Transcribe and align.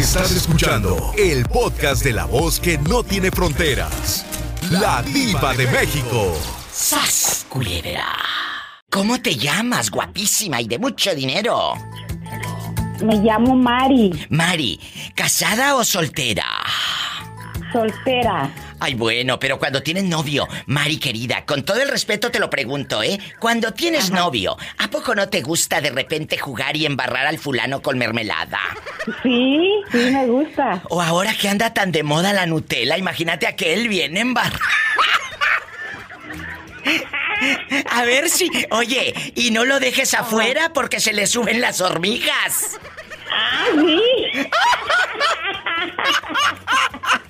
Estás 0.00 0.32
escuchando 0.32 1.12
el 1.18 1.44
podcast 1.44 2.02
de 2.02 2.14
la 2.14 2.24
voz 2.24 2.58
que 2.58 2.78
no 2.78 3.02
tiene 3.02 3.30
fronteras. 3.30 4.24
La 4.70 5.02
diva 5.02 5.52
de 5.52 5.66
México. 5.66 6.34
¡Sas, 6.72 7.44
culebra! 7.50 8.06
¿Cómo 8.88 9.20
te 9.20 9.36
llamas, 9.36 9.90
guapísima 9.90 10.62
y 10.62 10.68
de 10.68 10.78
mucho 10.78 11.14
dinero? 11.14 11.74
Me 13.04 13.16
llamo 13.16 13.54
Mari. 13.54 14.26
Mari, 14.30 14.80
¿casada 15.14 15.76
o 15.76 15.84
soltera? 15.84 16.46
Soltera. 17.70 18.50
Ay, 18.80 18.94
bueno, 18.94 19.38
pero 19.38 19.58
cuando 19.58 19.82
tienes 19.82 20.04
novio, 20.04 20.48
Mari 20.66 20.98
querida, 20.98 21.44
con 21.44 21.64
todo 21.64 21.82
el 21.82 21.88
respeto 21.88 22.30
te 22.30 22.38
lo 22.38 22.48
pregunto, 22.48 23.02
¿eh? 23.02 23.18
Cuando 23.38 23.72
tienes 23.72 24.10
novio, 24.10 24.56
¿a 24.78 24.88
poco 24.88 25.14
no 25.14 25.28
te 25.28 25.42
gusta 25.42 25.80
de 25.82 25.90
repente 25.90 26.38
jugar 26.38 26.76
y 26.76 26.86
embarrar 26.86 27.26
al 27.26 27.38
fulano 27.38 27.82
con 27.82 27.98
mermelada? 27.98 28.58
Sí, 29.22 29.70
sí 29.92 29.98
me 30.10 30.26
gusta. 30.26 30.82
O 30.88 31.02
ahora 31.02 31.34
que 31.34 31.48
anda 31.48 31.74
tan 31.74 31.92
de 31.92 32.02
moda 32.02 32.32
la 32.32 32.46
Nutella, 32.46 32.96
imagínate 32.96 33.46
a 33.46 33.54
que 33.54 33.74
él 33.74 33.88
viene 33.88 34.20
embarrado. 34.20 34.58
A 37.90 38.04
ver 38.04 38.28
si. 38.28 38.50
Oye, 38.70 39.14
y 39.34 39.50
no 39.50 39.64
lo 39.64 39.80
dejes 39.80 40.14
afuera 40.14 40.72
porque 40.72 41.00
se 41.00 41.12
le 41.12 41.26
suben 41.26 41.60
las 41.60 41.80
hormigas. 41.80 42.78
Ah, 43.32 43.66
sí. 43.74 44.02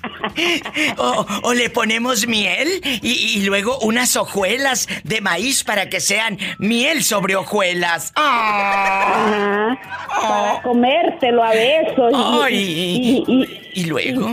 O, 0.97 1.25
o 1.43 1.53
le 1.53 1.69
ponemos 1.69 2.27
miel 2.27 2.81
y, 3.01 3.11
y 3.37 3.41
luego 3.43 3.77
unas 3.79 4.15
hojuelas 4.15 4.87
de 5.03 5.21
maíz 5.21 5.63
para 5.63 5.89
que 5.89 5.99
sean 5.99 6.37
miel 6.59 7.03
sobre 7.03 7.35
hojuelas. 7.35 8.11
¡Ah! 8.15 9.77
Ajá. 9.77 9.79
Para 10.21 10.61
comértelo 10.61 11.43
a 11.43 11.51
besos. 11.51 12.13
y- 12.49 13.23
y- 13.27 13.33
y- 13.33 13.61
Y 13.73 13.85
luego. 13.85 14.29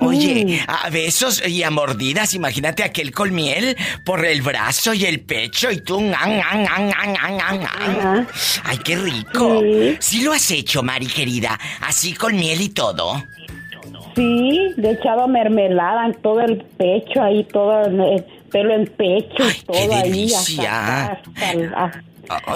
Oye, 0.00 0.60
a 0.66 0.90
besos 0.90 1.40
y 1.46 1.62
a 1.62 1.70
mordidas, 1.70 2.34
imagínate 2.34 2.82
aquel 2.82 3.12
con 3.12 3.32
miel 3.32 3.76
por 4.04 4.24
el 4.26 4.42
brazo 4.42 4.92
y 4.94 5.04
el 5.04 5.20
pecho 5.20 5.70
y 5.70 5.80
tú. 5.80 6.00
Ajá. 7.72 8.26
Ay, 8.64 8.78
qué 8.78 8.96
rico. 8.96 9.60
Sí. 9.62 9.96
Sí 10.00 10.22
lo 10.22 10.32
has 10.32 10.50
hecho, 10.50 10.82
Mari 10.82 11.06
querida, 11.06 11.56
así 11.82 12.14
con 12.14 12.34
miel 12.34 12.60
y 12.62 12.70
todo. 12.70 13.22
Sí, 14.16 14.72
le 14.76 14.88
he 14.88 14.92
echado 14.92 15.28
mermelada 15.28 16.06
en 16.06 16.14
todo 16.14 16.40
el 16.40 16.64
pecho, 16.78 17.22
ahí 17.22 17.44
todo 17.44 17.84
el 17.84 18.24
pelo 18.50 18.74
en 18.74 18.86
pecho, 18.86 19.44
Ay, 19.44 19.62
todo 19.66 19.94
ahí 19.94 20.32
hasta, 20.32 21.12
hasta 21.12 21.52
el, 21.52 21.74
hasta 21.74 22.02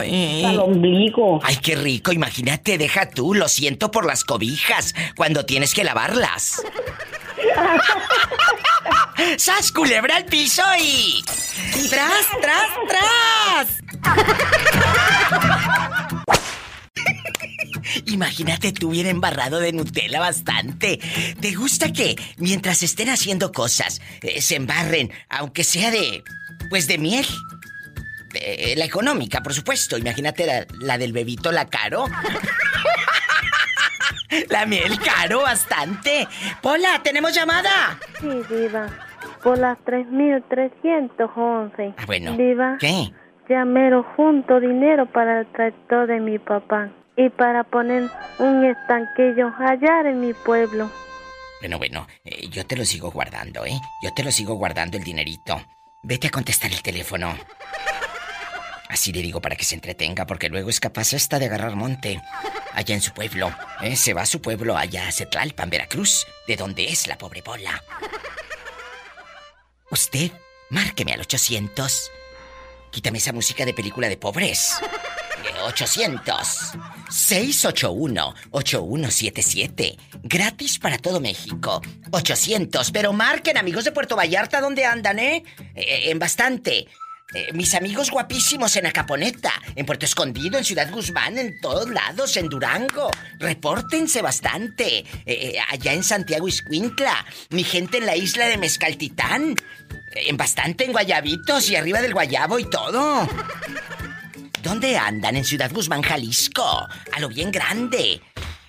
el 0.05 0.59
ombligo. 0.59 1.39
Ay, 1.45 1.57
qué 1.57 1.77
rico, 1.77 2.13
imagínate, 2.13 2.79
deja 2.79 3.11
tú, 3.11 3.35
lo 3.35 3.47
siento 3.47 3.91
por 3.91 4.07
las 4.07 4.25
cobijas 4.25 4.95
cuando 5.17 5.45
tienes 5.45 5.75
que 5.75 5.85
lavarlas. 5.85 6.63
¡Sas, 9.37 9.71
culebra 9.71 10.17
al 10.17 10.25
piso 10.25 10.63
y... 10.79 11.23
¡Tras, 11.91 12.27
tras, 12.41 12.69
tras! 12.89 13.83
Imagínate 18.07 18.73
tú 18.73 18.91
bien 18.91 19.07
embarrado 19.07 19.61
de 19.61 19.73
Nutella 19.73 20.21
bastante. 20.21 21.01
¿Te 21.41 21.55
gusta 21.55 21.93
que 21.93 22.17
mientras 22.37 22.83
estén 22.83 23.09
haciendo 23.09 23.53
cosas 23.53 24.01
eh, 24.23 24.41
se 24.41 24.57
embarren, 24.57 25.11
aunque 25.29 25.65
sea 25.65 25.91
de... 25.91 26.23
pues 26.69 26.87
de 26.87 26.99
miel? 26.99 27.27
Eh, 28.35 28.75
la 28.77 28.85
económica, 28.85 29.43
por 29.43 29.55
supuesto. 29.55 29.99
Imagínate 29.99 30.47
la, 30.47 30.67
la 30.81 30.99
del 30.99 31.13
bebito, 31.13 31.53
la 31.53 31.69
caro. 31.69 32.07
la 34.49 34.67
miel 34.67 34.99
caro 35.01 35.43
bastante. 35.43 36.29
Pola, 36.63 37.01
¿tenemos 37.03 37.35
llamada? 37.35 37.99
Sí, 38.21 38.29
Diva. 38.49 38.87
Por 39.43 39.59
las 39.59 39.77
3.311. 39.79 41.95
Ah, 41.97 42.05
bueno. 42.07 42.37
Diva. 42.37 42.77
¿Qué? 42.79 43.11
Ya 43.49 43.65
mero 43.65 44.07
junto 44.17 44.61
dinero 44.61 45.07
para 45.07 45.41
el 45.41 45.47
tractor 45.53 46.07
de 46.07 46.21
mi 46.21 46.39
papá. 46.39 46.91
Y 47.21 47.29
para 47.29 47.65
poner 47.65 48.11
un 48.39 48.65
estanquillo 48.65 49.53
allá 49.59 50.01
en 50.09 50.21
mi 50.21 50.33
pueblo. 50.33 50.91
Bueno, 51.61 51.77
bueno, 51.77 52.07
eh, 52.25 52.49
yo 52.49 52.65
te 52.65 52.77
lo 52.77 52.87
sigo 52.87 53.11
guardando, 53.11 53.67
¿eh? 53.67 53.79
Yo 54.03 54.11
te 54.15 54.25
lo 54.25 54.33
sigo 54.33 54.55
guardando 54.55 54.97
el 54.97 55.05
dinerito. 55.05 55.63
Vete 56.03 56.29
a 56.29 56.31
contestar 56.31 56.73
el 56.73 56.81
teléfono. 56.83 57.37
Así 58.89 59.13
le 59.13 59.21
digo 59.21 59.43
para 59.43 59.55
que 59.55 59.65
se 59.65 59.75
entretenga, 59.75 60.25
porque 60.25 60.49
luego 60.49 60.71
es 60.71 60.81
capaz 60.81 61.13
esta 61.13 61.39
de 61.39 61.45
agarrar 61.45 61.77
monte. 61.77 62.23
Allá 62.73 62.95
en 62.95 63.03
su 63.03 63.13
pueblo. 63.13 63.55
¿eh? 63.83 63.97
Se 63.97 64.15
va 64.15 64.23
a 64.23 64.27
su 64.27 64.41
pueblo 64.41 64.79
allá 64.79 65.07
a 65.07 65.13
Cetlalpan, 65.13 65.69
Veracruz, 65.69 66.27
de 66.49 66.57
donde 66.57 66.89
es 66.89 67.07
la 67.07 67.19
pobre 67.19 67.43
bola. 67.43 67.85
Usted, 69.91 70.33
márqueme 70.71 71.13
al 71.13 71.21
800. 71.21 72.11
Quítame 72.91 73.19
esa 73.19 73.35
música 73.35 73.67
de 73.67 73.75
película 73.75 74.09
de 74.09 74.17
pobres. 74.17 74.81
Eh, 75.45 75.61
800 75.65 76.77
681 77.11 78.35
8177. 78.51 79.97
Gratis 80.23 80.79
para 80.79 80.99
todo 80.99 81.21
México. 81.21 81.83
800, 82.11 82.91
pero 82.91 83.13
marquen 83.13 83.59
amigos 83.59 83.85
de 83.85 83.93
Puerto 83.93 84.17
Vallarta, 84.17 84.61
¿dónde 84.61 84.85
andan, 84.85 85.19
eh? 85.19 85.43
Eh, 85.75 86.11
en 86.11 86.19
bastante. 86.19 86.87
Eh, 87.33 87.53
mis 87.53 87.75
amigos 87.75 88.11
guapísimos 88.11 88.75
en 88.75 88.87
Acaponeta, 88.87 89.53
en 89.77 89.87
Puerto 89.87 90.05
Escondido, 90.05 90.59
en 90.59 90.65
Ciudad 90.65 90.91
Guzmán, 90.91 91.39
en 91.39 91.61
todos 91.61 91.89
lados, 91.89 92.37
en 92.37 92.49
Durango. 92.49 93.11
Repórtense 93.39 94.21
bastante. 94.21 94.99
Eh, 94.99 95.05
eh, 95.27 95.57
allá 95.69 95.93
en 95.93 96.03
Santiago 96.03 96.49
Iscuintla. 96.49 97.25
Mi 97.51 97.63
gente 97.63 97.99
en 97.99 98.07
la 98.07 98.17
isla 98.17 98.47
de 98.47 98.59
Mezcaltitán. 98.59 99.55
Eh, 100.13 100.29
en 100.29 100.37
bastante 100.37 100.85
en 100.85 100.93
Guayabitos 100.93 101.71
y 101.71 101.77
arriba 101.77 102.03
del 102.03 102.15
Guayabo 102.15 102.59
y 102.59 102.69
todo. 102.69 103.29
¿Dónde 104.63 104.99
andan? 104.99 105.37
En 105.37 105.45
Ciudad 105.45 105.71
Guzmán, 105.73 106.03
Jalisco. 106.03 106.65
A 106.65 107.21
lo 107.21 107.29
bien 107.29 107.51
grande. 107.51 108.21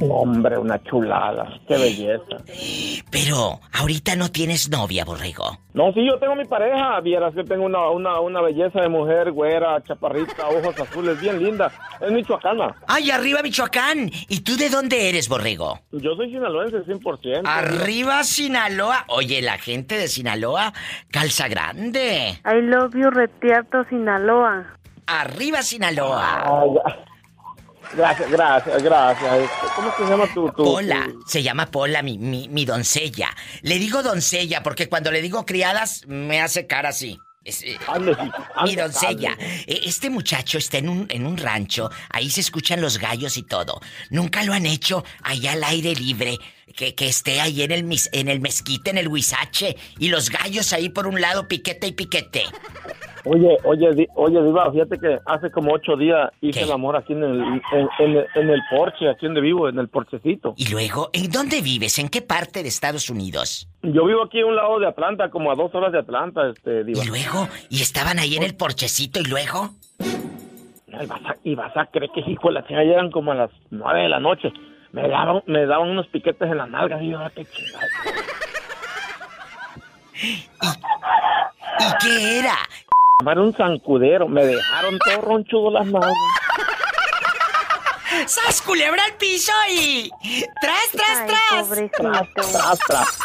Hombre, 0.00 0.56
una 0.58 0.80
chulada. 0.84 1.58
Qué 1.66 1.76
belleza. 1.76 2.36
Pero 3.10 3.60
ahorita 3.72 4.14
no 4.16 4.30
tienes 4.30 4.68
novia, 4.70 5.04
borrego. 5.04 5.58
No, 5.74 5.92
sí, 5.92 6.06
yo 6.06 6.18
tengo 6.18 6.36
mi 6.36 6.44
pareja. 6.44 7.00
Vieras 7.00 7.34
que 7.34 7.44
tengo 7.44 7.64
una, 7.64 7.88
una, 7.90 8.20
una 8.20 8.40
belleza 8.40 8.80
de 8.80 8.88
mujer, 8.88 9.32
güera, 9.32 9.82
chaparrita, 9.82 10.48
ojos 10.48 10.78
azules, 10.80 11.20
bien 11.20 11.42
linda. 11.42 11.70
Es 12.00 12.10
michoacana. 12.12 12.74
¡Ay, 12.86 13.10
arriba 13.10 13.42
Michoacán! 13.42 14.10
¿Y 14.28 14.40
tú 14.40 14.56
de 14.56 14.70
dónde 14.70 15.08
eres, 15.08 15.28
borrego? 15.28 15.80
Yo 15.92 16.14
soy 16.14 16.30
sinaloense 16.30 16.78
100%. 16.84 17.42
Arriba 17.44 18.22
Sinaloa. 18.24 19.04
Oye, 19.08 19.42
la 19.42 19.58
gente 19.58 19.96
de 19.96 20.08
Sinaloa 20.08 20.72
calza 21.10 21.48
grande. 21.48 22.38
I 22.44 22.60
love 22.62 22.94
you, 22.94 23.10
Retierto, 23.10 23.84
Sinaloa. 23.88 24.66
Arriba 25.06 25.62
Sinaloa. 25.62 26.62
Ay, 26.62 26.70
ya. 26.74 27.04
Gracias, 27.94 28.30
gracias, 28.30 28.82
gracias. 28.82 29.50
¿Cómo 29.74 29.92
se 29.96 30.04
llama 30.04 30.26
tu 30.34 30.52
Pola, 30.52 31.08
se 31.26 31.42
llama 31.42 31.66
Pola, 31.70 32.02
mi, 32.02 32.18
mi, 32.18 32.48
mi 32.48 32.64
doncella. 32.64 33.30
Le 33.62 33.78
digo 33.78 34.02
doncella 34.02 34.62
porque 34.62 34.88
cuando 34.88 35.10
le 35.10 35.22
digo 35.22 35.46
criadas 35.46 36.02
me 36.06 36.40
hace 36.40 36.66
cara 36.66 36.90
así. 36.90 37.18
Es, 37.44 37.62
eh, 37.62 37.78
Ande, 37.86 38.14
mi 38.64 38.76
doncella. 38.76 39.32
ande. 39.32 39.64
Eh, 39.66 39.80
Este 39.86 40.10
muchacho 40.10 40.58
está 40.58 40.76
en 40.78 40.88
un, 40.90 41.06
en 41.08 41.24
un 41.26 41.38
rancho, 41.38 41.88
ahí 42.10 42.28
se 42.28 42.40
escuchan 42.42 42.82
los 42.82 42.98
gallos 42.98 43.38
y 43.38 43.42
todo. 43.42 43.80
Nunca 44.10 44.42
lo 44.44 44.52
han 44.52 44.66
hecho 44.66 45.02
allá 45.22 45.52
al 45.52 45.64
aire 45.64 45.94
libre, 45.94 46.36
que, 46.76 46.94
que 46.94 47.08
esté 47.08 47.40
ahí 47.40 47.62
en 47.62 47.70
el, 47.72 47.84
mis- 47.84 48.10
en 48.12 48.28
el 48.28 48.40
mezquite, 48.40 48.90
en 48.90 48.98
el 48.98 49.08
huizache, 49.08 49.76
y 49.98 50.08
los 50.08 50.28
gallos 50.28 50.74
ahí 50.74 50.90
por 50.90 51.06
un 51.06 51.22
lado, 51.22 51.48
piquete 51.48 51.86
y 51.86 51.92
piquete. 51.92 52.44
Oye, 53.24 53.56
oye, 53.64 54.08
oye, 54.14 54.42
Diva, 54.42 54.70
fíjate 54.72 54.98
que 54.98 55.18
hace 55.26 55.50
como 55.50 55.72
ocho 55.72 55.96
días 55.96 56.30
hice 56.40 56.60
¿Qué? 56.60 56.64
el 56.64 56.72
amor 56.72 56.96
aquí 56.96 57.12
en 57.12 57.22
el, 57.24 57.40
en, 57.40 57.88
en 57.98 58.16
el, 58.16 58.26
en 58.34 58.50
el 58.50 58.60
porche, 58.70 59.08
aquí 59.08 59.26
donde 59.26 59.40
vivo, 59.40 59.68
en 59.68 59.78
el 59.78 59.88
porchecito. 59.88 60.54
Y 60.56 60.70
luego, 60.70 61.10
¿en 61.12 61.30
dónde 61.30 61.60
vives? 61.60 61.98
¿En 61.98 62.08
qué 62.08 62.22
parte 62.22 62.62
de 62.62 62.68
Estados 62.68 63.10
Unidos? 63.10 63.68
Yo 63.82 64.04
vivo 64.06 64.22
aquí 64.24 64.40
a 64.40 64.46
un 64.46 64.56
lado 64.56 64.78
de 64.78 64.86
Atlanta, 64.86 65.30
como 65.30 65.50
a 65.50 65.54
dos 65.54 65.74
horas 65.74 65.92
de 65.92 65.98
Atlanta, 65.98 66.48
este, 66.48 66.84
Diva. 66.84 67.04
Y 67.04 67.06
luego, 67.08 67.48
y 67.70 67.82
estaban 67.82 68.18
ahí 68.18 68.36
en 68.36 68.42
el 68.42 68.54
porchecito 68.54 69.20
y 69.20 69.24
luego. 69.24 69.70
Y 70.86 71.06
vas 71.06 71.20
a, 71.24 71.36
y 71.44 71.54
vas 71.54 71.76
a 71.76 71.86
creer 71.86 72.10
que 72.14 72.20
hijo 72.20 72.48
de 72.48 72.54
la 72.54 72.66
chingada 72.66 72.84
llegan 72.84 73.10
como 73.10 73.32
a 73.32 73.34
las 73.34 73.50
nueve 73.70 74.02
de 74.02 74.08
la 74.08 74.20
noche. 74.20 74.52
Me 74.92 75.06
daban, 75.06 75.42
me 75.46 75.66
daban 75.66 75.90
unos 75.90 76.06
piquetes 76.08 76.50
en 76.50 76.56
las 76.56 76.68
nalgas 76.70 77.02
y 77.02 77.10
yo, 77.10 77.18
ah, 77.18 77.30
qué 77.34 77.44
chingada. 77.44 77.86
¿Y 81.80 82.04
qué 82.04 82.38
era? 82.40 82.56
Un 83.24 83.52
zancudero, 83.52 84.28
me 84.28 84.44
dejaron 84.46 84.96
todo 85.00 85.20
ronchudo 85.22 85.72
las 85.72 85.86
nalgas. 85.86 86.12
¡Sas 88.28 88.62
culebra 88.62 89.04
al 89.04 89.14
piso 89.14 89.50
y. 89.68 90.08
¡Tras, 90.60 90.88
tras, 90.92 91.18
Ay, 91.18 91.26
tras! 91.26 91.66
pobrecito. 91.66 92.12
Tras, 92.52 92.78
tras. 92.86 93.18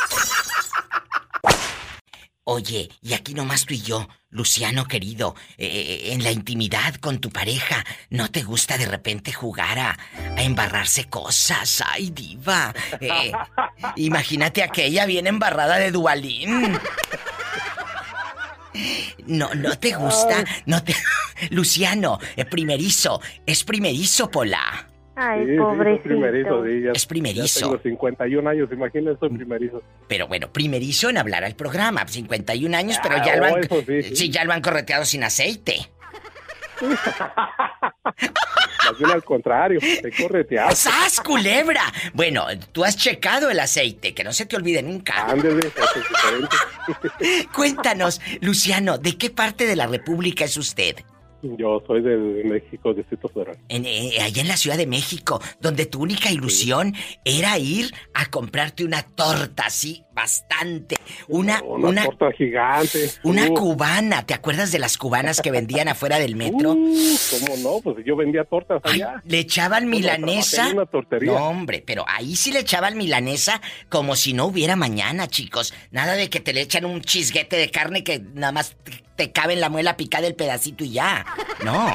Oye, 2.45 2.89
y 3.03 3.13
aquí 3.13 3.35
nomás 3.35 3.65
tú 3.65 3.75
y 3.75 3.81
yo, 3.81 4.07
Luciano 4.31 4.85
querido, 4.85 5.35
eh, 5.59 6.09
en 6.11 6.23
la 6.23 6.31
intimidad 6.31 6.95
con 6.95 7.19
tu 7.19 7.29
pareja, 7.29 7.85
¿no 8.09 8.31
te 8.31 8.41
gusta 8.41 8.79
de 8.79 8.87
repente 8.87 9.31
jugar 9.31 9.77
a, 9.77 9.97
a 10.35 10.41
embarrarse 10.41 11.07
cosas? 11.07 11.83
¡Ay, 11.87 12.09
diva! 12.09 12.73
Eh, 12.99 13.31
imagínate 13.95 14.63
aquella 14.63 15.05
bien 15.05 15.27
embarrada 15.27 15.77
de 15.77 15.91
Dualín. 15.91 16.79
No, 19.27 19.53
no 19.55 19.77
te 19.77 19.93
gusta, 19.95 20.43
no 20.65 20.83
te... 20.83 20.93
Luciano, 21.51 22.19
eh, 22.35 22.45
primerizo, 22.45 23.21
es 23.45 23.63
primerizo, 23.63 24.29
Pola. 24.31 24.89
Ay, 25.15 25.41
Sí, 25.41 25.45
sí, 25.51 25.57
soy 25.57 25.65
pobrecito. 25.65 26.03
primerizo, 26.09 26.65
sí, 26.65 26.81
ya- 26.83 26.91
Es 26.93 27.05
primerizo. 27.05 27.59
Ya 27.59 27.65
tengo 27.67 27.83
51 27.83 28.49
años, 28.49 28.69
imagínate, 28.71 29.19
soy 29.19 29.29
primerizo. 29.29 29.83
Pero 30.07 30.27
bueno, 30.27 30.51
primerizo 30.51 31.09
en 31.11 31.19
hablar 31.19 31.43
al 31.43 31.55
programa, 31.55 32.07
51 32.07 32.75
años, 32.75 32.97
pero 33.03 33.17
Ah, 33.19 33.23
ya 33.25 33.35
lo 33.35 33.45
han... 33.45 33.63
sí, 33.63 34.15
sí. 34.15 34.29
ya 34.31 34.43
lo 34.43 34.53
han 34.53 34.61
correteado 34.61 35.05
sin 35.05 35.23
aceite. 35.23 35.87
Más 39.01 39.11
al 39.13 39.23
contrario, 39.23 39.79
te 39.79 40.11
correteas. 40.11 40.77
¡Sas, 40.77 41.21
culebra! 41.21 41.83
Bueno, 42.13 42.45
tú 42.71 42.83
has 42.83 42.97
checado 42.97 43.49
el 43.49 43.59
aceite, 43.59 44.13
que 44.13 44.23
no 44.23 44.33
se 44.33 44.45
te 44.45 44.55
olvide 44.55 44.81
nunca. 44.81 45.33
Diferente. 45.35 46.55
Cuéntanos, 47.55 48.21
Luciano, 48.41 48.97
¿de 48.97 49.17
qué 49.17 49.29
parte 49.29 49.65
de 49.65 49.75
la 49.75 49.87
República 49.87 50.45
es 50.45 50.57
usted? 50.57 50.97
Yo 51.43 51.83
soy 51.85 52.01
de 52.01 52.15
México, 52.45 52.93
Distrito 52.93 53.27
Federal. 53.27 53.57
En, 53.67 53.85
eh, 53.85 54.21
allá 54.21 54.41
en 54.41 54.47
la 54.47 54.55
Ciudad 54.55 54.77
de 54.77 54.87
México, 54.87 55.41
donde 55.59 55.85
tu 55.85 56.01
única 56.01 56.31
ilusión 56.31 56.93
era 57.25 57.57
ir 57.57 57.93
a 58.13 58.27
comprarte 58.27 58.85
una 58.85 59.03
torta 59.03 59.65
así, 59.65 60.03
bastante. 60.13 60.95
Una, 61.27 61.61
Una, 61.63 61.87
una, 61.89 62.03
torta 62.05 62.31
gigante. 62.37 63.09
una 63.23 63.47
Uh, 63.49 63.53
cubana. 63.53 64.25
¿Te 64.25 64.33
acuerdas 64.33 64.71
de 64.71 64.79
las 64.79 64.97
cubanas 64.97 65.41
que 65.41 65.51
vendían 65.51 65.87
afuera 65.87 66.19
del 66.19 66.35
metro? 66.35 66.73
uh, 66.73 67.17
¿Cómo 67.31 67.57
no? 67.57 67.81
Pues 67.81 68.05
yo 68.05 68.15
vendía 68.15 68.43
tortas 68.43 68.81
Ay, 68.83 69.01
allá. 69.01 69.21
le 69.25 69.39
echaban 69.39 69.89
milanesa. 69.89 70.69
una 70.69 70.85
tortería. 70.85 71.31
No, 71.33 71.47
hombre, 71.47 71.83
pero 71.85 72.05
ahí 72.07 72.35
sí 72.35 72.51
le 72.51 72.59
echaban 72.59 72.97
milanesa 72.97 73.61
como 73.89 74.15
si 74.15 74.33
no 74.33 74.45
hubiera 74.45 74.75
mañana, 74.75 75.27
chicos. 75.27 75.73
Nada 75.91 76.13
de 76.13 76.29
que 76.29 76.39
te 76.39 76.53
le 76.53 76.61
echan 76.61 76.85
un 76.85 77.01
chisguete 77.01 77.55
de 77.57 77.69
carne 77.71 78.03
que 78.03 78.19
nada 78.19 78.51
más 78.51 78.75
te, 78.83 78.91
te 79.15 79.31
cabe 79.31 79.53
en 79.53 79.61
la 79.61 79.69
muela 79.69 79.97
picada 79.97 80.27
el 80.27 80.35
pedacito 80.35 80.83
y 80.83 80.91
ya. 80.91 81.25
No. 81.63 81.87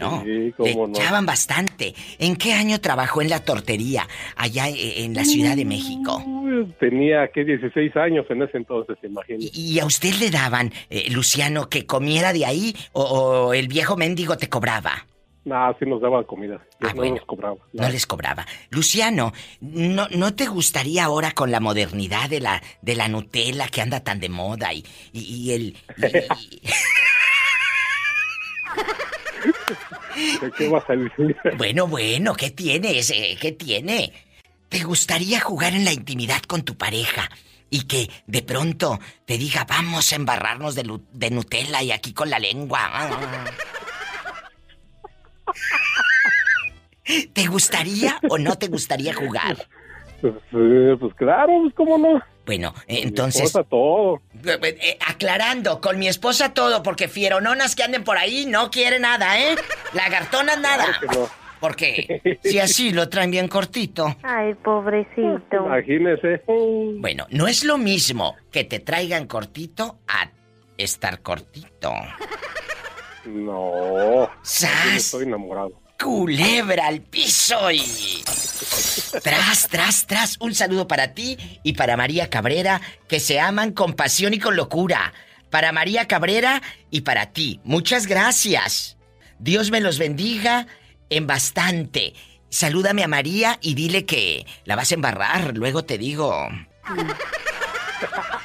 No, 0.00 0.22
Sí, 0.22 0.28
le 0.28 0.52
cómo 0.56 0.86
no. 0.88 0.94
echaban 0.98 1.26
bastante. 1.26 1.94
¿En 2.18 2.36
qué 2.36 2.54
año 2.54 2.80
trabajó 2.80 3.22
en 3.22 3.28
la 3.30 3.40
tortería 3.44 4.08
allá 4.36 4.68
eh, 4.68 5.04
en 5.04 5.14
la 5.14 5.24
Ciudad 5.24 5.54
de 5.56 5.64
México? 5.64 6.16
Uh, 6.26 6.64
Tenía 6.80 7.28
que 7.28 7.44
16 7.44 7.94
años 7.96 8.26
en 8.30 8.42
ese 8.42 8.56
entonces, 8.56 8.96
imagínate. 9.02 9.50
¿Y, 9.52 9.78
a 9.78 9.84
usted 9.86 10.14
le 10.14 10.30
daban, 10.30 10.72
eh, 10.88 11.08
Luciano, 11.10 11.68
que 11.68 11.86
comiera 11.86 12.32
de 12.32 12.46
ahí 12.46 12.74
o, 12.92 13.02
o 13.02 13.54
el 13.54 13.68
viejo 13.68 13.96
mendigo 13.96 14.36
te 14.36 14.48
cobraba? 14.48 15.06
Nah, 15.44 15.72
sí 15.78 15.86
nos 15.86 16.02
daban 16.02 16.24
comida. 16.24 16.60
Ah, 16.82 16.88
no 16.88 16.94
bueno. 16.96 17.16
nos 17.16 17.24
cobraba. 17.24 17.56
No 17.72 17.88
les 17.88 18.06
cobraba. 18.06 18.46
Luciano, 18.70 19.32
¿no, 19.60 20.06
¿no 20.10 20.34
te 20.34 20.46
gustaría 20.46 21.04
ahora 21.04 21.32
con 21.32 21.50
la 21.50 21.60
modernidad 21.60 22.28
de 22.28 22.40
la, 22.40 22.62
de 22.82 22.94
la 22.94 23.08
Nutella 23.08 23.66
que 23.68 23.80
anda 23.80 24.00
tan 24.00 24.20
de 24.20 24.28
moda 24.28 24.72
y, 24.74 24.84
y, 25.12 25.20
y 25.20 25.52
el... 25.52 25.62
y- 25.62 26.60
¿De 30.40 30.50
qué 30.52 30.68
vas 30.68 30.84
a 30.88 30.94
bueno, 31.56 31.86
bueno, 31.86 32.34
¿qué 32.34 32.50
tienes? 32.50 33.10
Eh, 33.10 33.38
¿Qué 33.40 33.52
tiene? 33.52 34.12
¿Te 34.68 34.84
gustaría 34.84 35.40
jugar 35.40 35.74
en 35.74 35.84
la 35.84 35.92
intimidad 35.92 36.42
con 36.42 36.62
tu 36.62 36.76
pareja 36.76 37.28
y 37.70 37.82
que 37.82 38.10
de 38.26 38.42
pronto 38.42 39.00
te 39.24 39.38
diga, 39.38 39.64
vamos 39.68 40.12
a 40.12 40.16
embarrarnos 40.16 40.74
de, 40.74 41.30
Nutella 41.30 41.82
y 41.82 41.92
aquí 41.92 42.12
con 42.12 42.30
la 42.30 42.38
lengua? 42.38 42.90
¿Te 47.32 47.46
gustaría 47.46 48.20
o 48.28 48.38
no 48.38 48.56
te 48.56 48.68
gustaría 48.68 49.14
jugar? 49.14 49.56
Pues, 50.20 50.34
eh, 50.52 50.96
pues 50.98 51.14
claro, 51.14 51.52
pues 51.62 51.74
cómo 51.74 51.98
no. 51.98 52.20
Bueno, 52.46 52.74
Mi 52.88 53.02
entonces... 53.02 53.42
esposa, 53.42 53.64
todo. 53.68 54.20
Eh, 54.44 54.58
eh, 54.62 54.98
aclarando, 55.06 55.80
con 55.80 55.98
mi 55.98 56.08
esposa 56.08 56.52
todo, 56.52 56.82
porque 56.82 57.08
fierononas 57.08 57.76
que 57.76 57.82
anden 57.84 58.02
por 58.04 58.18
ahí 58.18 58.46
no 58.46 58.70
quiere 58.70 58.98
nada, 58.98 59.38
¿eh? 59.40 59.54
Lagartonas 59.92 60.60
nada. 60.60 60.84
Claro 60.84 61.00
que 61.00 61.18
no. 61.18 61.28
Porque 61.60 62.38
si 62.42 62.58
así 62.58 62.90
lo 62.90 63.08
traen 63.08 63.30
bien 63.30 63.46
cortito. 63.46 64.16
Ay, 64.22 64.54
pobrecito. 64.54 65.66
Imagínese. 65.66 66.42
Bueno, 66.98 67.26
no 67.30 67.46
es 67.46 67.64
lo 67.64 67.78
mismo 67.78 68.34
que 68.50 68.64
te 68.64 68.80
traigan 68.80 69.26
cortito 69.26 69.98
a 70.08 70.30
estar 70.78 71.20
cortito. 71.20 71.92
No. 73.26 74.26
Yo 74.26 74.30
¡Sas! 74.42 74.96
estoy 74.96 75.24
enamorado. 75.24 75.72
Culebra 76.02 76.86
al 76.86 77.02
piso 77.02 77.70
y... 77.70 78.24
Tras, 79.22 79.68
tras, 79.68 80.06
tras. 80.06 80.36
Un 80.40 80.54
saludo 80.54 80.88
para 80.88 81.14
ti 81.14 81.36
y 81.62 81.74
para 81.74 81.96
María 81.96 82.30
Cabrera, 82.30 82.80
que 83.08 83.20
se 83.20 83.40
aman 83.40 83.72
con 83.72 83.94
pasión 83.94 84.32
y 84.32 84.38
con 84.38 84.56
locura. 84.56 85.12
Para 85.50 85.72
María 85.72 86.08
Cabrera 86.08 86.62
y 86.90 87.02
para 87.02 87.26
ti. 87.32 87.60
Muchas 87.64 88.06
gracias. 88.06 88.96
Dios 89.38 89.70
me 89.70 89.80
los 89.80 89.98
bendiga 89.98 90.66
en 91.10 91.26
bastante. 91.26 92.14
Salúdame 92.48 93.04
a 93.04 93.08
María 93.08 93.58
y 93.60 93.74
dile 93.74 94.06
que 94.06 94.46
la 94.64 94.76
vas 94.76 94.92
a 94.92 94.94
embarrar. 94.94 95.56
Luego 95.56 95.84
te 95.84 95.98
digo. 95.98 96.48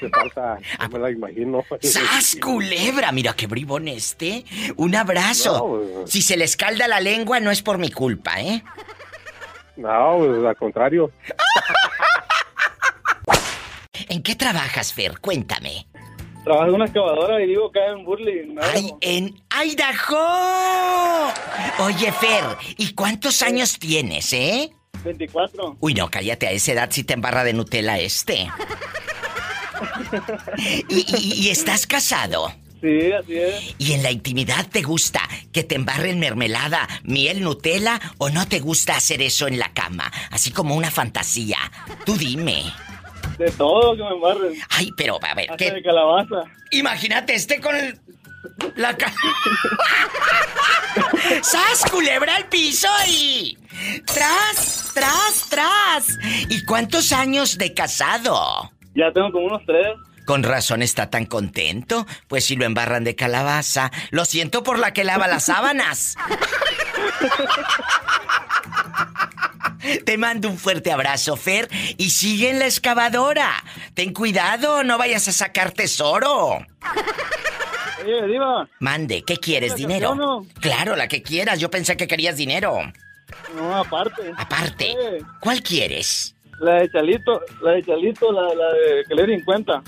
Hace 0.00 0.08
falta, 0.08 0.58
Ah. 0.78 0.88
no 0.88 0.90
me 0.90 0.98
la 0.98 1.10
imagino. 1.10 1.64
¡Sas, 1.82 2.36
culebra! 2.42 3.12
Mira 3.12 3.34
qué 3.34 3.46
bribón 3.46 3.88
este. 3.88 4.44
Un 4.76 4.94
abrazo. 4.96 5.58
No, 5.58 5.66
pues- 6.00 6.10
Si 6.10 6.22
se 6.22 6.36
le 6.36 6.44
escalda 6.44 6.88
la 6.88 7.00
lengua, 7.00 7.40
no 7.40 7.50
es 7.50 7.62
por 7.62 7.78
mi 7.78 7.90
culpa, 7.90 8.40
¿eh? 8.40 8.62
No, 9.76 10.16
pues 10.18 10.44
al 10.44 10.56
contrario. 10.56 11.10
¿En 14.08 14.22
qué 14.22 14.34
trabajas, 14.34 14.92
Fer? 14.92 15.20
Cuéntame. 15.20 15.86
Trabajo 16.44 16.68
en 16.68 16.74
una 16.74 16.86
excavadora 16.86 17.40
y 17.42 17.46
digo 17.48 17.68
acá 17.68 17.86
en 17.92 18.04
Burley. 18.04 18.46
¿no? 18.54 18.62
¡Ay, 18.62 18.92
en 19.02 19.40
Idaho! 19.64 21.32
Oye, 21.84 22.10
Fer, 22.12 22.44
¿y 22.78 22.94
cuántos 22.94 23.42
años 23.42 23.78
tienes, 23.78 24.32
eh? 24.32 24.70
24. 25.04 25.76
Uy, 25.80 25.94
no, 25.94 26.10
cállate, 26.10 26.48
a 26.48 26.50
esa 26.50 26.72
edad 26.72 26.88
si 26.90 27.04
te 27.04 27.14
embarra 27.14 27.44
de 27.44 27.52
Nutella 27.52 27.98
este. 27.98 28.48
¿Y, 30.88 31.06
y- 31.16 31.46
y 31.46 31.50
estás 31.50 31.86
casado? 31.86 32.52
Sí, 32.80 33.12
así 33.12 33.36
es. 33.36 33.74
¿Y 33.78 33.92
en 33.92 34.02
la 34.02 34.10
intimidad 34.10 34.66
te 34.66 34.80
gusta 34.82 35.20
que 35.52 35.64
te 35.64 35.74
embarren 35.74 36.18
mermelada, 36.18 36.88
miel, 37.02 37.42
Nutella 37.42 38.00
o 38.16 38.30
no 38.30 38.48
te 38.48 38.58
gusta 38.60 38.96
hacer 38.96 39.20
eso 39.20 39.46
en 39.46 39.58
la 39.58 39.72
cama? 39.74 40.10
Así 40.30 40.50
como 40.50 40.74
una 40.74 40.90
fantasía. 40.90 41.58
Tú 42.06 42.16
dime. 42.16 42.64
De 43.38 43.50
todo 43.50 43.94
que 43.96 44.02
me 44.02 44.10
embarren. 44.12 44.54
Ay, 44.70 44.90
pero 44.96 45.18
a 45.22 45.34
ver, 45.34 45.50
Hasta 45.50 45.64
de 45.66 45.74
¿qué? 45.74 45.82
calabaza. 45.82 46.44
Imagínate 46.70 47.34
este 47.34 47.60
con 47.60 47.76
el... 47.76 48.00
La 48.76 48.96
ca... 48.96 49.12
¡Sas, 51.42 51.84
culebra 51.90 52.36
al 52.36 52.48
piso 52.48 52.88
y... 53.08 53.58
¡Tras, 54.06 54.90
tras, 54.94 55.46
tras! 55.48 56.06
¿Y 56.48 56.64
cuántos 56.64 57.12
años 57.12 57.58
de 57.58 57.74
casado? 57.74 58.72
Ya 59.00 59.10
tengo 59.12 59.32
como 59.32 59.46
unos 59.46 59.62
tres. 59.66 59.86
Con 60.26 60.42
razón 60.42 60.82
está 60.82 61.08
tan 61.10 61.24
contento, 61.24 62.06
pues 62.28 62.44
si 62.44 62.54
lo 62.54 62.64
embarran 62.66 63.02
de 63.02 63.16
calabaza, 63.16 63.90
lo 64.10 64.24
siento 64.26 64.62
por 64.62 64.78
la 64.78 64.92
que 64.92 65.02
lava 65.04 65.26
las 65.26 65.44
sábanas. 65.44 66.16
Te 70.04 70.18
mando 70.18 70.48
un 70.48 70.58
fuerte 70.58 70.92
abrazo, 70.92 71.36
Fer, 71.36 71.68
y 71.96 72.10
sigue 72.10 72.50
en 72.50 72.58
la 72.58 72.66
excavadora. 72.66 73.50
Ten 73.94 74.12
cuidado, 74.12 74.84
no 74.84 74.98
vayas 74.98 75.26
a 75.28 75.32
sacar 75.32 75.72
tesoro. 75.72 76.58
Oye, 78.04 78.26
Diva. 78.26 78.68
Mande, 78.78 79.22
¿qué 79.22 79.36
quieres? 79.38 79.70
¿La 79.70 79.76
¿Dinero? 79.76 80.08
canción 80.10 80.28
o? 80.28 80.46
Claro, 80.60 80.96
la 80.96 81.08
que 81.08 81.22
quieras. 81.22 81.58
Yo 81.58 81.70
pensé 81.70 81.96
que 81.96 82.06
querías 82.06 82.36
dinero. 82.36 82.78
No, 83.56 83.76
aparte. 83.76 84.32
Aparte, 84.36 84.94
¿cuál 85.40 85.62
quieres? 85.62 86.34
La 86.60 86.74
de 86.74 86.90
Chalito, 86.90 87.40
la 87.62 87.72
de 87.72 87.82
Chalito, 87.84 88.32
la, 88.32 88.42
la 88.54 88.72
de 88.72 89.26
den 89.26 89.44
cuenta. 89.44 89.82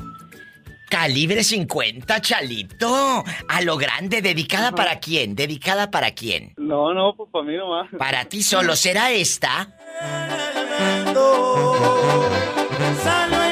Calibre 0.88 1.43
50, 1.43 2.21
Chalito. 2.21 3.25
A 3.49 3.61
lo 3.62 3.76
grande, 3.76 4.21
dedicada 4.21 4.73
para 4.73 5.00
quién? 5.00 5.35
Dedicada 5.35 5.91
para 5.91 6.11
quién? 6.12 6.52
No, 6.57 6.93
no, 6.93 7.14
pues 7.17 7.31
para 7.31 7.45
mí 7.45 7.57
nomás. 7.57 7.88
Para 7.97 8.25
ti 8.26 8.43
solo 8.43 8.76
será 8.76 9.11
esta. 9.11 9.69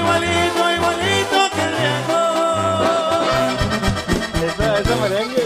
Igualito, 0.01 0.73
igualito 0.77 1.51
que 1.55 1.63
el. 1.63 1.75
Esa, 4.47 4.81
esa 4.81 4.97
merengue. 4.97 5.40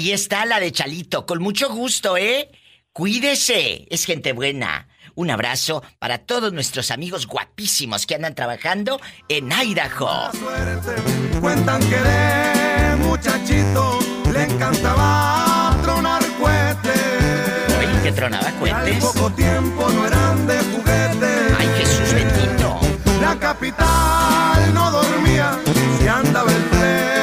Ahí 0.00 0.12
está 0.12 0.46
la 0.46 0.58
de 0.60 0.72
Chalito, 0.72 1.26
con 1.26 1.42
mucho 1.42 1.68
gusto, 1.68 2.16
¿eh? 2.16 2.50
Cuídese, 2.94 3.86
es 3.90 4.06
gente 4.06 4.32
buena. 4.32 4.88
Un 5.14 5.30
abrazo 5.30 5.82
para 5.98 6.16
todos 6.16 6.54
nuestros 6.54 6.90
amigos 6.90 7.26
guapísimos 7.26 8.06
que 8.06 8.14
andan 8.14 8.34
trabajando 8.34 8.98
en 9.28 9.52
Idaho. 9.52 10.32
Suerte. 10.32 10.94
Cuentan 11.38 11.80
que 11.82 11.96
de 11.96 12.96
muchachito 12.96 13.98
le 14.32 14.44
encantaba 14.44 15.76
tronar 15.82 16.22
cohetes. 16.40 17.76
Oye, 17.78 18.02
que 18.02 18.12
tronaba 18.12 18.44
Y 18.44 18.46
al 18.48 18.58
cohetes. 18.58 19.04
poco 19.04 19.30
tiempo 19.32 19.86
no 19.90 20.06
eran 20.06 20.46
de 20.46 20.58
juguete. 20.60 21.54
Ay, 21.58 21.68
Jesús 21.76 22.14
bendito. 22.14 22.80
La 23.20 23.38
capital 23.38 24.72
no 24.72 24.90
dormía, 24.92 25.58
si 26.00 26.08
andaba 26.08 26.50
el 26.50 26.62
despierto. 26.70 27.19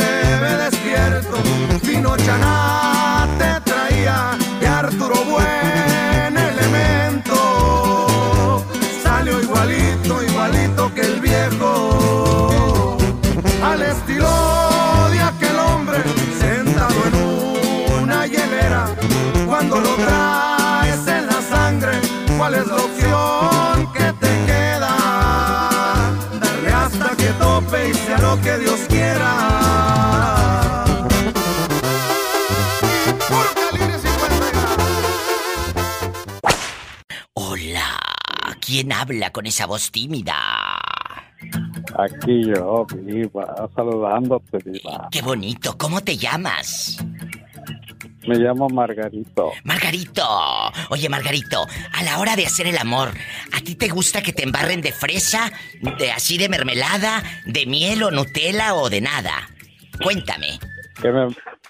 Vino 2.08 2.16
Chanate 2.26 3.60
traía 3.66 4.38
de 4.62 4.68
Arturo 4.68 5.16
buen 5.26 6.38
elemento. 6.38 7.36
Salió 9.04 9.42
igualito, 9.42 10.24
igualito 10.24 10.94
que 10.94 11.02
el 11.02 11.20
viejo. 11.20 12.98
Al 13.62 13.82
estilo 13.82 14.30
de 15.12 15.20
aquel 15.20 15.60
hombre 15.60 15.98
sentado 16.40 16.96
en 17.08 17.16
una 18.04 18.26
hielera. 18.26 18.88
Cuando 19.46 19.82
lo 19.82 19.94
traes 19.96 21.06
en 21.08 21.28
la 21.28 21.42
sangre, 21.42 22.00
¿cuál 22.38 22.54
es 22.56 22.68
la 22.68 22.76
opción 22.76 23.07
habla 39.08 39.30
con 39.30 39.46
esa 39.46 39.66
voz 39.66 39.90
tímida? 39.90 40.36
Aquí 41.98 42.46
yo, 42.46 42.86
viva, 42.94 43.70
saludándote, 43.74 44.58
viva. 44.66 45.08
Qué 45.10 45.22
bonito, 45.22 45.78
¿cómo 45.78 46.02
te 46.02 46.18
llamas? 46.18 46.98
Me 48.28 48.36
llamo 48.36 48.68
Margarito. 48.68 49.54
Margarito. 49.64 50.28
Oye, 50.90 51.08
Margarito, 51.08 51.66
a 51.94 52.04
la 52.04 52.20
hora 52.20 52.36
de 52.36 52.46
hacer 52.46 52.68
el 52.68 52.78
amor, 52.78 53.12
¿a 53.54 53.62
ti 53.62 53.76
te 53.76 53.88
gusta 53.88 54.22
que 54.22 54.34
te 54.34 54.44
embarren 54.44 54.82
de 54.82 54.92
fresa, 54.92 55.50
de 55.98 56.12
así 56.12 56.38
de 56.38 56.50
mermelada, 56.50 57.24
de 57.46 57.66
miel 57.66 58.04
o 58.04 58.12
Nutella 58.12 58.76
o 58.76 58.90
de 58.90 59.00
nada? 59.00 59.50
Cuéntame. 60.04 60.60
Que 61.02 61.12
me, 61.12 61.28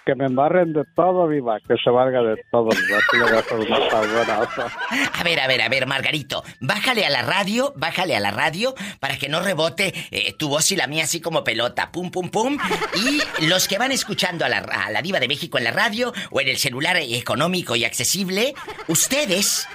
que 0.08 0.16
me 0.16 0.26
embarren 0.26 0.72
de 0.72 0.86
todo, 0.96 1.28
viva, 1.28 1.60
que 1.68 1.76
se 1.84 1.90
valga 1.90 2.22
de 2.22 2.42
todo, 2.50 2.70
viva. 2.70 3.00
Tú 3.12 3.18
le 3.18 3.26
a 3.26 4.00
una. 4.00 4.72
A 5.14 5.24
ver, 5.24 5.40
a 5.42 5.48
ver, 5.48 5.62
a 5.62 5.68
ver, 5.68 5.86
Margarito, 5.86 6.46
bájale 6.62 7.06
a 7.06 7.10
la 7.10 7.24
radio, 7.24 7.74
bájale 7.76 8.16
a 8.16 8.22
la 8.22 8.32
radio 8.32 8.74
para 9.02 9.18
que 9.18 9.28
no 9.28 9.42
rebote 9.42 9.94
eh, 10.12 10.34
tu 10.40 10.48
voz 10.48 10.72
y 10.72 10.78
la 10.78 10.88
mía 10.88 11.04
así 11.04 11.20
como 11.20 11.44
pelota, 11.44 11.92
pum, 11.92 12.10
pum, 12.10 12.30
pum. 12.30 12.58
Y 12.96 13.46
los 13.48 13.68
que 13.68 13.78
van 13.78 13.92
escuchando 13.92 14.46
a 14.46 14.50
la, 14.50 14.60
a 14.60 14.90
la 14.92 15.02
diva 15.02 15.20
de 15.20 15.28
México 15.28 15.58
en 15.58 15.66
la 15.66 15.72
radio 15.72 16.14
o 16.32 16.40
en 16.40 16.48
el 16.48 16.58
celular 16.58 16.96
económico 16.96 17.76
y 17.76 17.84
accesible, 17.84 18.56
ustedes... 18.88 19.68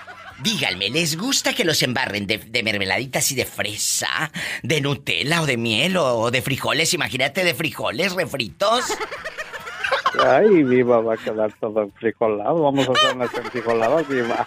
Díganme, 0.43 0.91
¿les 0.91 1.17
gusta 1.17 1.55
que 1.55 1.65
los 1.65 1.85
embarren 1.85 2.27
de, 2.27 2.39
de 2.39 2.63
mermeladitas 2.65 3.31
y 3.31 3.37
de 3.37 3.45
fresa? 3.45 4.33
¿De 4.65 4.81
Nutella 4.81 5.41
o 5.41 5.47
de 5.47 5.57
miel 5.57 5.97
o 5.97 6.33
de 6.33 6.43
frijoles? 6.43 6.95
Imagínate 6.95 7.45
de 7.45 7.55
frijoles 7.55 8.13
refritos. 8.13 8.87
Ay, 10.21 10.63
viva, 10.63 11.01
va 11.01 11.15
a 11.15 11.17
quedar 11.17 11.53
todo 11.61 11.83
enfrijolado. 11.83 12.63
Vamos 12.63 12.89
a 12.89 12.93
hacer 12.93 13.17
unas 13.17 13.35
enfrijoladas, 13.35 14.09
viva. 14.09 14.47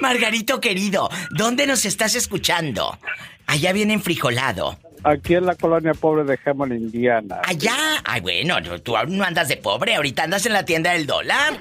Margarito 0.00 0.60
querido, 0.60 1.10
¿dónde 1.30 1.66
nos 1.66 1.84
estás 1.84 2.14
escuchando? 2.14 2.98
Allá 3.46 3.72
viene 3.72 3.94
enfrijolado. 3.94 4.78
Aquí 5.02 5.34
en 5.34 5.44
la 5.46 5.54
colonia 5.54 5.92
pobre 5.92 6.24
de 6.24 6.38
Hammond, 6.44 6.72
Indiana. 6.72 7.42
Allá. 7.44 7.76
Ay, 8.04 8.20
bueno, 8.22 8.60
no, 8.60 8.80
tú 8.80 8.96
aún 8.96 9.18
no 9.18 9.24
andas 9.24 9.48
de 9.48 9.58
pobre, 9.58 9.94
ahorita 9.94 10.24
andas 10.24 10.46
en 10.46 10.54
la 10.54 10.64
tienda 10.64 10.92
del 10.92 11.06
dólar. 11.06 11.58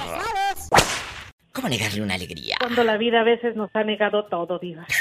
¿Cómo 1.56 1.70
negarle 1.70 2.02
una 2.02 2.16
alegría? 2.16 2.58
Cuando 2.60 2.84
la 2.84 2.98
vida 2.98 3.22
a 3.22 3.24
veces 3.24 3.56
nos 3.56 3.74
ha 3.74 3.86
negado 3.86 4.26
todo, 4.26 4.60
diva. 4.60 4.86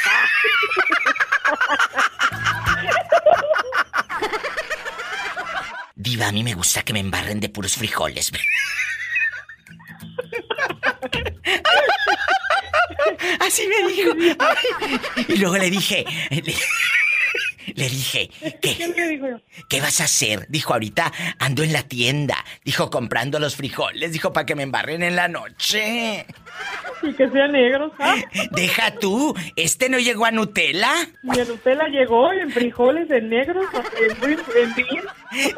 Diva, 5.97 6.29
a 6.29 6.33
mí 6.33 6.45
me 6.45 6.55
gusta 6.55 6.83
que 6.83 6.93
me 6.93 7.01
embarren 7.01 7.41
de 7.41 7.49
puros 7.49 7.75
frijoles. 7.77 8.31
Así 13.41 13.67
me 13.67 13.89
dijo. 13.89 14.13
Ay. 14.39 14.57
Y 15.29 15.37
luego 15.39 15.57
le 15.59 15.71
dije, 15.71 16.05
le, 17.75 17.89
dije, 17.89 18.31
¿Qué 18.61 18.77
¿qué, 18.77 18.89
le 18.89 19.09
digo 19.09 19.29
yo? 19.29 19.41
¿qué 19.69 19.81
vas 19.81 20.01
a 20.01 20.05
hacer? 20.05 20.47
Dijo, 20.49 20.73
ahorita 20.73 21.13
ando 21.39 21.63
en 21.63 21.73
la 21.73 21.83
tienda. 21.83 22.37
Dijo, 22.65 22.91
comprando 22.91 23.39
los 23.39 23.57
frijoles. 23.57 24.13
Dijo, 24.13 24.33
para 24.33 24.47
que 24.47 24.55
me 24.55 24.63
embarren 24.65 25.03
en 25.03 25.17
la 25.17 25.29
noche. 25.29 26.27
Y 27.03 27.13
que 27.15 27.29
sea 27.31 27.49
negro, 27.49 27.93
¿sabes? 27.99 28.25
Deja 28.53 28.93
tú, 28.99 29.35
¿este 29.57 29.89
no 29.89 29.99
llegó 29.99 30.25
a 30.27 30.31
Nutella? 30.31 30.93
Mi 31.23 31.37
Nutella 31.39 31.89
llegó 31.89 32.33
en 32.33 32.51
frijoles, 32.51 33.11
en 33.11 33.29
negros, 33.29 33.67
en, 33.75 34.23
en, 34.25 34.39
en 34.57 34.75
beans, 34.75 35.07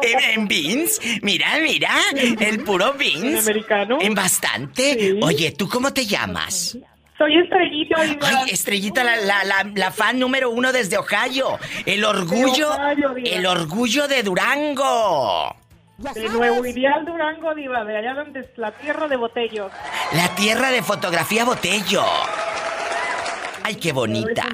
¿En, 0.02 0.40
en 0.40 0.48
beans? 0.48 1.00
Mira, 1.22 1.58
mira, 1.62 1.90
el 2.40 2.64
puro 2.64 2.92
en 2.92 2.98
beans. 2.98 3.46
americano. 3.48 3.98
En 4.00 4.14
bastante. 4.14 4.94
Sí. 4.98 5.20
Oye, 5.22 5.52
¿tú 5.52 5.68
cómo 5.68 5.92
te 5.92 6.06
llamas? 6.06 6.76
Soy 7.18 7.38
estrellita, 7.38 8.02
diva. 8.02 8.28
Ay, 8.28 8.50
Estrellita, 8.50 9.02
la, 9.02 9.16
la, 9.16 9.44
la, 9.44 9.70
la 9.74 9.90
fan 9.90 10.18
número 10.18 10.50
uno 10.50 10.70
desde 10.72 10.98
Ohio. 10.98 11.58
El 11.86 12.04
orgullo. 12.04 12.70
Ohio, 12.72 13.14
el 13.24 13.46
orgullo 13.46 14.06
de 14.06 14.22
Durango. 14.22 15.56
De 15.98 16.28
Nuevo 16.28 16.66
Ideal 16.66 17.06
Durango, 17.06 17.54
diva, 17.54 17.82
de 17.84 17.96
allá 17.96 18.12
donde 18.12 18.40
es 18.40 18.48
la 18.56 18.70
tierra 18.72 19.08
de 19.08 19.16
botellos. 19.16 19.72
La 20.12 20.28
tierra 20.34 20.70
de 20.70 20.82
fotografía 20.82 21.46
Botello. 21.46 22.04
Ay, 23.66 23.74
qué 23.74 23.90
bonita. 23.90 24.46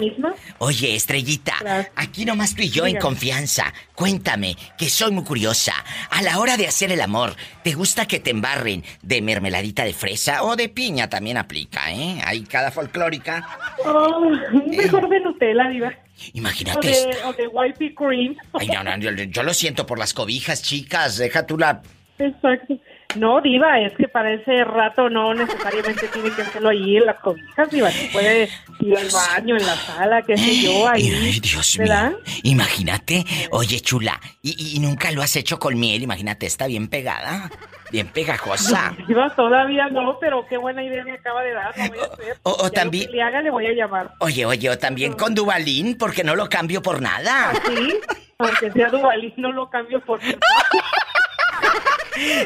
Oye, 0.56 0.94
Estrellita, 0.94 1.52
Gracias. 1.60 1.92
aquí 1.96 2.24
nomás 2.24 2.54
tú 2.54 2.62
y 2.62 2.70
yo 2.70 2.86
en 2.86 2.96
confianza. 2.96 3.70
Cuéntame, 3.94 4.56
que 4.78 4.88
soy 4.88 5.12
muy 5.12 5.22
curiosa. 5.22 5.74
A 6.08 6.22
la 6.22 6.38
hora 6.38 6.56
de 6.56 6.66
hacer 6.66 6.90
el 6.92 7.00
amor, 7.02 7.34
¿te 7.62 7.74
gusta 7.74 8.06
que 8.06 8.20
te 8.20 8.30
embarren 8.30 8.82
de 9.02 9.20
mermeladita 9.20 9.84
de 9.84 9.92
fresa 9.92 10.44
o 10.44 10.56
de 10.56 10.70
piña? 10.70 11.10
También 11.10 11.36
aplica, 11.36 11.92
¿eh? 11.92 12.22
Hay 12.24 12.44
cada 12.44 12.70
folclórica. 12.70 13.46
Oh, 13.84 14.30
mejor 14.66 15.06
de 15.10 15.20
Nutella, 15.20 15.68
diva. 15.68 15.88
O 15.88 16.30
Imagínate 16.32 16.88
de, 16.88 17.10
esta. 17.10 17.28
o 17.28 17.34
de 17.34 17.48
Whippy 17.48 17.94
Cream. 17.94 18.34
Ay, 18.54 18.68
no, 18.68 18.82
no, 18.82 18.96
yo, 18.96 19.10
yo 19.10 19.42
lo 19.42 19.52
siento 19.52 19.84
por 19.84 19.98
las 19.98 20.14
cobijas, 20.14 20.62
chicas. 20.62 21.18
Deja 21.18 21.46
tú 21.46 21.58
la. 21.58 21.82
Exacto. 22.18 22.78
No, 23.16 23.40
Diva, 23.40 23.78
es 23.80 23.92
que 23.94 24.08
para 24.08 24.32
ese 24.32 24.64
rato 24.64 25.08
no 25.10 25.34
necesariamente 25.34 26.08
tiene 26.08 26.30
que 26.30 26.42
hacerlo 26.42 26.70
ahí 26.70 26.96
en 26.96 27.06
las 27.06 27.18
cobijas, 27.20 27.70
Diva. 27.70 27.90
Se 27.90 28.08
puede 28.08 28.48
ir 28.80 28.96
al 28.96 29.08
baño, 29.10 29.56
en 29.56 29.66
la 29.66 29.76
sala, 29.76 30.22
qué 30.22 30.36
sé 30.36 30.62
yo, 30.62 30.88
ahí. 30.88 31.10
Ay, 31.10 31.40
Dios 31.40 31.76
¿verdad? 31.78 32.10
mío. 32.10 32.18
Imagínate. 32.44 33.24
Oye, 33.50 33.80
chula, 33.80 34.18
y, 34.40 34.76
y 34.76 34.80
nunca 34.80 35.10
lo 35.12 35.22
has 35.22 35.36
hecho 35.36 35.58
con 35.58 35.78
miel. 35.78 36.02
Imagínate, 36.02 36.46
está 36.46 36.66
bien 36.66 36.88
pegada. 36.88 37.50
Bien 37.90 38.08
pegajosa. 38.08 38.94
Diva, 39.06 39.28
todavía 39.36 39.88
no, 39.88 40.16
pero 40.18 40.46
qué 40.48 40.56
buena 40.56 40.82
idea 40.82 41.04
me 41.04 41.12
acaba 41.12 41.42
de 41.42 41.52
dar, 41.52 41.76
lo 41.76 41.88
voy 41.88 41.98
a 41.98 42.04
hacer. 42.14 42.36
O- 42.44 42.70
también- 42.70 43.06
que 43.06 43.12
le 43.12 43.22
haga 43.22 43.42
le 43.42 43.50
voy 43.50 43.66
a 43.66 43.72
llamar. 43.74 44.14
Oye, 44.20 44.46
oye, 44.46 44.70
o 44.70 44.78
también 44.78 45.12
con 45.12 45.34
Dubalín, 45.34 45.98
porque 45.98 46.24
no 46.24 46.34
lo 46.34 46.48
cambio 46.48 46.80
por 46.80 47.02
nada. 47.02 47.52
Sí, 47.66 47.92
aunque 48.38 48.70
sea 48.72 48.88
Duvalín, 48.88 49.34
no 49.36 49.52
lo 49.52 49.68
cambio 49.68 50.00
por... 50.00 50.18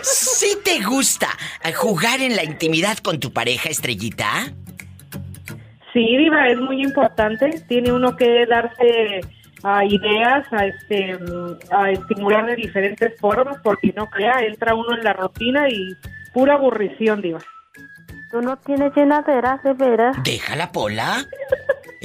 ¿Sí 0.03 0.59
te 0.65 0.83
gusta 0.85 1.29
jugar 1.75 2.21
en 2.21 2.37
la 2.37 2.45
intimidad 2.45 2.99
con 2.99 3.21
tu 3.21 3.33
pareja, 3.33 3.69
estrellita? 3.69 4.53
Sí, 5.93 6.17
Diva, 6.17 6.49
es 6.49 6.59
muy 6.59 6.83
importante. 6.83 7.63
Tiene 7.69 7.93
uno 7.93 8.17
que 8.17 8.47
darse 8.47 9.21
a 9.63 9.85
ideas, 9.85 10.47
a, 10.53 10.67
este, 10.67 11.19
a 11.71 11.91
estimular 11.91 12.47
de 12.47 12.57
diferentes 12.57 13.19
formas, 13.19 13.59
porque 13.63 13.93
no 13.97 14.07
crea, 14.07 14.41
entra 14.41 14.75
uno 14.75 14.97
en 14.97 15.03
la 15.03 15.15
rutina 15.15 15.69
y 15.69 15.97
pura 16.33 16.55
aburrición, 16.55 17.23
Diva. 17.23 17.41
Tú 18.31 18.41
no 18.43 18.57
tienes 18.59 18.93
llenadera, 18.95 19.61
de 19.65 19.73
veras. 19.73 20.17
Déjala, 20.23 20.71
Pola. 20.71 21.25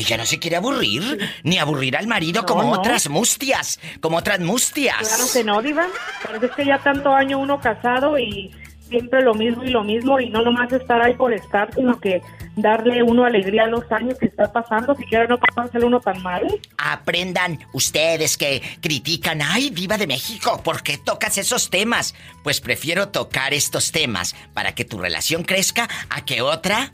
Ella 0.02 0.18
no 0.18 0.26
se 0.26 0.40
quiere 0.40 0.58
aburrir, 0.58 1.20
ni 1.44 1.60
aburrir 1.60 1.96
al 1.96 2.08
marido 2.08 2.42
No, 2.42 2.48
como 2.48 2.72
otras 2.72 3.08
mustias, 3.08 3.80
como 4.00 4.18
otras 4.18 4.40
mustias. 4.40 4.98
Claro 4.98 5.26
que 5.32 5.44
no, 5.44 5.62
Diva. 5.62 5.88
Pero 6.26 6.46
es 6.46 6.52
que 6.54 6.66
ya 6.66 6.80
tanto 6.80 7.14
año 7.14 7.38
uno 7.38 7.60
casado 7.60 8.18
y 8.18 8.52
siempre 8.90 9.22
lo 9.22 9.34
mismo 9.36 9.64
y 9.64 9.70
lo 9.70 9.84
mismo, 9.84 10.20
y 10.20 10.30
no 10.30 10.42
nomás 10.42 10.72
estar 10.74 11.02
ahí 11.02 11.14
por 11.14 11.34
estar, 11.34 11.74
sino 11.74 12.00
que 12.00 12.22
darle 12.56 13.02
uno 13.04 13.24
alegría 13.24 13.64
a 13.64 13.68
los 13.68 13.90
años 13.92 14.18
que 14.20 14.26
está 14.26 14.52
pasando, 14.52 14.96
siquiera 14.96 15.28
no 15.28 15.38
pasárselo 15.40 15.88
uno 15.88 16.02
tan 16.02 16.22
mal. 16.22 16.46
Aprendan 16.78 17.60
ustedes 17.74 18.38
que 18.38 18.62
critican, 18.82 19.42
ay, 19.42 19.70
viva 19.70 19.98
de 19.98 20.08
México, 20.08 20.62
¿por 20.64 20.84
qué 20.84 20.98
tocas 20.98 21.38
esos 21.38 21.70
temas? 21.70 22.16
Pues 22.44 22.60
prefiero 22.60 23.10
tocar 23.10 23.54
estos 23.54 23.92
temas 23.92 24.36
para 24.54 24.74
que 24.76 24.84
tu 24.84 25.00
relación 25.00 25.44
crezca 25.44 25.88
a 26.10 26.26
que 26.26 26.42
otra 26.42 26.92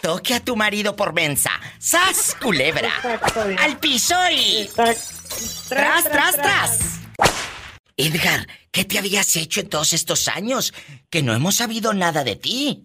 toque 0.00 0.34
a 0.34 0.40
tu 0.40 0.56
marido 0.56 0.96
por 0.96 1.12
mensa. 1.12 1.50
¡Sas, 1.78 2.36
culebra! 2.40 2.90
¡Al 3.58 3.78
piso 3.78 4.14
y... 4.32 4.68
Tras, 4.74 5.68
¡Tras, 5.68 6.04
tras, 6.04 6.36
tras! 6.36 7.00
Edgar, 7.96 8.46
¿qué 8.70 8.84
te 8.84 8.98
habías 8.98 9.36
hecho 9.36 9.60
en 9.60 9.68
todos 9.68 9.92
estos 9.92 10.28
años? 10.28 10.72
Que 11.10 11.22
no 11.22 11.34
hemos 11.34 11.56
sabido 11.56 11.92
nada 11.92 12.24
de 12.24 12.36
ti. 12.36 12.84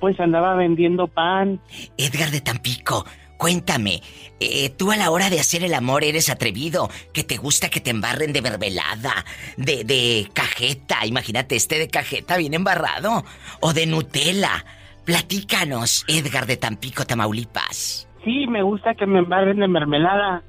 Pues 0.00 0.18
andaba 0.20 0.54
vendiendo 0.54 1.06
pan. 1.06 1.60
Edgar 1.96 2.30
de 2.30 2.40
Tampico, 2.40 3.06
cuéntame, 3.38 4.02
eh, 4.40 4.70
tú 4.70 4.92
a 4.92 4.96
la 4.96 5.10
hora 5.10 5.30
de 5.30 5.40
hacer 5.40 5.62
el 5.64 5.72
amor 5.72 6.04
eres 6.04 6.28
atrevido, 6.28 6.90
que 7.12 7.24
te 7.24 7.36
gusta 7.36 7.70
que 7.70 7.80
te 7.80 7.90
embarren 7.90 8.32
de 8.32 8.42
mermelada, 8.42 9.24
de, 9.56 9.84
de 9.84 10.28
cajeta, 10.32 11.06
imagínate 11.06 11.56
este 11.56 11.78
de 11.78 11.88
cajeta 11.88 12.36
bien 12.36 12.54
embarrado, 12.54 13.24
o 13.60 13.72
de 13.72 13.86
Nutella. 13.86 14.64
Platícanos, 15.06 16.04
Edgar 16.08 16.46
de 16.46 16.56
Tampico, 16.56 17.06
Tamaulipas. 17.06 18.08
Sí, 18.24 18.48
me 18.48 18.60
gusta 18.62 18.92
que 18.94 19.06
me 19.06 19.20
embarren 19.20 19.60
de 19.60 19.68
mermelada. 19.68 20.42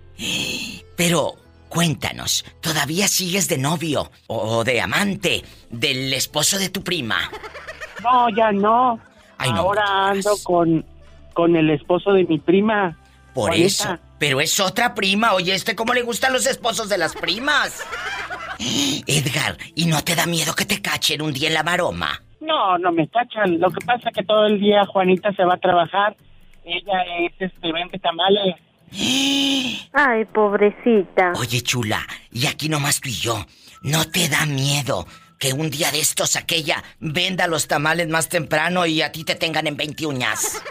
Pero, 0.95 1.35
cuéntanos, 1.69 2.43
¿todavía 2.59 3.07
sigues 3.07 3.47
de 3.47 3.59
novio 3.59 4.11
o 4.25 4.63
de 4.63 4.81
amante 4.81 5.43
del 5.69 6.11
esposo 6.11 6.57
de 6.57 6.69
tu 6.69 6.83
prima? 6.83 7.29
No, 8.03 8.29
ya 8.35 8.51
no. 8.51 8.99
Ay, 9.37 9.53
no 9.53 9.59
Ahora 9.59 10.09
ando 10.09 10.31
con, 10.43 10.83
con 11.33 11.55
el 11.55 11.69
esposo 11.69 12.11
de 12.13 12.23
mi 12.25 12.39
prima. 12.39 12.97
Por 13.35 13.49
Juanita. 13.51 13.67
eso. 13.67 13.97
Pero 14.17 14.41
es 14.41 14.59
otra 14.59 14.95
prima. 14.95 15.33
Oye, 15.33 15.53
este 15.53 15.75
cómo 15.75 15.93
le 15.93 16.01
gustan 16.01 16.33
los 16.33 16.47
esposos 16.47 16.89
de 16.89 16.97
las 16.97 17.13
primas. 17.13 17.83
Edgar, 18.57 19.55
¿y 19.75 19.85
no 19.85 20.03
te 20.03 20.15
da 20.15 20.25
miedo 20.25 20.55
que 20.55 20.65
te 20.65 20.81
cachen 20.81 21.21
un 21.21 21.31
día 21.31 21.47
en 21.47 21.53
la 21.53 21.61
maroma? 21.61 22.23
No, 22.39 22.77
no 22.77 22.91
me 22.91 23.07
cachan. 23.07 23.59
Lo 23.59 23.69
que 23.71 23.85
pasa 23.85 24.09
es 24.09 24.15
que 24.15 24.23
todo 24.23 24.45
el 24.45 24.59
día 24.59 24.85
Juanita 24.85 25.31
se 25.33 25.43
va 25.43 25.55
a 25.55 25.59
trabajar. 25.59 26.15
Ella 26.63 27.03
es, 27.19 27.33
este, 27.39 27.71
vende 27.71 27.99
tamales. 27.99 28.55
Ay, 29.93 30.25
pobrecita. 30.25 31.33
Oye, 31.39 31.61
chula, 31.61 32.01
y 32.31 32.47
aquí 32.47 32.69
nomás 32.69 33.01
tú 33.01 33.09
y 33.09 33.13
yo. 33.13 33.45
¿No 33.81 34.05
te 34.05 34.27
da 34.27 34.45
miedo 34.45 35.05
que 35.39 35.53
un 35.53 35.69
día 35.69 35.91
de 35.91 35.99
estos 35.99 36.35
aquella 36.35 36.83
venda 36.99 37.47
los 37.47 37.67
tamales 37.67 38.07
más 38.09 38.27
temprano 38.29 38.85
y 38.85 39.01
a 39.01 39.11
ti 39.11 39.23
te 39.23 39.35
tengan 39.35 39.67
en 39.67 39.77
20 39.77 40.05
uñas? 40.05 40.61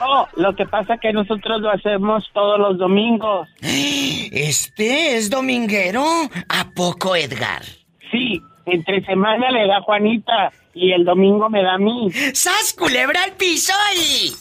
No, 0.00 0.28
lo 0.36 0.54
que 0.54 0.64
pasa 0.66 0.94
es 0.94 1.00
que 1.00 1.12
nosotros 1.12 1.60
lo 1.60 1.70
hacemos 1.70 2.24
todos 2.32 2.58
los 2.58 2.78
domingos. 2.78 3.48
¿Este 3.60 5.16
es 5.16 5.30
dominguero? 5.30 6.04
¿A 6.48 6.70
poco, 6.74 7.16
Edgar? 7.16 7.62
Sí, 8.10 8.40
entre 8.66 9.04
semana 9.04 9.50
le 9.50 9.66
da 9.66 9.80
Juanita 9.82 10.52
y 10.78 10.92
el 10.92 11.04
domingo 11.04 11.50
me 11.50 11.62
da 11.62 11.74
a 11.74 11.78
mí. 11.78 12.10
¡Sas, 12.34 12.72
culebra 12.72 13.24
al 13.24 13.32
piso 13.32 13.74
y... 13.96 14.32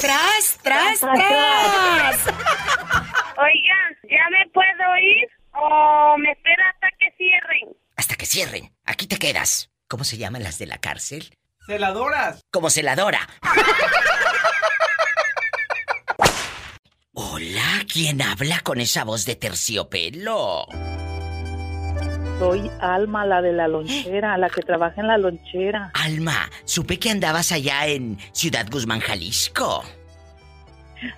¡Tras, 0.00 0.58
tras, 0.62 1.00
tras! 1.00 2.26
Oigan, 3.36 3.96
¿ya 4.04 4.30
me 4.30 4.48
puedo 4.52 4.96
ir 4.98 5.28
o 5.52 6.16
me 6.18 6.30
espera 6.32 6.70
hasta 6.70 6.88
que 6.98 7.10
cierren? 7.16 7.76
Hasta 7.96 8.14
que 8.14 8.26
cierren. 8.26 8.72
Aquí 8.84 9.06
te 9.06 9.18
quedas. 9.18 9.70
¿Cómo 9.88 10.04
se 10.04 10.16
llaman 10.16 10.42
las 10.42 10.58
de 10.58 10.66
la 10.66 10.78
cárcel? 10.78 11.36
Celadoras. 11.66 12.42
Como 12.50 12.70
celadora. 12.70 13.28
Hola, 17.12 17.84
¿quién 17.92 18.22
habla 18.22 18.60
con 18.60 18.80
esa 18.80 19.04
voz 19.04 19.26
de 19.26 19.36
terciopelo? 19.36 20.66
Soy 22.42 22.68
Alma, 22.80 23.24
la 23.24 23.40
de 23.40 23.52
la 23.52 23.68
lonchera, 23.68 24.36
la 24.36 24.50
que 24.50 24.62
trabaja 24.62 25.00
en 25.00 25.06
la 25.06 25.16
lonchera. 25.16 25.92
Alma, 25.94 26.50
supe 26.64 26.98
que 26.98 27.08
andabas 27.08 27.52
allá 27.52 27.86
en 27.86 28.18
Ciudad 28.32 28.66
Guzmán, 28.68 28.98
Jalisco. 28.98 29.84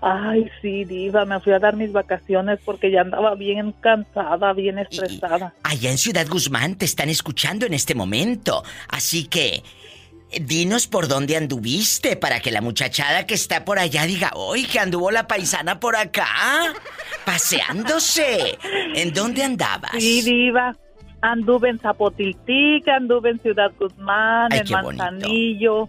Ay, 0.02 0.50
sí, 0.60 0.84
diva, 0.84 1.24
me 1.24 1.40
fui 1.40 1.54
a 1.54 1.58
dar 1.58 1.76
mis 1.76 1.92
vacaciones 1.92 2.58
porque 2.62 2.90
ya 2.90 3.00
andaba 3.00 3.36
bien 3.36 3.72
cansada, 3.80 4.52
bien 4.52 4.78
estresada. 4.78 5.54
Allá 5.62 5.92
en 5.92 5.96
Ciudad 5.96 6.26
Guzmán 6.28 6.74
te 6.74 6.84
están 6.84 7.08
escuchando 7.08 7.64
en 7.64 7.72
este 7.72 7.94
momento. 7.94 8.62
Así 8.88 9.24
que, 9.24 9.62
eh, 10.30 10.40
dinos 10.42 10.86
por 10.86 11.08
dónde 11.08 11.38
anduviste 11.38 12.16
para 12.16 12.40
que 12.40 12.50
la 12.50 12.60
muchachada 12.60 13.26
que 13.26 13.32
está 13.32 13.64
por 13.64 13.78
allá 13.78 14.04
diga, 14.04 14.30
¡Uy, 14.36 14.66
que 14.66 14.78
anduvo 14.78 15.10
la 15.10 15.26
paisana 15.26 15.80
por 15.80 15.96
acá! 15.96 16.28
Paseándose. 17.24 18.58
¿En 18.94 19.14
dónde 19.14 19.42
andabas? 19.42 19.92
Sí, 19.98 20.20
diva. 20.20 20.76
Anduve 21.24 21.70
en 21.70 21.78
Zapotiltic, 21.78 22.86
anduve 22.86 23.30
en 23.30 23.40
Ciudad 23.40 23.72
Guzmán, 23.80 24.52
Ay, 24.52 24.58
en 24.58 24.66
bonito. 24.66 25.04
Manzanillo. 25.04 25.88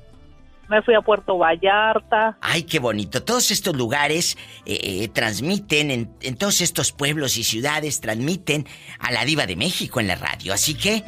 Me 0.70 0.82
fui 0.82 0.94
a 0.96 1.02
Puerto 1.02 1.38
Vallarta. 1.38 2.38
Ay, 2.40 2.64
qué 2.64 2.80
bonito. 2.80 3.22
Todos 3.22 3.52
estos 3.52 3.76
lugares 3.76 4.38
eh, 4.66 4.80
eh, 4.82 5.08
transmiten, 5.10 5.92
en, 5.92 6.10
en 6.22 6.38
todos 6.38 6.62
estos 6.62 6.94
pueblos 6.94 7.36
y 7.36 7.44
ciudades, 7.44 8.00
transmiten 8.00 8.66
a 8.98 9.12
la 9.12 9.26
diva 9.26 9.46
de 9.46 9.58
México 9.58 10.00
en 10.00 10.08
la 10.08 10.16
radio. 10.16 10.54
Así 10.54 10.74
que 10.74 11.04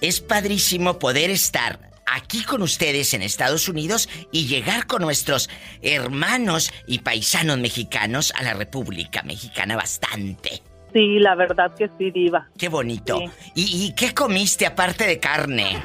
es 0.00 0.22
padrísimo 0.22 0.98
poder 0.98 1.28
estar 1.28 1.90
aquí 2.06 2.44
con 2.44 2.62
ustedes 2.62 3.12
en 3.12 3.20
Estados 3.20 3.68
Unidos 3.68 4.08
y 4.32 4.46
llegar 4.46 4.86
con 4.86 5.02
nuestros 5.02 5.50
hermanos 5.82 6.72
y 6.86 7.00
paisanos 7.00 7.58
mexicanos 7.58 8.32
a 8.34 8.44
la 8.44 8.54
República 8.54 9.22
Mexicana 9.24 9.76
bastante. 9.76 10.62
Sí, 10.92 11.18
la 11.18 11.34
verdad 11.34 11.74
que 11.74 11.88
sí, 11.98 12.10
diva. 12.10 12.48
Qué 12.58 12.68
bonito. 12.68 13.18
Sí. 13.18 13.30
¿Y, 13.54 13.86
y 13.86 13.94
qué 13.94 14.12
comiste 14.12 14.66
aparte 14.66 15.06
de 15.06 15.18
carne? 15.18 15.76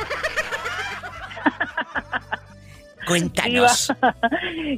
Cuéntanos. 3.08 3.88
Diva. 3.88 4.15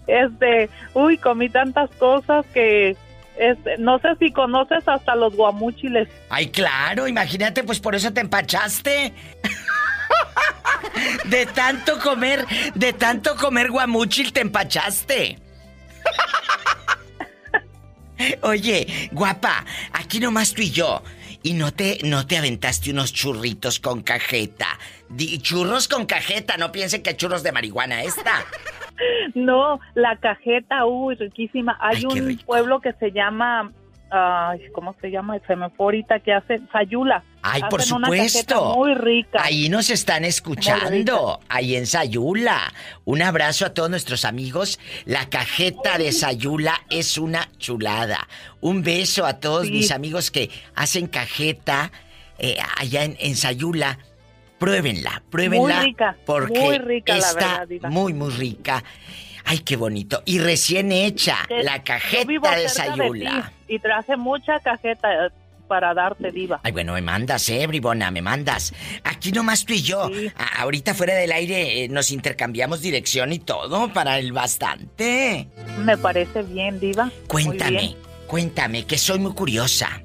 Este, 0.07 0.69
uy, 0.93 1.17
comí 1.17 1.49
tantas 1.49 1.89
cosas 1.91 2.45
que 2.53 2.95
este, 3.39 3.77
no 3.77 3.99
sé 3.99 4.09
si 4.19 4.31
conoces 4.31 4.85
hasta 4.85 5.15
los 5.15 5.33
guamúchiles. 5.33 6.09
Ay, 6.29 6.49
claro, 6.49 7.07
imagínate, 7.07 7.63
pues 7.63 7.79
por 7.79 7.95
eso 7.95 8.11
te 8.11 8.21
empachaste. 8.21 9.13
De 11.25 11.45
tanto 11.45 11.99
comer, 11.99 12.45
de 12.73 12.93
tanto 12.93 13.35
comer 13.35 13.69
guamuchil 13.69 14.33
te 14.33 14.41
empachaste. 14.41 15.37
Oye, 18.41 19.09
guapa, 19.11 19.65
aquí 19.93 20.19
nomás 20.19 20.53
tú 20.53 20.61
y 20.61 20.71
yo. 20.71 21.01
¿Y 21.41 21.53
no 21.53 21.71
te, 21.73 21.99
no 22.03 22.27
te 22.27 22.37
aventaste 22.37 22.91
unos 22.91 23.13
churritos 23.13 23.79
con 23.79 24.01
cajeta? 24.01 24.67
Di- 25.07 25.37
churros 25.39 25.87
con 25.87 26.05
cajeta, 26.05 26.57
no 26.57 26.71
piensen 26.71 27.01
que 27.01 27.15
churros 27.15 27.43
de 27.43 27.51
marihuana 27.51 28.03
esta. 28.03 28.43
No, 29.33 29.79
la 29.95 30.17
cajeta, 30.17 30.85
uy, 30.85 31.15
riquísima. 31.15 31.77
Hay 31.79 32.03
un 32.05 32.37
pueblo 32.45 32.81
que 32.81 32.91
se 32.99 33.11
llama, 33.13 33.71
ay, 34.11 34.59
¿cómo 34.73 34.93
se 34.99 35.09
llama? 35.09 35.37
Se 35.47 35.55
me 35.55 35.69
fue 35.69 35.85
ahorita 35.85 36.19
que 36.19 36.33
hace 36.33 36.59
Sayula. 36.73 37.23
Ay, 37.41 37.61
por 37.69 37.79
Hacen 37.81 37.97
supuesto. 37.99 38.75
muy 38.75 38.93
rica. 38.95 39.41
Ahí 39.43 39.69
nos 39.69 39.89
están 39.89 40.25
escuchando, 40.25 41.39
ahí 41.47 41.75
en 41.75 41.87
Sayula. 41.87 42.73
Un 43.05 43.21
abrazo 43.21 43.65
a 43.65 43.73
todos 43.73 43.89
nuestros 43.89 44.25
amigos. 44.25 44.79
La 45.05 45.29
cajeta 45.29 45.97
de 45.97 46.11
Sayula 46.11 46.81
es 46.89 47.17
una 47.17 47.49
chulada. 47.57 48.27
Un 48.59 48.83
beso 48.83 49.25
a 49.25 49.39
todos 49.39 49.67
Sí. 49.67 49.71
mis 49.71 49.91
amigos 49.91 50.31
que 50.31 50.49
hacen 50.75 51.07
cajeta 51.07 51.91
eh, 52.37 52.57
allá 52.77 53.03
en, 53.05 53.15
en 53.19 53.35
Sayula. 53.35 53.99
Pruébenla, 54.57 55.23
pruébenla. 55.29 55.75
Muy 55.77 55.85
rica, 55.85 56.17
porque 56.25 56.59
muy 56.59 56.77
rica, 56.79 57.13
la 57.13 57.19
está 57.19 57.35
verdad, 57.59 57.67
Diva. 57.67 57.89
muy, 57.89 58.13
muy 58.13 58.29
rica. 58.33 58.83
Ay, 59.45 59.59
qué 59.59 59.77
bonito. 59.77 60.21
Y 60.25 60.39
recién 60.39 60.91
hecha, 60.91 61.37
Que 61.47 61.63
la 61.63 61.81
cajeta 61.83 62.55
de 62.57 62.67
Sayula. 62.69 63.53
ti 63.65 63.75
y 63.75 63.79
traje 63.79 64.17
mucha 64.17 64.59
cajeta 64.59 65.31
para 65.69 65.93
darte, 65.93 66.31
diva. 66.31 66.59
Ay, 66.63 66.73
bueno, 66.73 66.93
me 66.93 67.01
mandas, 67.01 67.47
eh, 67.47 67.65
bribona, 67.67 68.11
me 68.11 68.21
mandas. 68.21 68.73
Aquí 69.05 69.31
nomás 69.31 69.63
tú 69.63 69.73
y 69.73 69.81
yo. 69.83 70.09
Ahorita 70.57 70.93
fuera 70.93 71.13
del 71.13 71.31
aire 71.31 71.83
eh, 71.85 71.87
nos 71.87 72.11
intercambiamos 72.11 72.81
dirección 72.81 73.31
y 73.31 73.39
todo 73.39 73.93
para 73.93 74.17
el 74.19 74.33
bastante. 74.33 75.47
Me 75.77 75.97
parece 75.97 76.41
bien, 76.43 76.79
diva. 76.79 77.09
Cuéntame, 77.27 77.79
bien. 77.79 77.97
cuéntame, 78.27 78.85
que 78.85 78.97
soy 78.97 79.19
muy 79.19 79.33
curiosa. 79.33 80.01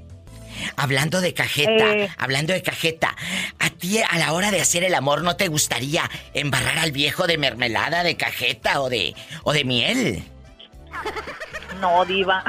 Hablando 0.77 1.21
de 1.21 1.35
cajeta, 1.35 1.95
Eh. 1.97 2.09
hablando 2.17 2.53
de 2.53 2.63
cajeta, 2.63 3.17
¿a 3.59 3.71
ti 3.71 3.99
a 3.99 4.19
la 4.19 4.33
hora 4.33 4.51
de 4.53 4.61
hacer 4.61 4.85
el 4.85 4.95
amor 4.95 5.23
no 5.23 5.35
te 5.37 5.49
gustaría 5.49 6.09
embarrar 6.33 6.79
al 6.79 6.93
viejo 6.93 7.27
de 7.27 7.39
mermelada, 7.39 8.03
de 8.05 8.17
cajeta 8.17 8.81
o 8.81 8.89
de, 8.89 9.15
o 9.43 9.53
de 9.53 9.65
miel? 9.65 10.23
No, 11.81 12.05
diva. 12.05 12.45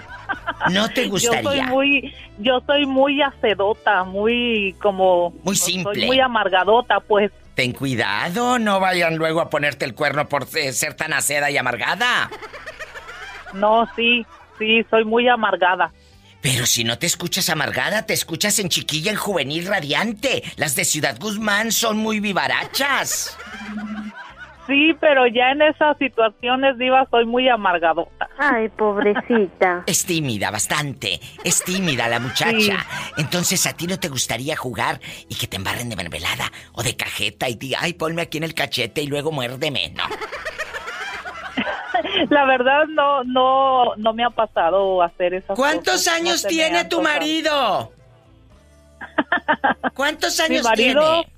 ¿No 0.72 0.90
te 0.90 1.10
Yo 1.10 1.18
soy 1.18 1.30
gustaría? 1.32 1.68
muy, 1.68 2.14
yo 2.40 2.62
soy 2.66 2.86
muy 2.86 3.22
acedota, 3.22 4.04
muy 4.04 4.76
como... 4.82 5.32
Muy 5.44 5.56
Soy 5.56 5.74
simple. 5.74 6.06
muy 6.08 6.20
amargadota, 6.20 7.00
pues. 7.00 7.32
Ten 7.56 7.72
cuidado, 7.72 8.60
no 8.60 8.80
vayan 8.80 9.16
luego 9.16 9.40
a 9.42 9.50
ponerte 9.50 9.86
el 9.86 9.96
cuerno 9.96 10.28
por 10.28 10.46
eh, 10.56 10.74
ser 10.74 10.94
tan 10.96 11.14
aceda 11.14 11.50
y 11.50 11.58
amargada. 11.58 12.30
No, 13.54 13.88
sí, 13.96 14.26
sí, 14.60 14.86
soy 14.90 15.06
muy 15.06 15.28
amargada. 15.30 15.92
Pero 16.42 16.66
si 16.66 16.84
no 16.84 17.00
te 17.00 17.08
escuchas 17.08 17.50
amargada, 17.50 18.06
te 18.06 18.14
escuchas 18.14 18.60
en 18.60 18.70
chiquilla, 18.70 19.10
en 19.12 19.18
juvenil 19.18 19.66
radiante. 19.68 20.44
Las 20.58 20.76
de 20.76 20.86
Ciudad 20.86 21.18
Guzmán 21.20 21.72
son 21.72 21.98
muy 21.98 22.20
vivarachas. 22.20 23.38
Sí, 24.68 24.96
pero 25.00 25.28
ya 25.28 25.52
en 25.52 25.62
esas 25.62 25.98
situaciones, 25.98 26.78
diva, 26.78 27.08
soy 27.12 27.26
muy 27.26 27.48
amargadota. 27.48 28.28
Ay, 28.38 28.70
pobrecita. 28.70 29.84
Es 29.88 30.06
tímida, 30.06 30.50
bastante. 30.52 31.20
Es 31.44 31.64
tímida 31.64 32.08
la 32.08 32.20
muchacha. 32.20 32.86
Entonces, 33.18 33.66
¿a 33.68 33.74
ti 33.74 33.86
no 33.88 34.00
te 34.00 34.10
gustaría 34.10 34.56
jugar 34.56 35.00
y 35.30 35.36
que 35.36 35.48
te 35.48 35.58
embarren 35.58 35.90
de 35.90 35.96
mermelada 35.96 36.52
o 36.74 36.84
de 36.84 36.96
cajeta 36.96 37.48
y 37.48 37.56
diga, 37.56 37.80
ay, 37.82 37.94
ponme 37.94 38.24
aquí 38.24 38.38
en 38.38 38.44
el 38.44 38.54
cachete 38.54 39.02
y 39.04 39.08
luego 39.08 39.32
muérdeme? 39.32 39.94
No. 39.96 40.04
La 42.30 42.46
verdad 42.46 42.86
no, 42.88 43.24
no, 43.24 43.96
no 43.96 44.14
me 44.14 44.24
ha 44.24 44.30
pasado 44.30 45.02
hacer 45.02 45.34
esas 45.34 45.56
¿Cuántos 45.56 45.94
cosas, 45.96 46.22
no 46.22 46.30
años 46.30 46.46
tiene 46.48 46.86
tu 46.86 47.02
marido? 47.02 47.92
¿Cuántos 49.94 50.38
Mi 50.40 50.46
años 50.46 50.64
marido, 50.64 51.24
tiene? 51.24 51.35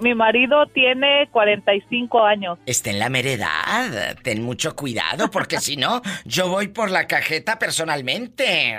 Mi 0.00 0.14
marido 0.14 0.66
tiene 0.66 1.28
45 1.30 2.24
años. 2.24 2.58
Está 2.66 2.90
en 2.90 2.98
la 2.98 3.08
meredad. 3.08 4.16
Ten 4.22 4.42
mucho 4.42 4.76
cuidado 4.76 5.30
porque 5.30 5.60
si 5.60 5.76
no, 5.76 6.02
yo 6.24 6.48
voy 6.48 6.68
por 6.68 6.90
la 6.90 7.06
cajeta 7.06 7.58
personalmente. 7.58 8.78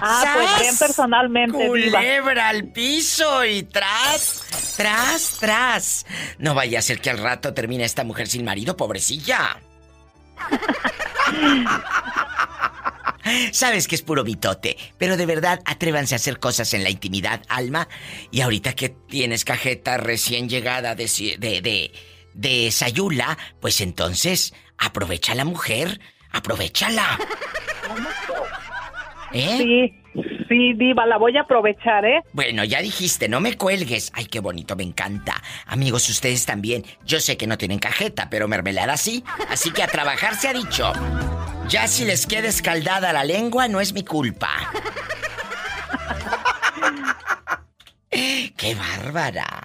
Ah, 0.00 0.24
pues 0.34 0.60
bien 0.60 0.78
personalmente. 0.78 1.66
Culebra 1.66 2.48
al 2.48 2.64
piso 2.64 3.44
y 3.44 3.62
tras, 3.62 4.74
tras, 4.76 5.38
tras. 5.40 6.06
No 6.38 6.54
vaya 6.54 6.80
a 6.80 6.82
ser 6.82 7.00
que 7.00 7.10
al 7.10 7.18
rato 7.18 7.54
termine 7.54 7.84
esta 7.84 8.04
mujer 8.04 8.26
sin 8.26 8.44
marido, 8.44 8.76
pobrecilla. 8.76 9.58
Sabes 13.52 13.88
que 13.88 13.94
es 13.94 14.02
puro 14.02 14.24
mitote, 14.24 14.76
pero 14.98 15.16
de 15.16 15.26
verdad 15.26 15.60
atrévanse 15.64 16.14
a 16.14 16.16
hacer 16.16 16.38
cosas 16.38 16.72
en 16.74 16.84
la 16.84 16.90
intimidad, 16.90 17.42
Alma. 17.48 17.88
Y 18.30 18.40
ahorita 18.40 18.74
que 18.74 18.90
tienes 18.90 19.44
cajeta 19.44 19.96
recién 19.96 20.48
llegada 20.48 20.94
de, 20.94 21.06
de, 21.38 21.60
de, 21.60 21.92
de 22.34 22.70
Sayula, 22.70 23.38
pues 23.60 23.80
entonces 23.80 24.54
aprovecha 24.78 25.34
la 25.34 25.44
mujer, 25.44 26.00
aprovechala. 26.30 27.18
¿Eh? 29.32 29.58
Sí, 29.58 30.02
sí, 30.48 30.74
diva, 30.74 31.06
la 31.06 31.18
voy 31.18 31.36
a 31.36 31.42
aprovechar, 31.42 32.04
¿eh? 32.04 32.22
Bueno, 32.32 32.64
ya 32.64 32.80
dijiste, 32.80 33.28
no 33.28 33.40
me 33.40 33.56
cuelgues. 33.56 34.10
Ay, 34.14 34.26
qué 34.26 34.40
bonito, 34.40 34.76
me 34.76 34.82
encanta. 34.82 35.42
Amigos, 35.66 36.08
ustedes 36.08 36.46
también. 36.46 36.84
Yo 37.04 37.20
sé 37.20 37.36
que 37.36 37.46
no 37.46 37.58
tienen 37.58 37.78
cajeta, 37.78 38.28
pero 38.30 38.48
mermelada 38.48 38.96
sí. 38.96 39.24
Así 39.48 39.70
que 39.70 39.82
a 39.82 39.88
trabajar 39.88 40.34
se 40.36 40.48
ha 40.48 40.52
dicho. 40.52 40.92
Ya 41.68 41.88
si 41.88 42.04
les 42.04 42.26
queda 42.26 42.48
escaldada 42.48 43.12
la 43.12 43.24
lengua, 43.24 43.68
no 43.68 43.80
es 43.80 43.92
mi 43.92 44.04
culpa. 44.04 44.50
¡Qué 48.10 48.74
bárbara! 48.74 49.62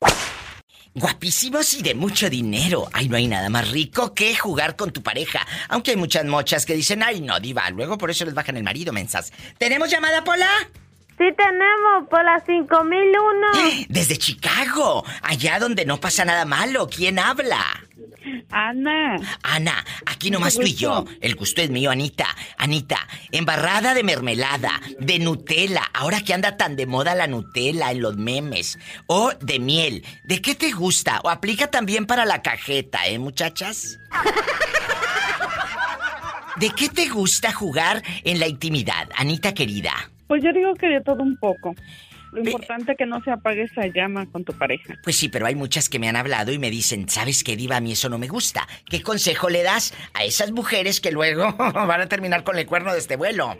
Guapísimos 0.93 1.73
y 1.73 1.81
de 1.83 1.95
mucho 1.95 2.29
dinero. 2.29 2.89
Ay, 2.91 3.07
no 3.07 3.15
hay 3.15 3.25
nada 3.25 3.49
más 3.49 3.71
rico 3.71 4.13
que 4.13 4.35
jugar 4.35 4.75
con 4.75 4.91
tu 4.91 5.01
pareja. 5.01 5.39
Aunque 5.69 5.91
hay 5.91 5.97
muchas 5.97 6.25
mochas 6.25 6.65
que 6.65 6.73
dicen, 6.73 7.01
ay, 7.01 7.21
no, 7.21 7.39
diva. 7.39 7.69
Luego 7.69 7.97
por 7.97 8.11
eso 8.11 8.25
les 8.25 8.33
bajan 8.33 8.57
el 8.57 8.63
marido, 8.63 8.91
mensas. 8.91 9.31
¿Tenemos 9.57 9.89
llamada, 9.89 10.21
Pola? 10.25 10.49
Sí 11.17 11.25
tenemos 11.37 12.09
por 12.09 12.23
la 12.25 12.43
5001. 12.45 13.85
Desde 13.87 14.17
Chicago, 14.17 15.05
allá 15.21 15.59
donde 15.59 15.85
no 15.85 15.99
pasa 15.99 16.25
nada 16.25 16.43
malo. 16.43 16.89
¿Quién 16.89 17.19
habla? 17.19 17.63
Ana. 18.49 19.17
Ana, 19.43 19.85
aquí 20.05 20.31
nomás 20.31 20.55
tú 20.55 20.63
y 20.63 20.73
yo. 20.73 21.05
El 21.19 21.35
gusto 21.35 21.61
es 21.61 21.69
mío, 21.69 21.91
Anita. 21.91 22.27
Anita, 22.57 23.07
embarrada 23.31 23.93
de 23.93 24.03
mermelada, 24.03 24.81
de 24.99 25.19
Nutella, 25.19 25.89
ahora 25.93 26.21
que 26.21 26.33
anda 26.33 26.57
tan 26.57 26.75
de 26.75 26.85
moda 26.85 27.15
la 27.15 27.27
Nutella 27.27 27.91
en 27.91 28.01
los 28.01 28.17
memes, 28.17 28.77
o 29.07 29.31
de 29.39 29.59
miel. 29.59 30.05
¿De 30.23 30.41
qué 30.41 30.55
te 30.55 30.71
gusta? 30.71 31.19
O 31.23 31.29
aplica 31.29 31.67
también 31.67 32.05
para 32.05 32.25
la 32.25 32.41
cajeta, 32.41 33.07
¿eh, 33.07 33.19
muchachas? 33.19 33.99
¿De 36.57 36.69
qué 36.71 36.89
te 36.89 37.07
gusta 37.09 37.51
jugar 37.51 38.03
en 38.23 38.39
la 38.39 38.47
intimidad, 38.47 39.09
Anita 39.15 39.53
querida? 39.53 39.93
Pues 40.27 40.43
yo 40.43 40.53
digo 40.53 40.73
que 40.75 40.87
de 40.87 41.01
todo 41.01 41.23
un 41.23 41.37
poco. 41.37 41.75
Lo 42.31 42.41
importante 42.41 42.93
es 42.93 42.97
que 42.97 43.05
no 43.05 43.21
se 43.21 43.31
apague 43.31 43.63
esa 43.63 43.87
llama 43.87 44.25
con 44.31 44.43
tu 44.43 44.53
pareja. 44.53 44.95
Pues 45.03 45.17
sí, 45.17 45.29
pero 45.29 45.45
hay 45.45 45.55
muchas 45.55 45.89
que 45.89 45.99
me 45.99 46.07
han 46.07 46.15
hablado 46.15 46.51
y 46.51 46.59
me 46.59 46.69
dicen, 46.69 47.09
¿sabes 47.09 47.43
qué, 47.43 47.55
Diva? 47.55 47.77
A 47.77 47.81
mí 47.81 47.91
eso 47.91 48.09
no 48.09 48.17
me 48.17 48.27
gusta. 48.27 48.67
¿Qué 48.89 49.01
consejo 49.01 49.49
le 49.49 49.63
das 49.63 49.93
a 50.13 50.23
esas 50.23 50.51
mujeres 50.51 51.01
que 51.01 51.11
luego 51.11 51.51
van 51.57 52.01
a 52.01 52.07
terminar 52.07 52.43
con 52.43 52.57
el 52.57 52.65
cuerno 52.65 52.93
de 52.93 52.99
este 52.99 53.15
vuelo? 53.17 53.55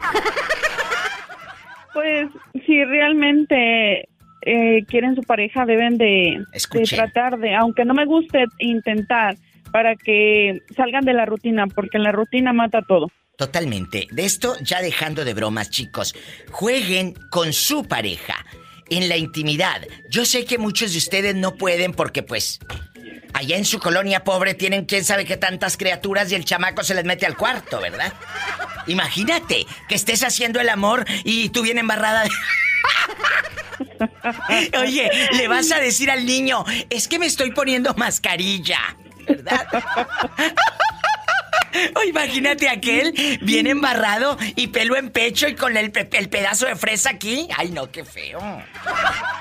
Pues 1.92 2.30
si 2.66 2.82
realmente 2.84 4.08
eh, 4.42 4.84
quieren 4.88 5.14
su 5.14 5.22
pareja 5.22 5.66
deben 5.66 5.98
de, 5.98 6.42
tratar 6.88 7.38
de, 7.38 7.54
aunque 7.54 7.84
no 7.84 7.94
me 7.94 8.06
guste, 8.06 8.46
intentar 8.58 9.36
para 9.72 9.94
que 9.96 10.60
salgan 10.76 11.04
de 11.04 11.12
la 11.12 11.26
rutina, 11.26 11.66
porque 11.66 11.98
la 11.98 12.12
rutina 12.12 12.52
mata 12.52 12.82
todo. 12.82 13.08
Totalmente. 13.36 14.06
De 14.10 14.24
esto 14.24 14.54
ya 14.60 14.80
dejando 14.82 15.24
de 15.24 15.34
bromas, 15.34 15.70
chicos. 15.70 16.14
Jueguen 16.50 17.14
con 17.30 17.52
su 17.52 17.84
pareja 17.84 18.44
en 18.96 19.08
la 19.08 19.16
intimidad. 19.16 19.82
Yo 20.08 20.24
sé 20.24 20.44
que 20.44 20.58
muchos 20.58 20.92
de 20.92 20.98
ustedes 20.98 21.34
no 21.34 21.56
pueden 21.56 21.92
porque 21.92 22.22
pues 22.22 22.60
allá 23.32 23.56
en 23.56 23.64
su 23.64 23.78
colonia 23.78 24.24
pobre 24.24 24.54
tienen 24.54 24.84
quién 24.84 25.04
sabe 25.04 25.24
qué 25.24 25.36
tantas 25.36 25.76
criaturas 25.76 26.30
y 26.30 26.34
el 26.34 26.44
chamaco 26.44 26.84
se 26.84 26.94
les 26.94 27.04
mete 27.04 27.26
al 27.26 27.36
cuarto, 27.36 27.80
¿verdad? 27.80 28.12
Imagínate 28.86 29.66
que 29.88 29.94
estés 29.94 30.22
haciendo 30.22 30.60
el 30.60 30.68
amor 30.68 31.04
y 31.24 31.48
tú 31.48 31.62
bien 31.62 31.78
embarrada 31.78 32.24
de... 32.24 32.30
Oye, 34.78 35.10
le 35.32 35.48
vas 35.48 35.72
a 35.72 35.78
decir 35.78 36.10
al 36.10 36.26
niño, 36.26 36.64
es 36.90 37.08
que 37.08 37.18
me 37.18 37.26
estoy 37.26 37.52
poniendo 37.52 37.94
mascarilla, 37.94 38.96
¿verdad? 39.26 39.66
O 41.96 42.02
imagínate 42.04 42.68
aquel 42.68 43.14
bien 43.42 43.66
embarrado 43.66 44.36
y 44.56 44.68
pelo 44.68 44.96
en 44.96 45.10
pecho 45.10 45.48
y 45.48 45.54
con 45.54 45.76
el 45.76 45.90
pedazo 45.90 46.66
de 46.66 46.76
fresa 46.76 47.10
aquí. 47.10 47.48
Ay, 47.56 47.70
no, 47.70 47.90
qué 47.90 48.04
feo. 48.04 48.40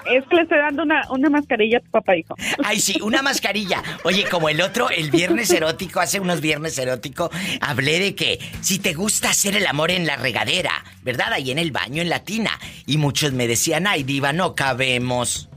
Es 0.05 0.23
que 0.27 0.35
le 0.35 0.41
estoy 0.43 0.57
dando 0.57 0.83
una, 0.83 1.01
una 1.09 1.29
mascarilla 1.29 1.77
a 1.77 1.81
tu 1.81 1.89
papá, 1.89 2.15
hijo. 2.15 2.35
Ay, 2.63 2.79
sí, 2.79 2.99
una 3.01 3.21
mascarilla. 3.21 3.81
Oye, 4.03 4.25
como 4.29 4.49
el 4.49 4.61
otro, 4.61 4.89
el 4.89 5.11
viernes 5.11 5.49
erótico, 5.51 5.99
hace 5.99 6.19
unos 6.19 6.41
viernes 6.41 6.77
erótico, 6.77 7.29
hablé 7.61 7.99
de 7.99 8.15
que 8.15 8.39
si 8.61 8.79
te 8.79 8.93
gusta 8.93 9.29
hacer 9.29 9.55
el 9.55 9.67
amor 9.67 9.91
en 9.91 10.05
la 10.05 10.15
regadera, 10.17 10.83
¿verdad? 11.03 11.33
Ahí 11.33 11.51
en 11.51 11.59
el 11.59 11.71
baño, 11.71 12.01
en 12.01 12.09
la 12.09 12.23
tina. 12.23 12.59
Y 12.85 12.97
muchos 12.97 13.33
me 13.33 13.47
decían, 13.47 13.87
ay, 13.87 14.03
diva, 14.03 14.33
no 14.33 14.55
cabemos. 14.55 15.50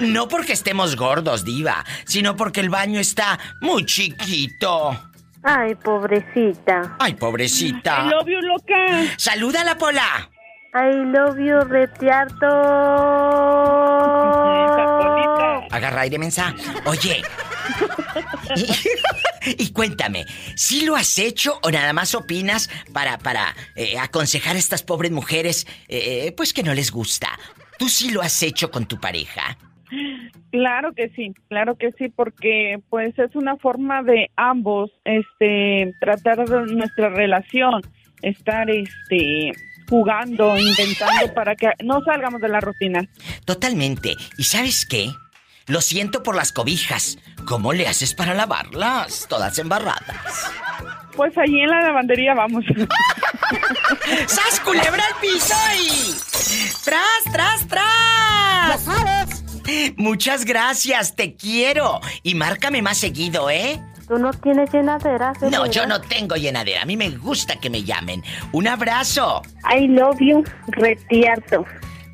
No 0.00 0.28
porque 0.28 0.52
estemos 0.52 0.96
gordos, 0.96 1.44
diva, 1.44 1.84
sino 2.04 2.36
porque 2.36 2.60
el 2.60 2.70
baño 2.70 3.00
está 3.00 3.38
muy 3.60 3.84
chiquito. 3.84 4.98
Ay, 5.42 5.74
pobrecita. 5.74 6.96
Ay, 6.98 7.14
pobrecita. 7.14 8.06
I 8.06 8.10
love 8.10 8.26
you, 8.26 8.40
loca. 8.40 9.14
Saluda 9.18 9.60
a 9.60 9.64
la 9.64 9.76
pola. 9.76 10.30
I 10.74 11.04
love 11.04 11.38
you, 11.38 11.60
retiarto. 11.60 12.46
Agarra 15.70 16.00
aire 16.00 16.18
mensa. 16.18 16.54
Oye. 16.86 17.22
Y, 19.44 19.70
cuéntame, 19.72 20.26
¿si 20.56 20.84
lo 20.84 20.96
has 20.96 21.18
hecho 21.18 21.58
o 21.62 21.70
nada 21.70 21.92
más 21.92 22.14
opinas 22.14 22.70
para, 22.92 23.18
para 23.18 23.54
eh, 23.74 23.98
aconsejar 23.98 24.56
a 24.56 24.58
estas 24.58 24.82
pobres 24.82 25.12
mujeres, 25.12 25.66
eh, 25.88 26.32
pues 26.36 26.52
que 26.52 26.62
no 26.62 26.74
les 26.74 26.90
gusta? 26.90 27.28
¿Tú 27.84 27.90
sí 27.90 28.10
lo 28.12 28.22
has 28.22 28.42
hecho 28.42 28.70
con 28.70 28.86
tu 28.86 28.98
pareja? 28.98 29.58
Claro 30.50 30.94
que 30.94 31.10
sí, 31.10 31.34
claro 31.50 31.76
que 31.76 31.92
sí, 31.98 32.08
porque 32.08 32.80
pues 32.88 33.12
es 33.18 33.36
una 33.36 33.58
forma 33.58 34.02
de 34.02 34.30
ambos, 34.36 34.90
este, 35.04 35.92
tratar 36.00 36.48
nuestra 36.48 37.10
relación, 37.10 37.82
estar, 38.22 38.70
este, 38.70 39.52
jugando, 39.86 40.56
intentando 40.56 41.34
para 41.34 41.54
que 41.56 41.72
no 41.84 42.00
salgamos 42.00 42.40
de 42.40 42.48
la 42.48 42.60
rutina. 42.60 43.06
Totalmente. 43.44 44.14
¿Y 44.38 44.44
sabes 44.44 44.86
qué? 44.86 45.10
Lo 45.66 45.82
siento 45.82 46.22
por 46.22 46.36
las 46.36 46.52
cobijas. 46.52 47.18
¿Cómo 47.46 47.74
le 47.74 47.86
haces 47.86 48.14
para 48.14 48.32
lavarlas? 48.32 49.26
Todas 49.28 49.58
embarradas. 49.58 50.50
Pues 51.16 51.36
allí 51.38 51.60
en 51.60 51.70
la 51.70 51.80
lavandería 51.82 52.34
vamos. 52.34 52.64
¡Sas, 54.26 54.60
culebra 54.60 55.04
al 55.04 55.20
piso 55.20 55.54
y... 55.78 56.14
¡Tras, 56.84 57.32
tras, 57.32 57.68
tras! 57.68 58.68
¡Ya 58.68 58.78
sabes! 58.78 59.44
Muchas 59.96 60.44
gracias, 60.44 61.14
te 61.14 61.34
quiero. 61.36 62.00
Y 62.22 62.34
márcame 62.34 62.82
más 62.82 62.98
seguido, 62.98 63.48
¿eh? 63.50 63.80
Tú 64.06 64.18
no 64.18 64.30
tienes 64.32 64.70
llenadera, 64.70 65.32
No, 65.50 65.66
yo 65.66 65.86
no 65.86 66.00
tengo 66.00 66.36
llenadera. 66.36 66.82
A 66.82 66.84
mí 66.84 66.96
me 66.96 67.10
gusta 67.10 67.56
que 67.56 67.70
me 67.70 67.82
llamen. 67.82 68.22
Un 68.52 68.68
abrazo. 68.68 69.42
I 69.74 69.86
love 69.88 70.18
you, 70.20 70.44
retiarto. 70.66 71.64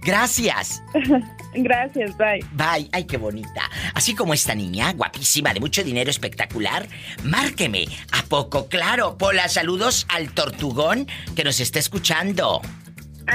Gracias. 0.03 0.83
Gracias, 1.55 2.17
bye. 2.17 2.45
Bye. 2.53 2.89
Ay, 2.93 3.05
qué 3.05 3.17
bonita. 3.17 3.69
Así 3.95 4.15
como 4.15 4.35
esta 4.35 4.55
niña, 4.55 4.93
guapísima, 4.93 5.53
de 5.53 5.61
mucho 5.61 5.83
dinero 5.83 6.11
espectacular, 6.11 6.87
márqueme. 7.25 7.87
¿A 8.13 8.23
poco? 8.23 8.69
Claro. 8.69 9.19
Pola, 9.19 9.49
saludos 9.49 10.07
al 10.09 10.33
tortugón 10.33 11.07
que 11.35 11.45
nos 11.45 11.61
está 11.61 11.79
escuchando. 11.79 12.61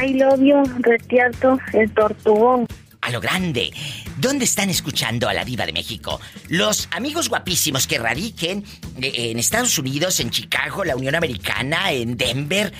I 0.01 0.13
love 0.13 0.39
you, 0.39 0.63
retiarto, 0.81 1.57
el 1.73 1.91
tortugón. 1.93 2.67
A 3.01 3.11
lo 3.11 3.21
grande. 3.21 3.71
¿Dónde 4.17 4.45
están 4.45 4.69
escuchando 4.69 5.29
a 5.29 5.33
la 5.33 5.45
diva 5.45 5.65
de 5.65 5.73
México? 5.73 6.19
Los 6.49 6.87
amigos 6.91 7.29
guapísimos 7.29 7.85
que 7.85 7.99
radiquen 7.99 8.63
eh, 9.01 9.31
en 9.31 9.39
Estados 9.39 9.77
Unidos, 9.77 10.19
en 10.19 10.31
Chicago, 10.31 10.83
la 10.83 10.95
Unión 10.95 11.15
Americana, 11.15 11.91
en 11.91 12.17
Denver, 12.17 12.73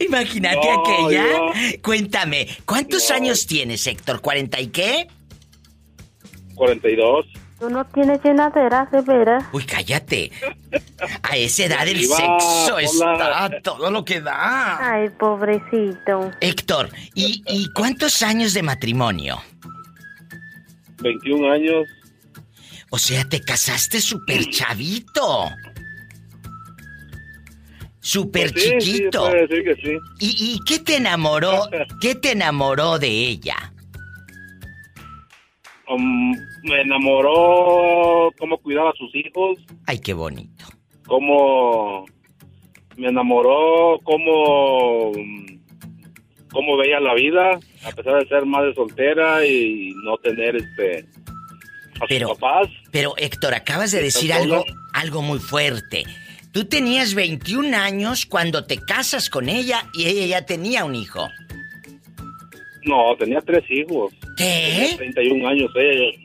Imagínate 0.00 0.56
No, 0.72 0.80
aquella. 0.82 1.24
Diva. 1.24 1.52
Cuéntame, 1.82 2.48
¿cuántos 2.64 3.08
No. 3.10 3.14
años 3.16 3.46
tienes, 3.46 3.86
Héctor? 3.86 4.20
¿40 4.20 4.60
y 4.62 4.66
qué? 4.68 5.06
42. 6.56 7.26
Tú 7.58 7.68
no 7.70 7.84
tienes 7.86 8.22
llenadera, 8.22 8.88
de 8.92 9.00
veras. 9.02 9.44
Uy, 9.52 9.64
cállate. 9.64 10.30
A 11.22 11.36
esa 11.36 11.64
edad 11.64 11.88
el 11.88 12.04
sexo 12.04 12.76
hola. 12.76 13.46
está 13.46 13.60
todo 13.62 13.90
lo 13.90 14.04
que 14.04 14.20
da. 14.20 14.92
Ay, 14.92 15.08
pobrecito. 15.10 16.30
Héctor, 16.40 16.88
¿y, 17.14 17.42
¿y 17.48 17.68
cuántos 17.72 18.22
años 18.22 18.54
de 18.54 18.62
matrimonio? 18.62 19.42
21 21.02 21.50
años. 21.52 21.86
O 22.90 22.98
sea, 22.98 23.24
te 23.28 23.40
casaste 23.40 24.00
súper 24.00 24.46
chavito. 24.50 25.50
Súper 28.00 28.52
Pues 28.52 28.64
sí, 28.64 28.70
sí, 28.80 28.92
chiquito. 28.92 29.28
decir 29.30 29.64
que 29.64 29.74
sí. 29.82 29.98
¿Y, 30.20 30.54
¿Y 30.54 30.60
qué 30.64 30.78
te 30.78 30.96
enamoró? 30.96 31.68
¿Qué 32.00 32.14
te 32.14 32.32
enamoró 32.32 32.98
de 32.98 33.08
ella? 33.08 33.72
Um, 35.88 36.34
me 36.68 36.80
enamoró 36.82 38.30
cómo 38.38 38.58
cuidaba 38.58 38.90
a 38.90 38.94
sus 38.94 39.14
hijos, 39.14 39.58
Ay, 39.86 39.98
qué 40.00 40.12
bonito. 40.14 40.64
cómo 41.06 42.04
me 42.96 43.08
enamoró 43.08 43.98
cómo 44.02 45.12
cómo 46.50 46.76
veía 46.78 46.98
la 47.00 47.14
vida, 47.14 47.58
a 47.84 47.92
pesar 47.92 48.20
de 48.22 48.28
ser 48.28 48.44
madre 48.46 48.74
soltera 48.74 49.44
y 49.46 49.92
no 50.04 50.16
tener 50.18 50.56
este 50.56 51.06
a 51.96 52.00
sus 52.00 52.08
Pero- 52.08 52.28
papás. 52.34 52.68
Pero 52.90 53.14
Héctor, 53.16 53.54
acabas 53.54 53.90
de 53.92 53.98
¿Estás 53.98 54.14
decir 54.14 54.32
algo, 54.32 54.64
algo 54.94 55.22
muy 55.22 55.38
fuerte. 55.38 56.04
Tú 56.52 56.64
tenías 56.64 57.14
21 57.14 57.74
años 57.74 58.24
cuando 58.26 58.64
te 58.64 58.78
casas 58.78 59.28
con 59.28 59.48
ella 59.48 59.84
y 59.92 60.06
ella 60.06 60.26
ya 60.26 60.46
tenía 60.46 60.84
un 60.84 60.94
hijo. 60.94 61.28
No, 62.84 63.14
tenía 63.18 63.40
tres 63.42 63.64
hijos. 63.70 64.14
¿Qué? 64.36 64.94
31 64.96 65.46
años 65.46 65.70
ella. 65.76 66.18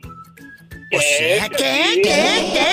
O 0.96 1.00
sea, 1.00 1.48
¿qué? 1.48 2.00
¿Qué? 2.02 2.24
¿Qué? 2.52 2.68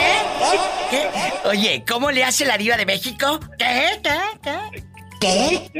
¿Qué? 0.00 0.58
¿Qué? 0.90 1.48
Oye, 1.48 1.84
¿cómo 1.88 2.10
le 2.10 2.24
hace 2.24 2.44
la 2.44 2.56
diva 2.58 2.76
de 2.76 2.86
México? 2.86 3.40
¿Qué? 3.58 4.00
¿Qué? 4.02 4.18
¿Qué? 4.42 4.58
¿Qué? 5.20 5.70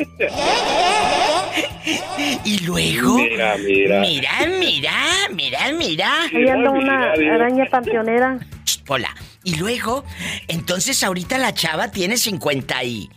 Y 2.44 2.58
luego. 2.60 3.14
Mira, 3.16 3.56
mira. 3.56 4.00
Mira, 4.00 4.30
mira, 4.58 4.92
mira, 5.30 5.72
mira. 5.72 6.10
Ahí 6.32 6.48
anda 6.48 6.70
una 6.70 7.12
araña 7.12 7.66
panteonera. 7.70 8.38
Hola. 8.88 9.14
Y 9.44 9.56
luego, 9.56 10.04
entonces 10.46 11.02
ahorita 11.02 11.36
la 11.38 11.52
chava 11.52 11.90
tiene 11.90 12.16
50 12.16 12.84
y... 12.84 13.10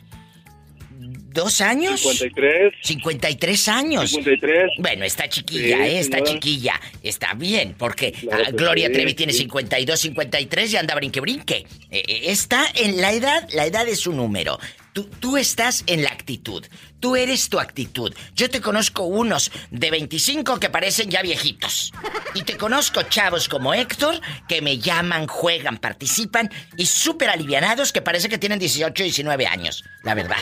¿Dos 1.36 1.60
años? 1.60 2.00
53. 2.00 2.74
53 2.82 3.68
años. 3.68 4.10
53. 4.10 4.72
Bueno, 4.80 5.04
está 5.04 5.28
chiquilla, 5.28 5.78
Sí, 5.78 5.84
¿eh? 5.84 6.00
Está 6.00 6.18
señora. 6.20 6.34
chiquilla. 6.34 6.82
Está 7.04 7.34
bien, 7.34 7.76
porque 7.78 8.14
Claro 8.14 8.44
ah, 8.48 8.52
Gloria 8.54 8.88
sí, 8.88 8.94
Trevi 8.94 9.14
tiene 9.16 9.34
sí. 9.34 9.40
52, 9.40 10.00
53 10.00 10.74
y 10.74 10.78
anda 10.78 10.96
brinque 10.96 11.20
brinque. 11.20 11.68
Eh, 11.92 12.04
eh, 12.08 12.22
está 12.28 12.66
en 12.76 13.02
la 13.02 13.12
edad, 13.12 13.48
la 13.54 13.66
edad 13.66 13.86
es 13.86 14.00
su 14.00 14.14
número. 14.14 14.58
Tú, 14.94 15.10
tú 15.20 15.36
estás 15.36 15.84
en 15.88 16.04
la 16.04 16.10
actitud. 16.10 16.66
Tú 17.02 17.18
eres 17.18 17.50
tu 17.50 17.60
actitud. 17.60 18.16
Yo 18.34 18.50
te 18.50 18.62
conozco 18.62 19.04
unos 19.04 19.52
de 19.70 19.92
25 19.92 20.58
que 20.58 20.70
parecen 20.70 21.10
ya 21.12 21.22
viejitos. 21.22 21.92
Y 22.34 22.44
te 22.44 22.56
conozco 22.56 23.04
chavos 23.04 23.50
como 23.50 23.74
Héctor 23.74 24.22
que 24.48 24.62
me 24.62 24.78
llaman, 24.80 25.28
juegan, 25.28 25.80
participan 25.80 26.50
y 26.78 26.86
súper 26.86 27.30
alivianados 27.30 27.92
que 27.92 28.02
parece 28.02 28.30
que 28.30 28.38
tienen 28.38 28.58
18, 28.58 29.04
19 29.04 29.46
años. 29.46 29.84
La 30.04 30.16
verdad. 30.16 30.38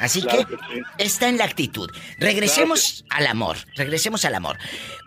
Así 0.00 0.20
Claro 0.22 0.46
que, 0.46 0.56
que 0.56 0.62
sí. 0.74 0.80
está 0.98 1.28
en 1.28 1.38
la 1.38 1.44
actitud. 1.44 1.90
Regresemos 2.18 3.04
al 3.10 3.26
amor, 3.26 3.56
regresemos 3.76 4.24
al 4.24 4.34
amor. 4.34 4.56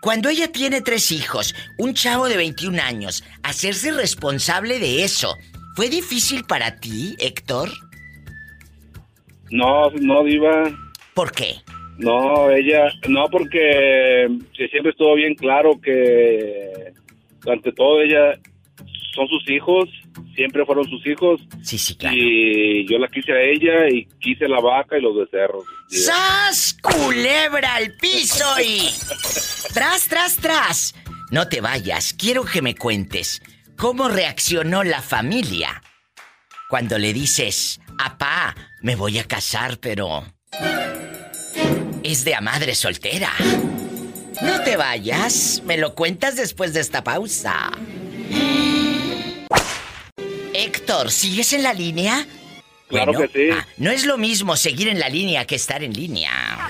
Cuando 0.00 0.28
ella 0.28 0.50
tiene 0.50 0.80
tres 0.80 1.12
hijos, 1.12 1.54
un 1.78 1.94
chavo 1.94 2.28
de 2.28 2.36
21 2.36 2.80
años, 2.80 3.24
hacerse 3.42 3.92
responsable 3.92 4.78
de 4.78 5.04
eso, 5.04 5.36
¿fue 5.76 5.88
difícil 5.88 6.44
para 6.44 6.76
ti, 6.80 7.16
Héctor? 7.18 7.70
No, 9.50 9.90
no, 9.90 10.24
Diva. 10.24 10.70
¿Por 11.14 11.32
qué? 11.32 11.56
No, 11.98 12.50
ella, 12.50 12.92
no, 13.08 13.26
porque 13.28 14.28
siempre 14.54 14.90
estuvo 14.90 15.14
bien 15.14 15.34
claro 15.34 15.80
que 15.82 16.92
ante 17.46 17.72
todo 17.72 18.00
ella 18.02 18.38
son 19.14 19.26
sus 19.28 19.50
hijos, 19.50 19.88
siempre 20.34 20.64
fueron 20.64 20.84
sus 20.88 21.06
hijos. 21.06 21.40
Sí, 21.62 21.78
sí, 21.78 21.96
claro. 21.96 22.16
Y 22.16 22.86
yo 22.88 22.98
la 22.98 23.08
quise 23.08 23.32
a 23.32 23.42
ella 23.42 23.88
y 23.90 24.06
quise 24.20 24.48
la 24.48 24.60
vaca 24.60 24.98
y 24.98 25.02
los 25.02 25.16
becerros. 25.16 25.64
¡Sas! 25.88 26.76
Culebra 26.82 27.74
al 27.76 27.94
piso 27.96 28.44
y. 28.64 28.88
¡Tras, 29.74 30.08
tras, 30.08 30.36
tras! 30.36 30.94
No 31.30 31.48
te 31.48 31.60
vayas, 31.60 32.14
quiero 32.14 32.44
que 32.44 32.62
me 32.62 32.74
cuentes 32.74 33.42
cómo 33.76 34.08
reaccionó 34.08 34.82
la 34.82 35.02
familia 35.02 35.82
cuando 36.68 36.98
le 36.98 37.12
dices, 37.12 37.80
apá, 37.98 38.54
me 38.82 38.96
voy 38.96 39.18
a 39.18 39.24
casar, 39.24 39.78
pero. 39.78 40.24
Es 42.02 42.24
de 42.24 42.34
a 42.34 42.40
madre 42.40 42.74
soltera. 42.74 43.32
No 44.42 44.62
te 44.62 44.76
vayas, 44.76 45.62
me 45.64 45.78
lo 45.78 45.94
cuentas 45.94 46.36
después 46.36 46.72
de 46.74 46.80
esta 46.80 47.02
pausa. 47.02 47.72
Héctor, 50.58 51.10
¿sigues 51.10 51.52
en 51.52 51.62
la 51.62 51.72
línea? 51.72 52.26
Claro 52.88 53.12
Bueno, 53.12 53.28
que 53.32 53.50
sí. 53.50 53.50
ah, 53.52 53.66
no 53.76 53.90
es 53.90 54.04
lo 54.06 54.16
mismo 54.18 54.56
seguir 54.56 54.88
en 54.88 54.98
la 54.98 55.08
línea 55.08 55.46
que 55.46 55.54
estar 55.54 55.82
en 55.82 55.92
línea. 55.92 56.68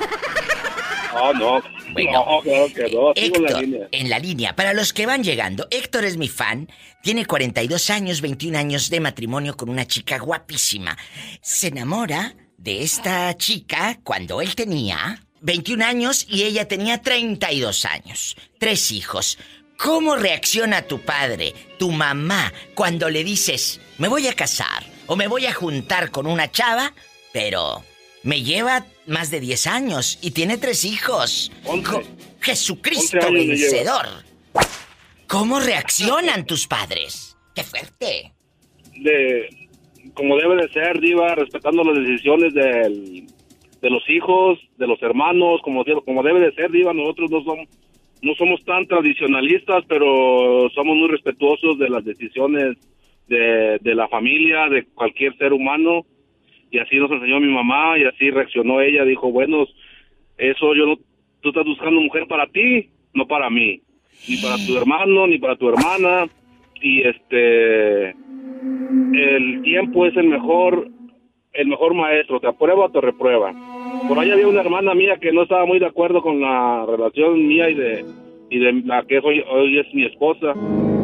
No, 1.14 1.32
no. 1.32 1.62
Bueno. 1.92 2.12
No, 2.12 2.40
claro 2.42 2.66
que 2.74 2.82
no. 2.82 2.88
Sigo 2.88 3.12
en 3.14 3.42
la 3.42 3.48
Héctor, 3.48 3.60
línea. 3.62 3.88
en 3.92 4.10
la 4.10 4.18
línea. 4.18 4.56
Para 4.56 4.74
los 4.74 4.92
que 4.92 5.06
van 5.06 5.24
llegando, 5.24 5.66
Héctor 5.70 6.04
es 6.04 6.16
mi 6.16 6.28
fan. 6.28 6.68
Tiene 7.02 7.24
42 7.24 7.90
años, 7.90 8.20
21 8.20 8.58
años 8.58 8.90
de 8.90 9.00
matrimonio 9.00 9.56
con 9.56 9.68
una 9.70 9.86
chica 9.86 10.18
guapísima. 10.18 10.96
Se 11.40 11.68
enamora 11.68 12.34
de 12.56 12.82
esta 12.82 13.34
chica 13.36 13.98
cuando 14.04 14.40
él 14.42 14.54
tenía 14.54 15.22
21 15.40 15.84
años 15.84 16.26
y 16.28 16.42
ella 16.42 16.68
tenía 16.68 17.00
32 17.00 17.84
años. 17.84 18.36
Tres 18.58 18.90
hijos. 18.92 19.38
¿Cómo 19.78 20.16
reacciona 20.16 20.82
tu 20.82 21.00
padre, 21.00 21.54
tu 21.78 21.90
mamá, 21.90 22.52
cuando 22.74 23.08
le 23.08 23.24
dices, 23.24 23.80
me 23.98 24.08
voy 24.08 24.26
a 24.26 24.34
casar 24.34 24.84
o 25.06 25.16
me 25.16 25.28
voy 25.28 25.46
a 25.46 25.54
juntar 25.54 26.10
con 26.10 26.26
una 26.26 26.50
chava, 26.50 26.92
pero 27.32 27.84
me 28.22 28.42
lleva 28.42 28.84
más 29.06 29.30
de 29.30 29.40
10 29.40 29.66
años 29.68 30.18
y 30.20 30.32
tiene 30.32 30.58
tres 30.58 30.84
hijos? 30.84 31.52
Jesucristo 32.40 33.32
vencedor. 33.32 34.06
¿Cómo 35.26 35.60
reaccionan 35.60 36.44
tus 36.44 36.66
padres? 36.66 37.36
¡Qué 37.54 37.64
fuerte! 37.64 38.32
de 39.00 39.48
como 40.14 40.36
debe 40.36 40.56
de 40.56 40.68
ser, 40.70 41.00
Diva, 41.00 41.34
respetando 41.34 41.84
las 41.84 41.96
decisiones 41.96 42.52
del, 42.54 43.26
de 43.80 43.90
los 43.90 44.02
hijos, 44.08 44.58
de 44.76 44.86
los 44.86 45.00
hermanos, 45.02 45.60
como, 45.62 45.84
como 46.04 46.22
debe 46.22 46.40
de 46.40 46.52
ser, 46.54 46.70
Diva. 46.70 46.92
Nosotros 46.92 47.30
no 47.30 47.42
somos, 47.44 47.68
no 48.22 48.34
somos 48.34 48.64
tan 48.64 48.86
tradicionalistas, 48.86 49.84
pero 49.88 50.68
somos 50.74 50.96
muy 50.96 51.08
respetuosos 51.08 51.78
de 51.78 51.88
las 51.88 52.04
decisiones 52.04 52.76
de, 53.28 53.78
de 53.80 53.94
la 53.94 54.08
familia, 54.08 54.68
de 54.68 54.84
cualquier 54.86 55.36
ser 55.36 55.52
humano. 55.52 56.04
Y 56.70 56.78
así 56.78 56.96
nos 56.96 57.10
enseñó 57.10 57.40
mi 57.40 57.52
mamá 57.52 57.98
y 57.98 58.04
así 58.04 58.30
reaccionó 58.30 58.80
ella. 58.80 59.04
Dijo, 59.04 59.30
bueno, 59.30 59.66
eso 60.36 60.74
yo 60.74 60.86
no, 60.86 60.96
tú 61.40 61.50
estás 61.50 61.64
buscando 61.64 62.00
mujer 62.00 62.26
para 62.28 62.46
ti, 62.46 62.88
no 63.14 63.26
para 63.26 63.50
mí. 63.50 63.80
Ni 64.28 64.36
para 64.38 64.56
tu 64.66 64.76
hermano, 64.76 65.26
ni 65.26 65.38
para 65.38 65.56
tu 65.56 65.68
hermana. 65.68 66.26
Y 66.82 67.02
este, 67.02 68.10
el 68.10 69.62
tiempo 69.62 70.06
es 70.06 70.16
el 70.16 70.28
mejor 70.28 70.88
el 71.52 71.66
mejor 71.66 71.94
maestro, 71.94 72.40
te 72.40 72.46
aprueba 72.46 72.86
o 72.86 72.90
te 72.90 73.00
reprueba. 73.00 73.52
Por 74.06 74.18
ahí 74.18 74.30
había 74.30 74.46
una 74.48 74.60
hermana 74.60 74.94
mía 74.94 75.18
que 75.20 75.32
no 75.32 75.42
estaba 75.42 75.66
muy 75.66 75.78
de 75.78 75.86
acuerdo 75.86 76.22
con 76.22 76.40
la 76.40 76.86
relación 76.86 77.46
mía 77.46 77.68
y 77.70 77.74
de 77.74 78.04
y 78.50 78.58
de 78.58 78.72
la 78.86 79.02
que 79.04 79.18
hoy, 79.18 79.42
hoy 79.50 79.78
es 79.78 79.92
mi 79.92 80.04
esposa, 80.06 80.54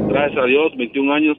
gracias 0.09 0.43
a 0.43 0.47
Dios, 0.47 0.75
21 0.77 1.13
años. 1.13 1.37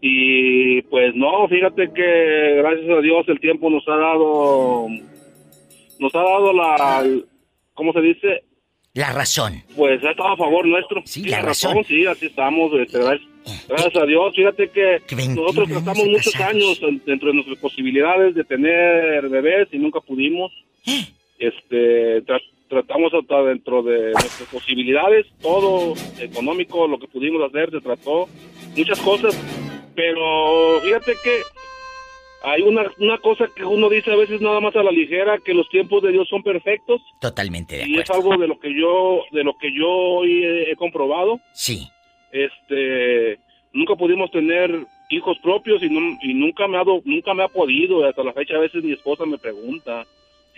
Y 0.00 0.82
pues 0.82 1.14
no, 1.14 1.48
fíjate 1.48 1.90
que 1.94 2.54
gracias 2.58 2.88
a 2.90 3.00
Dios 3.00 3.26
el 3.28 3.40
tiempo 3.40 3.70
nos 3.70 3.86
ha 3.88 3.96
dado 3.96 4.86
nos 5.98 6.14
ha 6.14 6.18
dado 6.22 6.52
la 6.52 7.04
¿cómo 7.74 7.92
se 7.92 8.00
dice? 8.02 8.42
La 8.94 9.12
razón. 9.12 9.54
Pues 9.76 10.02
ha 10.04 10.10
estado 10.10 10.30
a 10.30 10.36
favor 10.36 10.66
nuestro. 10.66 11.00
Sí, 11.04 11.24
la 11.28 11.40
razón. 11.40 11.82
Sí, 11.84 12.04
así 12.06 12.26
estamos. 12.26 12.72
este, 12.74 12.98
gracias, 12.98 13.28
gracias 13.68 13.96
a 13.96 14.06
Dios. 14.06 14.34
Fíjate 14.36 14.68
que 14.70 14.98
nosotros 15.34 15.68
tratamos 15.68 16.06
muchos 16.06 16.40
años 16.40 16.80
en- 16.82 17.02
dentro 17.06 17.28
de 17.28 17.34
nuestras 17.34 17.58
posibilidades 17.58 18.34
de 18.34 18.44
tener 18.44 19.28
bebés 19.28 19.68
y 19.72 19.78
nunca 19.78 20.00
pudimos. 20.00 20.52
Este, 21.38 22.22
tra- 22.24 22.42
tratamos 22.68 23.12
hasta 23.14 23.42
dentro 23.44 23.82
de 23.82 24.12
nuestras 24.12 24.48
posibilidades, 24.52 25.26
todo 25.40 25.94
económico, 26.20 26.86
lo 26.88 26.98
que 26.98 27.06
pudimos 27.08 27.42
hacer, 27.48 27.70
se 27.70 27.80
trató, 27.80 28.28
muchas 28.76 29.00
cosas. 29.00 29.34
Pero 29.94 30.80
fíjate 30.82 31.12
que 31.22 31.40
hay 32.44 32.62
una, 32.62 32.86
una 33.00 33.18
cosa 33.18 33.48
que 33.56 33.64
uno 33.64 33.88
dice 33.88 34.12
a 34.12 34.16
veces 34.16 34.40
nada 34.40 34.60
más 34.60 34.74
a 34.76 34.82
la 34.82 34.92
ligera, 34.92 35.38
que 35.44 35.54
los 35.54 35.68
tiempos 35.70 36.02
de 36.02 36.12
Dios 36.12 36.28
son 36.28 36.42
perfectos. 36.42 37.00
Totalmente 37.20 37.76
de 37.78 37.88
Y 37.88 37.98
es 37.98 38.08
acuerdo. 38.10 38.32
algo 38.32 38.42
de 38.42 38.48
lo 38.48 38.58
que 38.60 38.74
yo, 38.74 39.22
de 39.32 39.44
lo 39.44 39.56
que 39.58 39.72
yo 39.76 39.88
hoy 39.88 40.44
he, 40.44 40.70
he 40.72 40.76
comprobado. 40.76 41.40
Sí. 41.52 41.88
Este, 42.30 43.38
nunca 43.72 43.96
pudimos 43.96 44.30
tener 44.30 44.70
hijos 45.10 45.36
propios 45.42 45.82
y, 45.82 45.86
nun- 45.88 46.18
y 46.22 46.34
nunca 46.34 46.68
me 46.68 46.78
ha 46.78 46.84
do- 46.84 47.02
nunca 47.04 47.34
me 47.34 47.42
ha 47.44 47.48
podido. 47.48 48.04
Hasta 48.06 48.22
la 48.22 48.32
fecha 48.32 48.54
a 48.54 48.60
veces 48.60 48.84
mi 48.84 48.92
esposa 48.92 49.24
me 49.26 49.38
pregunta 49.38 50.04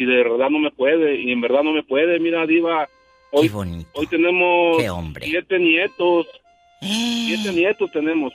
si 0.00 0.06
de 0.06 0.16
verdad 0.16 0.48
no 0.48 0.58
me 0.58 0.70
puede 0.70 1.20
y 1.20 1.30
en 1.30 1.42
verdad 1.42 1.62
no 1.62 1.72
me 1.72 1.82
puede. 1.82 2.18
Mira, 2.18 2.46
diva, 2.46 2.88
hoy, 3.32 3.50
hoy 3.92 4.06
tenemos 4.06 4.78
Qué 4.78 4.88
hombre. 4.88 5.26
siete 5.26 5.58
nietos, 5.58 6.26
siete 6.80 7.52
nietos 7.52 7.92
tenemos. 7.92 8.32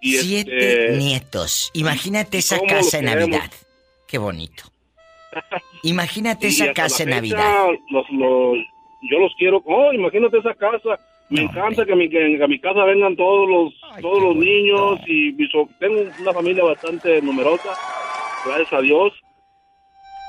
Y 0.00 0.14
Siete 0.14 0.86
este, 0.86 0.96
nietos. 0.96 1.70
Imagínate 1.74 2.38
esa 2.38 2.56
¿Cómo 2.56 2.70
casa 2.70 3.00
en? 3.00 3.04
Navidad. 3.04 3.50
Qué 4.08 4.16
bonito. 4.16 4.64
Imagínate 5.82 6.46
y 6.46 6.50
esa 6.50 6.72
casa 6.72 7.02
en 7.02 7.10
Navidad. 7.10 7.66
los- 7.90 8.08
los- 8.10 8.56
yo 9.10 9.18
los 9.18 9.32
quiero. 9.38 9.62
Oh, 9.66 9.92
imagínate 9.92 10.38
esa 10.38 10.54
casa. 10.54 10.98
Me 11.28 11.42
encanta 11.42 11.84
que 11.84 11.92
a, 11.92 11.96
mi, 11.96 12.08
que 12.08 12.42
a 12.42 12.48
mi 12.48 12.58
casa 12.58 12.82
vengan 12.84 13.14
todos 13.16 13.48
los 13.48 14.00
todos 14.00 14.22
los 14.22 14.36
niños 14.36 14.98
y 15.06 15.32
so- 15.52 15.68
tengo 15.78 16.00
una 16.20 16.32
familia 16.32 16.64
bastante 16.64 17.20
numerosa, 17.22 17.68
gracias 18.46 18.72
a 18.72 18.80
Dios. 18.80 19.12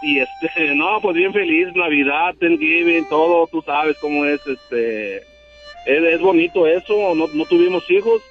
Y 0.02 0.20
este, 0.20 0.74
no, 0.76 1.00
pues 1.02 1.16
bien 1.16 1.32
feliz, 1.32 1.68
Navidad, 1.76 2.34
Thanksgiving, 2.40 3.08
todo, 3.08 3.48
tú 3.48 3.62
sabes 3.62 3.96
cómo 4.00 4.26
es, 4.26 4.42
este, 4.48 5.18
es, 5.86 6.22
bonito 6.22 6.66
eso, 6.66 7.14
no, 7.14 7.28
no 7.28 7.46
tuvimos 7.46 7.90
hijos, 7.90 8.22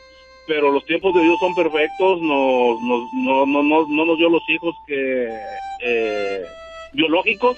pero 0.49 0.72
los 0.72 0.84
tiempos 0.84 1.14
de 1.14 1.22
Dios 1.22 1.38
son 1.38 1.55
perfectos, 1.55 2.20
nos, 2.20 2.80
nos, 2.82 3.12
no, 3.14 3.47
no, 3.47 3.62
no, 3.62 3.86
no 3.86 4.05
nos 4.05 4.18
dio 4.18 4.28
los 4.28 4.42
hijos 4.49 4.74
que, 4.88 5.28
eh, 5.82 6.44
biológicos, 6.92 7.57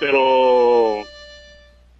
pero 0.00 1.04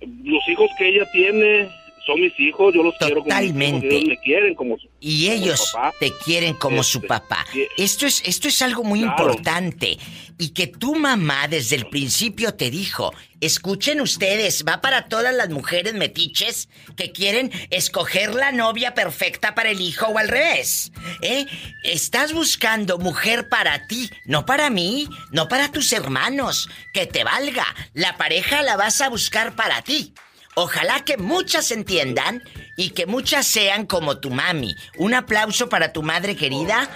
los 0.01 0.49
hijos 0.49 0.71
que 0.77 0.89
ella 0.89 1.07
tiene 1.13 1.69
son 2.07 2.21
mis 2.21 2.39
hijos, 2.39 2.75
yo 2.75 2.83
los 2.83 2.95
quiero 2.99 3.17
como 3.17 3.25
Totalmente. 3.29 3.87
ellos 3.89 4.09
me 4.09 4.19
quieren 4.19 4.55
como 4.55 4.77
su- 4.79 4.89
Y 5.01 5.27
como 5.29 5.37
ellos 5.43 5.71
papá. 5.73 5.95
te 6.01 6.13
quieren 6.25 6.55
como 6.55 6.83
su 6.83 6.99
Este, 6.99 7.09
papá. 7.09 7.47
y- 7.55 7.83
Esto 7.83 8.07
es, 8.07 8.23
esto 8.25 8.49
es 8.49 8.61
algo 8.63 8.85
muy 8.85 9.01
Claro. 9.01 9.25
importante. 9.25 9.99
Y 10.37 10.49
que 10.49 10.67
tu 10.67 10.97
mamá 10.97 11.47
desde 11.47 11.77
el 11.77 11.87
principio 11.87 12.55
te 12.55 12.69
dijo, 12.71 13.13
escuchen 13.41 14.01
ustedes, 14.01 14.65
va 14.69 14.81
para 14.81 15.07
todas 15.09 15.33
las 15.33 15.49
mujeres 15.51 15.95
metiches 15.95 16.69
que 16.97 17.13
quieren 17.13 17.53
escoger 17.71 18.35
la 18.35 18.51
novia 18.51 18.95
perfecta 18.95 19.55
para 19.55 19.71
el 19.71 19.81
hijo 19.81 20.07
o 20.07 20.19
al 20.19 20.29
revés. 20.29 20.91
¿Eh? 21.23 21.47
Estás 21.85 22.33
buscando 22.33 22.99
mujer 22.99 23.49
para 23.49 23.87
ti, 23.87 24.11
no 24.27 24.45
para 24.45 24.71
mí, 24.71 25.09
no 25.31 25.47
para 25.49 25.71
tus 25.71 25.93
hermanos. 25.93 26.69
Que 26.93 27.07
te 27.07 27.23
valga. 27.23 27.67
La 27.93 28.17
pareja 28.17 28.63
la 28.63 28.77
vas 28.77 29.01
a 29.01 29.09
buscar 29.09 29.55
para 29.55 29.83
ti. 29.83 30.13
Ojalá 30.55 31.01
que 31.05 31.17
muchas 31.17 31.71
entiendan 31.71 32.43
y 32.77 32.91
que 32.91 33.07
muchas 33.07 33.47
sean 33.47 33.87
como 33.87 34.19
tu 34.19 34.31
mami. 34.31 34.77
Un 34.97 35.15
aplauso 35.15 35.69
para 35.69 35.93
tu 35.93 36.03
madre 36.03 36.37
querida, 36.37 36.89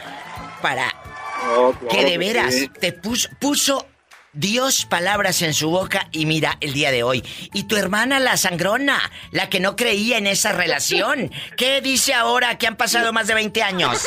para 0.63 0.95
Oh, 1.47 1.73
claro 1.73 1.89
que 1.89 2.05
de 2.05 2.11
que 2.13 2.19
veras 2.19 2.55
sí. 2.55 2.69
te 2.69 2.93
puso, 2.93 3.29
puso 3.39 3.87
Dios 4.33 4.85
palabras 4.85 5.43
en 5.43 5.55
su 5.55 5.71
boca 5.71 6.09
y 6.13 6.27
mira 6.27 6.57
el 6.61 6.73
día 6.73 6.91
de 6.91 7.03
hoy. 7.03 7.25
Y 7.53 7.65
tu 7.65 7.77
hermana 7.77 8.19
la 8.19 8.37
sangrona, 8.37 9.01
la 9.31 9.49
que 9.49 9.61
no 9.61 9.77
creía 9.77 10.19
en 10.19 10.27
esa 10.27 10.53
relación. 10.53 11.31
¿Qué 11.57 11.81
dice 11.81 12.15
ahora 12.15 12.59
que 12.59 12.67
han 12.67 12.77
pasado 12.77 13.13
más 13.13 13.27
de 13.27 13.35
20 13.35 13.63
años? 13.63 14.05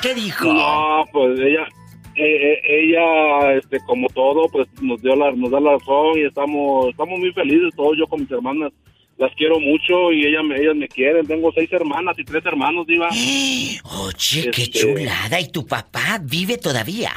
¿Qué 0.00 0.14
dijo? 0.14 0.44
No, 0.44 1.04
pues 1.12 1.38
ella, 1.40 1.68
eh, 2.20 2.52
eh, 2.52 2.60
ella, 2.84 3.54
este, 3.54 3.78
como 3.86 4.08
todo, 4.08 4.46
pues 4.52 4.68
nos 4.82 5.00
dio 5.02 5.16
la, 5.16 5.32
nos 5.32 5.50
da 5.50 5.60
la 5.60 5.72
razón 5.72 6.18
y 6.18 6.22
estamos, 6.26 6.88
estamos 6.90 7.18
muy 7.18 7.32
felices 7.32 7.74
todos. 7.74 7.96
Yo 7.98 8.06
con 8.06 8.20
mis 8.20 8.30
hermanas 8.30 8.72
las 9.18 9.34
quiero 9.34 9.58
mucho 9.60 10.12
y 10.12 10.26
ellas, 10.26 10.42
me- 10.44 10.56
ellas 10.56 10.76
me 10.76 10.88
quieren. 10.88 11.26
Tengo 11.26 11.50
seis 11.52 11.70
hermanas 11.72 12.18
y 12.18 12.24
tres 12.24 12.44
hermanos, 12.46 12.86
diva. 12.86 13.08
Oye, 13.10 14.50
qué 14.50 14.62
Este- 14.62 14.80
chulada. 14.80 15.40
¿Y 15.40 15.48
tu 15.50 15.66
papá 15.66 16.20
vive 16.22 16.56
todavía? 16.58 17.10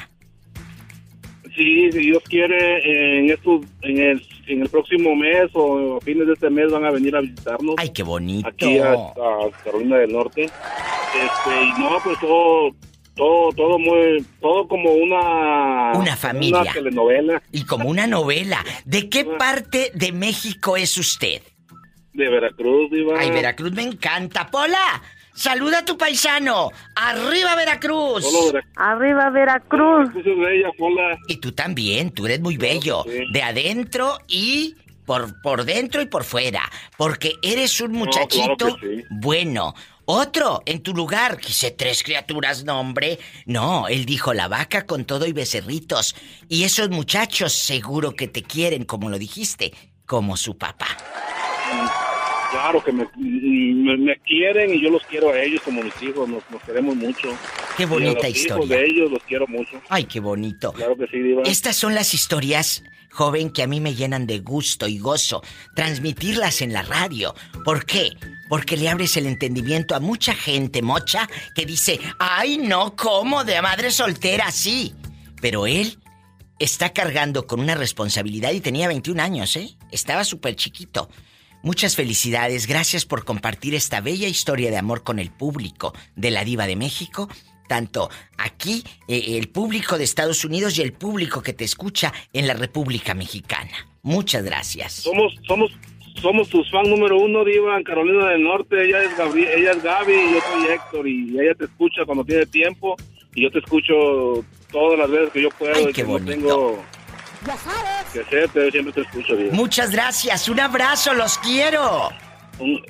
Sí, 1.56 1.92
si 1.92 2.00
Dios 2.00 2.24
quiere, 2.24 3.20
en 3.20 3.30
estos, 3.30 3.62
en 3.84 4.00
el, 4.00 4.22
en 4.48 4.62
el 4.64 4.70
próximo 4.70 5.16
mes 5.16 5.52
o 5.54 5.98
a 5.98 6.02
fines 6.02 6.26
de 6.26 6.34
este 6.34 6.50
mes 6.50 6.72
van 6.72 6.84
a 6.84 6.90
venir 6.90 7.16
a 7.16 7.22
visitarnos. 7.22 7.76
Ay, 7.78 7.90
qué 7.94 8.02
bonito. 8.02 8.48
Aquí 8.48 8.80
a, 8.80 8.94
a 8.94 9.52
Carolina 9.64 9.98
del 9.98 10.14
Norte. 10.14 10.46
Este, 10.46 11.64
y 11.64 11.80
no, 11.80 11.98
pues 12.04 12.20
todo, 12.20 12.72
todo, 13.16 13.52
todo 13.54 13.78
muy, 13.80 14.26
todo 14.42 14.68
como 14.68 14.92
una... 14.92 15.92
Una 15.94 16.16
familia. 16.16 16.62
Una 16.62 16.74
telenovela 16.74 17.44
Y 17.52 17.66
como 17.66 17.90
una 17.90 18.08
novela. 18.08 18.64
¿De 18.86 19.10
qué 19.10 19.24
parte 19.26 19.92
de 19.94 20.12
México 20.12 20.76
es 20.78 20.98
usted? 20.98 21.42
de 22.14 22.30
Veracruz, 22.30 22.92
diva. 22.92 23.16
Ay, 23.20 23.32
Veracruz 23.32 23.72
me 23.72 23.82
encanta. 23.82 24.46
Pola, 24.52 25.02
saluda 25.34 25.80
a 25.80 25.86
tu 25.86 25.98
paisano. 25.98 26.70
¡Arriba 26.96 27.56
Veracruz! 27.56 28.24
Vera- 28.54 28.64
Arriba 28.76 29.30
Veracruz. 29.32 30.14
Veracruz 30.14 30.26
es 30.28 30.38
bella, 30.38 30.70
Pola. 30.78 31.18
Y 31.28 31.38
tú 31.38 31.52
también, 31.54 32.12
tú 32.12 32.28
eres 32.28 32.40
muy 32.40 32.58
bello. 32.58 33.04
sí. 33.08 33.24
De 33.34 33.42
adentro 33.42 34.20
y 34.28 34.76
por, 35.08 35.42
por 35.42 35.66
dentro 35.66 36.04
y 36.04 36.06
por 36.06 36.24
fuera. 36.24 36.62
Porque 36.98 37.34
eres 37.42 37.82
un 37.82 37.94
muchachito 37.94 38.56
claro 38.58 38.76
que 38.80 38.98
sí. 38.98 39.04
bueno. 39.10 39.74
Otro, 40.06 40.62
en 40.66 40.82
tu 40.82 40.94
lugar, 40.94 41.40
quise 41.40 41.72
tres 41.72 42.04
criaturas, 42.04 42.66
no 42.66 42.80
hombre. 42.80 43.20
No, 43.46 43.88
él 43.88 44.06
dijo 44.06 44.34
la 44.34 44.50
vaca 44.50 44.86
con 44.86 45.06
todo 45.06 45.26
y 45.26 45.32
becerritos. 45.32 46.16
Y 46.50 46.64
esos 46.64 46.90
muchachos 46.90 47.54
seguro 47.54 48.14
que 48.14 48.28
te 48.28 48.44
quieren, 48.44 48.84
como 48.84 49.10
lo 49.10 49.18
dijiste, 49.18 49.74
como 50.06 50.36
su 50.36 50.58
papá. 50.58 50.98
Claro 52.54 52.84
que 52.84 52.92
me, 52.92 53.08
me, 53.18 53.98
me 53.98 54.16
quieren 54.20 54.74
y 54.74 54.82
yo 54.82 54.90
los 54.90 55.02
quiero 55.08 55.32
a 55.32 55.42
ellos 55.42 55.62
como 55.64 55.82
mis 55.82 56.02
hijos, 56.02 56.30
nos, 56.30 56.44
nos 56.52 56.62
queremos 56.62 56.96
mucho. 56.96 57.30
Qué 57.76 57.84
Y 57.84 57.86
a 57.86 57.90
bonita 57.90 58.28
los 58.28 58.38
historia. 58.38 58.56
hijos 58.56 58.70
de 58.70 58.86
ellos 58.86 59.12
los 59.12 59.24
quiero 59.24 59.48
mucho. 59.48 59.82
Ay, 59.90 60.06
qué 60.06 60.20
bonito. 60.20 60.72
Claro 60.74 60.96
que 60.96 61.08
sí, 61.08 61.18
diva. 61.20 61.42
Estas 61.46 61.76
son 61.76 61.96
las 61.96 62.14
historias, 62.14 62.84
joven, 63.12 63.50
que 63.50 63.64
a 63.64 63.68
mí 63.68 63.82
me 63.82 63.96
llenan 63.96 64.28
de 64.28 64.40
gusto 64.40 64.88
y 64.88 65.00
gozo. 65.00 65.42
Transmitirlas 65.76 66.62
en 66.62 66.74
la 66.74 66.84
radio. 66.84 67.34
¿Por 67.66 67.86
qué? 67.86 68.12
Porque 68.50 68.78
le 68.78 68.88
abres 68.88 69.18
el 69.18 69.26
entendimiento 69.26 69.96
a 69.96 70.00
mucha 70.00 70.36
gente 70.36 70.82
mocha 70.84 71.28
que 71.56 71.66
dice, 71.66 72.00
ay 72.20 72.58
no, 72.60 72.96
¿cómo? 72.96 73.44
De 73.44 73.60
madre 73.64 73.90
soltera, 73.90 74.52
sí. 74.52 74.94
Pero 75.42 75.66
él 75.66 75.98
está 76.60 76.94
cargando 76.94 77.48
con 77.48 77.60
una 77.60 77.74
responsabilidad 77.76 78.52
y 78.52 78.62
tenía 78.62 78.88
21 78.88 79.22
años, 79.22 79.56
¿eh? 79.56 79.76
Estaba 79.92 80.24
súper 80.24 80.56
chiquito. 80.56 81.10
Muchas 81.64 81.96
felicidades, 81.96 82.68
gracias 82.68 83.06
por 83.06 83.24
compartir 83.24 83.74
esta 83.74 84.02
bella 84.02 84.28
historia 84.28 84.70
de 84.70 84.76
amor 84.76 85.02
con 85.02 85.18
el 85.18 85.32
público 85.32 85.94
de 86.14 86.30
la 86.30 86.44
Diva 86.44 86.68
de 86.68 86.76
México, 86.76 87.30
tanto 87.70 88.10
aquí, 88.38 88.84
eh, 89.08 89.38
el 89.38 89.48
público 89.48 89.98
de 89.98 90.04
Estados 90.04 90.44
Unidos 90.44 90.78
y 90.78 90.82
el 90.82 90.92
público 90.92 91.42
que 91.42 91.54
te 91.54 91.64
escucha 91.64 92.12
en 92.34 92.48
la 92.48 92.54
República 92.54 93.14
Mexicana. 93.14 93.72
Muchas 94.02 94.44
gracias. 94.44 94.92
Somos, 94.92 95.36
somos, 95.48 95.72
somos 96.22 96.50
tus 96.50 96.70
fan 96.70 96.90
número 96.90 97.18
uno, 97.18 97.46
Diva, 97.46 97.78
en 97.78 97.86
Carolina 97.86 98.32
del 98.32 98.44
Norte. 98.44 98.84
Ella 98.84 99.02
es, 99.02 99.18
Gabri 99.18 99.46
ella 99.46 99.72
es 99.72 99.82
Gaby 99.82 100.12
y 100.12 100.34
yo 100.34 100.40
soy 100.42 100.66
Héctor. 100.70 101.08
Y 101.08 101.40
ella 101.40 101.56
te 101.58 101.64
escucha 101.64 102.04
cuando 102.06 102.26
tiene 102.26 102.46
tiempo. 102.46 102.98
Y 103.36 103.44
yo 103.44 103.50
te 103.50 103.60
escucho 103.60 104.44
todas 104.70 105.00
las 105.00 105.10
veces 105.10 105.30
que 105.30 105.42
yo 105.42 105.50
puedo. 105.58 105.74
Ay, 105.74 105.84
y 105.84 105.94
qué 105.94 106.04
que 106.04 106.36
no 106.36 106.76
tengo 107.44 108.12
que 108.14 108.20
hacer, 108.22 108.50
pero 108.54 108.72
siempre 108.72 108.94
te 108.94 109.02
escucho, 109.02 109.36
Diva. 109.36 109.54
Muchas 109.54 109.92
gracias, 109.92 110.48
un 110.50 110.60
abrazo, 110.60 111.14
los 111.14 111.38
quiero. 111.40 112.10
Un- 112.60 112.82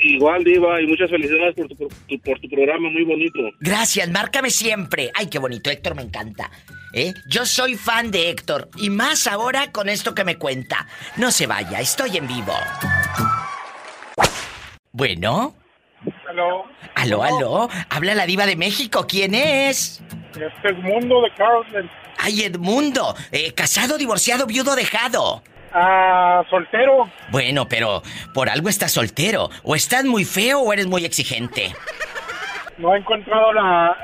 igual, 0.00 0.44
Diva, 0.44 0.80
y 0.80 0.86
muchas 0.86 1.10
felicidades 1.10 1.54
por 1.54 1.68
tu, 1.68 1.76
por 1.76 1.88
tu- 1.88 2.20
por 2.20 2.40
tu 2.40 2.48
programa, 2.48 2.88
muy 2.90 3.04
bonito. 3.04 3.38
Gracias, 3.60 4.08
márcame 4.10 4.50
siempre. 4.50 5.10
Ay, 5.14 5.26
qué 5.28 5.38
bonito, 5.38 5.70
Héctor 5.70 5.94
me 5.94 6.02
encanta. 6.02 6.50
¿Eh? 6.94 7.12
Yo 7.28 7.44
soy 7.44 7.74
fan 7.74 8.10
de 8.10 8.30
Héctor 8.30 8.70
y 8.76 8.88
más 8.90 9.26
ahora 9.26 9.70
con 9.72 9.88
esto 9.90 10.14
que 10.14 10.24
me 10.24 10.36
cuenta. 10.36 10.86
No 11.16 11.30
se 11.30 11.46
vaya, 11.46 11.80
estoy 11.80 12.16
en 12.16 12.26
vivo. 12.26 12.54
Bueno, 14.92 15.54
Hello. 16.30 16.64
aló, 16.94 17.22
aló, 17.22 17.68
habla 17.90 18.14
la 18.14 18.24
diva 18.26 18.46
de 18.46 18.56
México, 18.56 19.06
¿quién 19.06 19.34
es? 19.34 20.02
Este 20.30 20.68
es 20.72 20.78
Mundo 20.78 21.20
de 21.22 21.30
Carlton. 21.36 21.90
Ay, 22.18 22.42
Edmundo, 22.42 23.14
eh, 23.32 23.52
casado, 23.54 23.96
divorciado, 23.96 24.46
viudo, 24.46 24.74
dejado. 24.74 25.42
Ah, 25.72 26.42
soltero. 26.50 27.10
Bueno, 27.30 27.66
pero 27.68 28.02
por 28.34 28.48
algo 28.48 28.68
estás 28.68 28.92
soltero. 28.92 29.50
O 29.62 29.74
estás 29.74 30.04
muy 30.04 30.24
feo 30.24 30.60
o 30.60 30.72
eres 30.72 30.86
muy 30.86 31.04
exigente. 31.04 31.74
No 32.78 32.94
he 32.94 32.98
encontrado 32.98 33.52
la... 33.52 33.96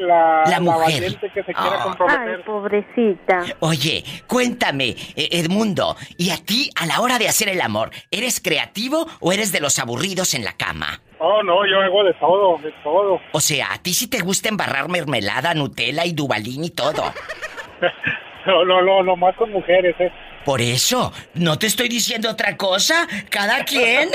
La, 0.00 0.44
La 0.46 0.60
mujer. 0.60 0.80
valiente 1.02 1.30
que 1.34 1.42
se 1.42 1.52
quiera 1.54 1.76
Ah. 1.80 1.82
comprometer. 1.84 2.36
Ay, 2.36 2.42
pobrecita. 2.44 3.44
Oye, 3.60 4.04
cuéntame, 4.26 4.90
eh, 5.16 5.28
Edmundo, 5.32 5.96
¿y 6.16 6.30
a 6.30 6.36
ti 6.36 6.70
a 6.80 6.86
la 6.86 7.00
hora 7.00 7.18
de 7.18 7.28
hacer 7.28 7.48
el 7.48 7.60
amor, 7.60 7.90
eres 8.10 8.40
creativo 8.40 9.06
o 9.20 9.32
eres 9.32 9.50
de 9.52 9.60
los 9.60 9.78
aburridos 9.78 10.34
en 10.34 10.44
la 10.44 10.52
cama? 10.52 11.00
Oh, 11.18 11.42
no, 11.42 11.66
yo 11.66 11.80
hago 11.80 12.04
de 12.04 12.14
todo, 12.14 12.58
de 12.58 12.72
todo. 12.84 13.20
O 13.32 13.40
sea, 13.40 13.72
a 13.72 13.78
ti 13.82 13.92
sí 13.92 14.06
te 14.08 14.20
gusta 14.20 14.48
embarrar 14.48 14.88
mermelada, 14.88 15.52
Nutella 15.54 16.04
y 16.06 16.12
Dubalín 16.12 16.64
y 16.64 16.70
todo. 16.70 17.02
No, 18.46 18.64
no, 18.64 18.80
no, 18.80 19.02
no 19.02 19.14
más 19.16 19.36
con 19.36 19.50
mujeres, 19.52 19.94
¿eh? 19.98 20.10
Por 20.48 20.62
eso, 20.62 21.12
no 21.34 21.58
te 21.58 21.66
estoy 21.66 21.90
diciendo 21.90 22.30
otra 22.30 22.56
cosa, 22.56 23.06
cada 23.28 23.66
quien. 23.66 24.08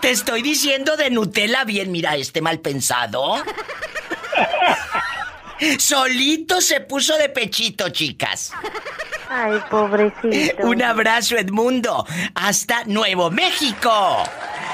te 0.00 0.10
estoy 0.10 0.40
diciendo 0.40 0.96
de 0.96 1.10
Nutella 1.10 1.64
bien, 1.64 1.92
mira, 1.92 2.16
este 2.16 2.40
mal 2.40 2.58
pensado. 2.60 3.44
Solito 5.78 6.62
se 6.62 6.80
puso 6.80 7.18
de 7.18 7.28
pechito, 7.28 7.90
chicas. 7.90 8.54
Ay, 9.28 9.60
pobrecito. 9.70 10.66
Un 10.66 10.82
abrazo, 10.82 11.36
Edmundo. 11.36 12.06
Hasta 12.34 12.84
Nuevo 12.86 13.30
México. 13.30 14.24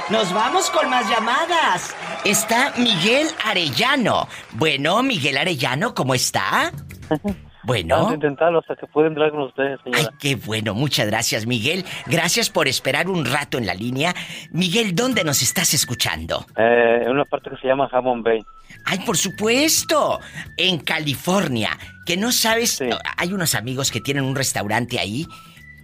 Nos 0.08 0.32
vamos 0.32 0.70
con 0.70 0.88
más 0.88 1.10
llamadas. 1.10 1.96
Está 2.24 2.74
Miguel 2.76 3.26
Arellano. 3.44 4.28
Bueno, 4.52 5.02
Miguel 5.02 5.36
Arellano, 5.36 5.96
¿cómo 5.96 6.14
está? 6.14 6.72
Vamos 7.68 7.84
Bueno. 7.84 8.08
a 8.08 8.14
intentarlo 8.14 8.58
hasta 8.60 8.76
que 8.76 8.86
pueda 8.86 9.08
entrar 9.08 9.30
con 9.30 9.42
ustedes, 9.42 9.78
Ay, 9.84 9.92
señora. 9.92 10.14
qué 10.18 10.36
bueno. 10.36 10.72
Muchas 10.74 11.06
gracias, 11.06 11.44
Miguel. 11.46 11.84
Gracias 12.06 12.48
por 12.48 12.66
esperar 12.66 13.08
un 13.10 13.26
rato 13.26 13.58
en 13.58 13.66
la 13.66 13.74
línea. 13.74 14.14
Miguel, 14.52 14.94
¿dónde 14.94 15.22
nos 15.22 15.42
estás 15.42 15.74
escuchando? 15.74 16.46
Eh, 16.56 17.02
en 17.02 17.10
una 17.10 17.24
parte 17.26 17.50
que 17.50 17.56
se 17.58 17.68
llama 17.68 17.88
Hammond 17.92 18.24
Bay. 18.24 18.40
Ay, 18.86 19.00
por 19.00 19.16
supuesto. 19.18 20.18
En 20.56 20.78
California. 20.78 21.76
Que 22.06 22.16
no 22.16 22.32
sabes. 22.32 22.80
Hay 23.18 23.32
unos 23.34 23.54
amigos 23.54 23.90
que 23.90 24.00
tienen 24.00 24.24
un 24.24 24.34
restaurante 24.34 24.98
ahí. 24.98 25.26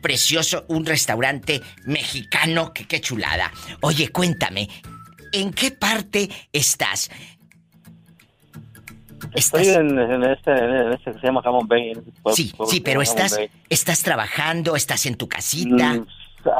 Precioso, 0.00 0.64
un 0.68 0.86
restaurante 0.86 1.60
mexicano. 1.86 2.72
Que 2.72 2.86
qué 2.86 3.00
chulada. 3.00 3.50
Oye, 3.82 4.08
cuéntame. 4.08 4.68
¿En 5.32 5.52
qué 5.52 5.70
parte 5.72 6.30
estás? 6.52 7.10
Estoy 9.34 9.68
en, 9.68 9.98
en 9.98 10.24
este, 10.24 10.50
en 10.52 10.92
este 10.92 11.12
que 11.12 11.18
se 11.20 11.26
llama 11.26 11.40
Hammond 11.44 11.68
Bay. 11.68 11.90
ese 11.92 12.00
pueblo- 12.22 12.36
Sí, 12.36 12.52
pueblo 12.56 12.70
sí, 12.72 12.80
pero 12.80 13.02
estás, 13.02 13.36
Bay. 13.36 13.48
estás 13.68 14.02
trabajando, 14.02 14.76
estás 14.76 15.06
en 15.06 15.16
tu 15.16 15.28
casita. 15.28 15.94
Mm, 15.94 16.06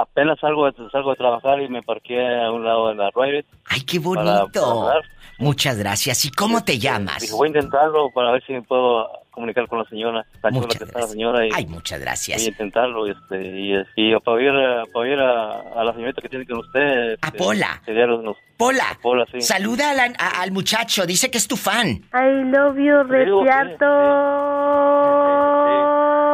apenas 0.01 0.39
salgo, 0.41 0.71
salgo 0.91 1.11
de 1.11 1.17
trabajar 1.17 1.61
y 1.61 1.69
me 1.69 1.83
parqué 1.83 2.19
a 2.43 2.51
un 2.51 2.65
lado 2.65 2.89
de 2.89 2.95
la 2.97 3.11
Royal. 3.11 3.45
Ay, 3.67 3.83
qué 3.83 4.01
Para- 4.01 4.23
bonito. 4.41 4.61
para 4.83 4.95
dar. 4.95 5.03
Muchas 5.39 5.79
gracias. 5.79 6.25
¿Y 6.25 6.31
cómo 6.31 6.63
te 6.65 6.79
llamas? 6.79 7.21
Dije, 7.23 7.33
voy 7.35 7.47
a 7.49 7.51
intentarlo 7.51 8.11
para 8.11 8.31
ver 8.33 8.45
si 8.47 8.53
me 8.53 8.63
puedo 8.63 9.09
comunicar 9.31 9.67
con 9.67 9.81
la 9.81 9.85
señora. 9.87 10.25
Muchas 10.53 10.79
que 10.79 10.85
está 10.85 11.01
la 11.01 11.07
señora. 11.09 11.47
Y 11.47 11.51
Ay, 11.53 11.67
muchas 11.67 12.01
gracias. 12.01 12.39
Voy 12.39 12.47
a 12.47 12.51
intentarlo. 12.51 13.07
Este, 13.09 13.43
y, 13.45 13.75
y 13.97 14.15
para 14.21 14.37
a- 14.55 14.85
para 14.87 14.99
oír 15.05 15.19
a, 15.19 15.81
a 15.81 15.85
la 15.85 15.93
señorita 15.93 16.23
que 16.23 16.29
tiene 16.29 16.47
con 16.47 16.59
usted. 16.59 17.17
A 17.21 17.27
este, 17.27 17.39
Pola. 17.39 17.83
sería 17.85 18.07
los- 18.07 18.37
Pola, 18.57 18.97
Pola, 19.03 19.27
sí. 19.33 19.41
saluda 19.41 19.91
a 19.91 19.95
la- 19.95 20.13
a- 20.19 20.41
al 20.43 20.53
muchacho, 20.53 21.05
dice 21.07 21.31
que 21.31 21.39
es 21.39 21.49
tu 21.49 21.57
fan. 21.57 21.89
I 21.89 22.45
love 22.55 22.77
you, 22.77 23.03
Reciardo. 23.03 24.55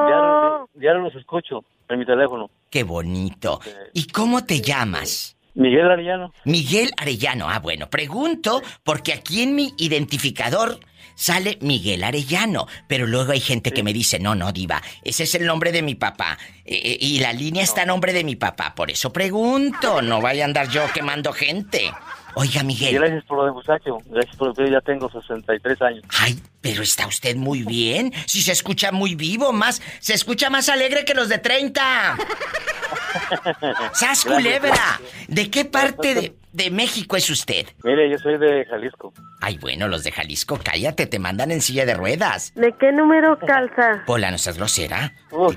Diario, 0.06 0.68
diario 0.74 1.00
los 1.02 1.14
escucho 1.14 1.64
en 1.88 1.98
mi 1.98 2.04
teléfono. 2.06 2.50
Qué 2.70 2.84
bonito. 2.84 3.60
¿Y 3.94 4.06
cómo 4.08 4.44
te 4.44 4.60
llamas? 4.60 5.36
Miguel 5.60 5.90
Arellano. 5.90 6.32
Miguel 6.44 6.90
Arellano. 6.96 7.50
Ah, 7.50 7.58
bueno, 7.58 7.90
pregunto 7.90 8.62
porque 8.82 9.12
aquí 9.12 9.42
en 9.42 9.54
mi 9.54 9.74
identificador 9.76 10.80
sale 11.14 11.58
Miguel 11.60 12.02
Arellano, 12.02 12.66
pero 12.88 13.06
luego 13.06 13.32
hay 13.32 13.40
gente 13.40 13.70
que 13.70 13.82
me 13.82 13.92
dice, 13.92 14.18
no, 14.18 14.34
no, 14.34 14.52
diva, 14.52 14.80
ese 15.04 15.24
es 15.24 15.34
el 15.34 15.44
nombre 15.44 15.70
de 15.70 15.82
mi 15.82 15.94
papá 15.94 16.38
eh, 16.64 16.80
eh, 16.82 16.98
y 16.98 17.18
la 17.18 17.34
línea 17.34 17.62
está 17.62 17.82
a 17.82 17.86
nombre 17.86 18.14
de 18.14 18.24
mi 18.24 18.36
papá, 18.36 18.74
por 18.74 18.90
eso 18.90 19.12
pregunto, 19.12 20.00
no 20.00 20.22
vaya 20.22 20.44
a 20.44 20.46
andar 20.46 20.70
yo 20.70 20.82
quemando 20.94 21.34
gente. 21.34 21.92
Oiga, 22.34 22.60
Y 22.62 22.64
Miguel. 22.64 22.94
gracias 22.94 23.24
por 23.24 23.38
lo 23.38 23.44
de 23.46 23.52
muchacho. 23.52 23.98
Gracias 24.06 24.36
por 24.36 24.58
lo 24.58 24.68
ya 24.68 24.80
tengo 24.80 25.10
63 25.10 25.82
años. 25.82 26.02
Ay, 26.18 26.38
pero 26.60 26.82
está 26.82 27.06
usted 27.06 27.36
muy 27.36 27.62
bien. 27.62 28.12
Si 28.26 28.40
se 28.42 28.52
escucha 28.52 28.92
muy 28.92 29.14
vivo, 29.14 29.52
más. 29.52 29.80
Se 30.00 30.14
escucha 30.14 30.50
más 30.50 30.68
alegre 30.68 31.04
que 31.04 31.14
los 31.14 31.28
de 31.28 31.38
30. 31.38 32.16
¡Sas 33.92 34.24
culebra! 34.24 35.00
¿De 35.28 35.50
qué 35.50 35.64
parte 35.64 36.14
de, 36.14 36.34
de 36.52 36.70
México 36.70 37.16
es 37.16 37.28
usted? 37.30 37.66
Mire, 37.82 38.10
yo 38.10 38.18
soy 38.18 38.38
de 38.38 38.64
Jalisco. 38.66 39.12
Ay, 39.40 39.58
bueno, 39.58 39.88
los 39.88 40.04
de 40.04 40.12
Jalisco, 40.12 40.58
cállate, 40.62 41.06
te 41.06 41.18
mandan 41.18 41.50
en 41.50 41.60
silla 41.60 41.86
de 41.86 41.94
ruedas. 41.94 42.52
¿De 42.54 42.74
qué 42.78 42.92
número 42.92 43.38
calza? 43.38 44.04
Pola, 44.06 44.30
no 44.30 44.38
seas 44.38 44.56
grosera. 44.56 45.12
Uf, 45.30 45.56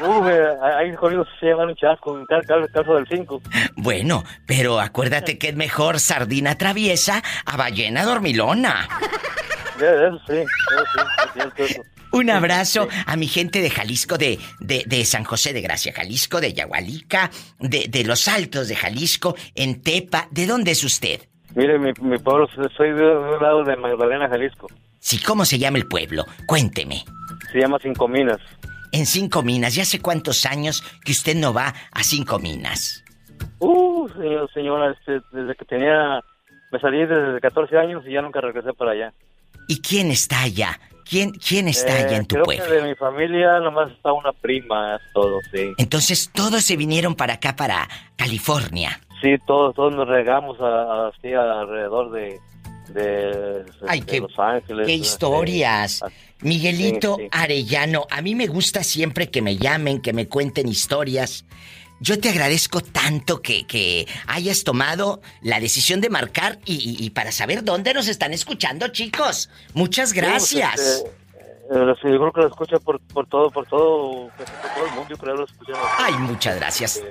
eh, 0.00 0.46
hay 0.76 0.94
conmigo 0.94 1.24
se 1.40 1.46
llaman 1.46 1.68
un 1.70 1.74
chasco, 1.76 2.18
cal- 2.28 2.44
calzo 2.72 2.94
del 2.94 3.06
5. 3.08 3.42
Bueno, 3.76 4.24
pero 4.46 4.80
acuérdate 4.80 5.38
que 5.38 5.48
es 5.48 5.56
mejor 5.56 5.98
sardina 6.00 6.56
traviesa 6.56 7.22
a 7.44 7.56
ballena 7.56 8.04
dormilona. 8.04 8.88
Eso 9.76 10.18
sí, 10.26 10.34
eso 10.38 11.32
sí, 11.34 11.40
eso. 11.64 11.82
Un 12.10 12.30
abrazo 12.30 12.88
a 13.06 13.16
mi 13.16 13.26
gente 13.28 13.60
de 13.60 13.68
Jalisco, 13.70 14.16
de, 14.16 14.38
de, 14.60 14.82
de 14.86 15.04
San 15.04 15.24
José 15.24 15.52
de 15.52 15.60
Gracia, 15.60 15.92
Jalisco, 15.92 16.40
de 16.40 16.54
Yagualica, 16.54 17.30
de, 17.60 17.86
de 17.88 18.04
Los 18.04 18.28
Altos 18.28 18.68
de 18.68 18.76
Jalisco, 18.76 19.36
en 19.54 19.82
Tepa. 19.82 20.26
¿De 20.30 20.46
dónde 20.46 20.70
es 20.70 20.82
usted? 20.84 21.20
Mire, 21.54 21.78
mi, 21.78 21.92
mi 22.00 22.18
pueblo, 22.18 22.48
soy 22.76 22.92
de 22.92 23.04
un 23.04 23.42
lado 23.42 23.62
de 23.62 23.76
Magdalena, 23.76 24.28
Jalisco. 24.28 24.68
Sí, 25.00 25.18
¿cómo 25.22 25.44
se 25.44 25.58
llama 25.58 25.78
el 25.78 25.86
pueblo? 25.86 26.24
Cuénteme. 26.46 27.04
Se 27.52 27.58
llama 27.60 27.78
Cinco 27.82 28.08
Minas. 28.08 28.38
En 28.92 29.06
Cinco 29.06 29.42
Minas, 29.42 29.74
¿ya 29.74 29.82
hace 29.82 30.00
cuántos 30.00 30.46
años 30.46 30.82
que 31.04 31.12
usted 31.12 31.36
no 31.36 31.52
va 31.52 31.74
a 31.92 32.02
Cinco 32.02 32.38
Minas? 32.38 33.04
Uh, 33.60 34.08
señor, 34.10 34.50
señora, 34.52 34.92
este, 34.92 35.20
desde 35.32 35.54
que 35.54 35.64
tenía... 35.64 36.20
Me 36.70 36.78
salí 36.80 36.98
desde 37.06 37.40
14 37.40 37.78
años 37.78 38.04
y 38.06 38.12
ya 38.12 38.20
nunca 38.22 38.40
regresé 38.40 38.72
para 38.74 38.90
allá. 38.92 39.12
¿Y 39.68 39.80
quién 39.80 40.10
está 40.10 40.42
allá? 40.42 40.78
¿Quién, 41.08 41.30
quién 41.32 41.66
está 41.68 41.98
Eh, 41.98 42.04
allá 42.04 42.16
en 42.18 42.26
tu 42.26 42.34
creo 42.34 42.44
pueblo? 42.44 42.64
que 42.66 42.70
de 42.70 42.82
mi 42.82 42.94
familia 42.94 43.58
nomás 43.60 43.90
está 43.90 44.12
una 44.12 44.32
prima, 44.32 44.96
es 44.96 45.02
todo, 45.14 45.38
sí. 45.50 45.72
Entonces 45.78 46.30
todos 46.34 46.62
se 46.64 46.76
vinieron 46.76 47.14
para 47.14 47.34
acá, 47.34 47.56
para 47.56 47.88
California. 48.16 49.00
Sí, 49.22 49.36
todos, 49.46 49.74
todos 49.74 49.94
nos 49.94 50.06
regamos 50.06 50.60
a- 50.60 50.64
a- 50.66 51.08
así 51.08 51.32
alrededor 51.32 52.10
de, 52.12 52.38
de, 52.92 53.64
Ay, 53.86 54.00
de 54.00 54.06
qué- 54.06 54.20
Los 54.20 54.38
Ángeles. 54.38 54.86
¡Qué 54.86 54.94
este, 54.94 55.06
historias! 55.06 56.02
Miguelito 56.40 57.16
Sí, 57.16 57.22
sí. 57.24 57.28
Arellano, 57.32 58.06
a 58.10 58.22
mí 58.22 58.34
me 58.34 58.46
gusta 58.46 58.84
siempre 58.84 59.28
que 59.30 59.42
me 59.42 59.56
llamen, 59.56 60.00
que 60.00 60.12
me 60.12 60.28
cuenten 60.28 60.68
historias. 60.68 61.44
Yo 62.00 62.20
te 62.20 62.28
agradezco 62.28 62.80
tanto 62.80 63.42
que, 63.42 63.66
que 63.66 64.06
hayas 64.28 64.62
tomado 64.62 65.20
la 65.42 65.58
decisión 65.58 66.00
de 66.00 66.10
marcar 66.10 66.60
y, 66.64 66.74
y- 66.76 67.04
y 67.04 67.10
para 67.10 67.32
saber 67.32 67.64
dónde 67.64 67.92
nos 67.92 68.06
están 68.06 68.32
escuchando, 68.32 68.86
chicos. 68.88 69.50
Muchas 69.74 70.12
gracias. 70.12 70.80
Sí, 70.80 71.02
pues, 71.02 71.92
este, 71.96 72.08
eh, 72.08 72.12
yo 72.12 72.18
creo 72.20 72.32
que 72.32 72.40
lo 72.42 72.46
escucha 72.46 72.78
por, 72.78 73.00
por 73.00 73.26
todo, 73.26 73.50
por 73.50 73.66
todo, 73.66 74.28
por 74.36 74.46
todo 74.46 74.86
el 74.86 74.92
mundo, 74.92 75.06
yo 75.10 75.16
creo 75.18 75.34
que 75.34 75.38
lo 75.40 75.44
escuchan. 75.46 75.74
Ay, 75.98 76.14
muchas 76.18 76.54
gracias. 76.56 77.02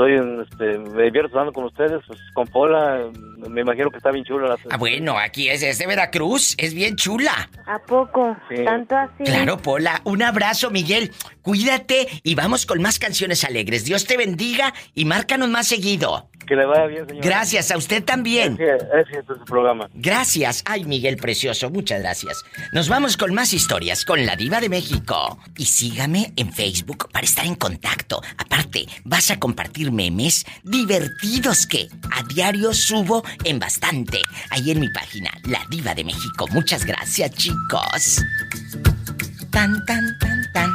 Soy, 0.00 0.14
este, 0.14 0.78
me 0.78 1.02
divierto 1.02 1.38
hablando 1.38 1.52
con 1.52 1.64
ustedes, 1.64 2.00
pues, 2.06 2.18
con 2.32 2.46
Pola, 2.46 3.10
me 3.50 3.60
imagino 3.60 3.90
que 3.90 3.98
está 3.98 4.10
bien 4.10 4.24
chula 4.24 4.48
la... 4.48 4.56
Ah, 4.70 4.78
bueno, 4.78 5.18
aquí 5.18 5.50
es, 5.50 5.62
es 5.62 5.76
de 5.76 5.86
Veracruz, 5.86 6.54
es 6.56 6.72
bien 6.72 6.96
chula. 6.96 7.50
¿A 7.66 7.78
poco? 7.80 8.34
Sí. 8.48 8.64
¿Tanto 8.64 8.96
así? 8.96 9.24
Claro, 9.24 9.58
Pola. 9.58 10.00
Un 10.04 10.22
abrazo, 10.22 10.70
Miguel. 10.70 11.12
Cuídate 11.42 12.08
y 12.22 12.34
vamos 12.34 12.64
con 12.64 12.80
más 12.80 12.98
canciones 12.98 13.44
alegres. 13.44 13.84
Dios 13.84 14.06
te 14.06 14.16
bendiga 14.16 14.72
y 14.94 15.04
márcanos 15.04 15.50
más 15.50 15.68
seguido. 15.68 16.30
Que 16.46 16.56
le 16.56 16.64
vaya 16.64 16.86
bien, 16.86 17.06
señor. 17.06 17.24
Gracias, 17.24 17.70
a 17.70 17.76
usted 17.76 18.02
también. 18.02 18.58
Éxito 18.98 19.34
en 19.34 19.38
su 19.38 19.44
programa. 19.44 19.88
Gracias. 19.94 20.64
Ay, 20.66 20.84
Miguel 20.84 21.16
Precioso, 21.16 21.70
muchas 21.70 22.00
gracias. 22.00 22.42
Nos 22.72 22.88
vamos 22.88 23.16
con 23.16 23.32
más 23.34 23.52
historias 23.52 24.04
con 24.04 24.24
la 24.26 24.34
Diva 24.34 24.60
de 24.60 24.68
México. 24.68 25.38
Y 25.56 25.66
sígame 25.66 26.32
en 26.36 26.52
Facebook 26.52 27.08
para 27.12 27.24
estar 27.24 27.46
en 27.46 27.54
contacto. 27.54 28.20
Aparte, 28.36 28.86
vas 29.04 29.30
a 29.30 29.38
compartir 29.38 29.89
memes 29.92 30.44
divertidos 30.62 31.66
que 31.66 31.88
a 32.12 32.22
diario 32.22 32.72
subo 32.74 33.24
en 33.44 33.58
bastante. 33.58 34.20
Ahí 34.50 34.70
en 34.70 34.80
mi 34.80 34.88
página, 34.90 35.30
La 35.44 35.64
Diva 35.70 35.94
de 35.94 36.04
México. 36.04 36.46
Muchas 36.50 36.84
gracias, 36.84 37.30
chicos. 37.32 38.22
Tan, 39.50 39.84
tan, 39.86 40.18
tan, 40.18 40.52
tan. 40.52 40.70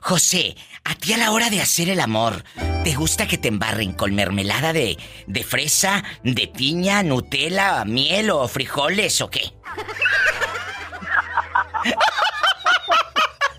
José, 0.00 0.56
a 0.84 0.94
ti 0.94 1.12
a 1.14 1.16
la 1.16 1.30
hora 1.30 1.50
de 1.50 1.60
hacer 1.62 1.88
el 1.88 2.00
amor, 2.00 2.44
¿te 2.84 2.94
gusta 2.94 3.26
que 3.26 3.38
te 3.38 3.48
embarren 3.48 3.92
con 3.92 4.14
mermelada 4.14 4.72
de, 4.72 4.98
de 5.26 5.44
fresa, 5.44 6.04
de 6.22 6.46
piña, 6.46 7.02
Nutella, 7.02 7.84
miel 7.84 8.30
o 8.30 8.46
frijoles 8.48 9.20
o 9.20 9.30
qué? 9.30 9.52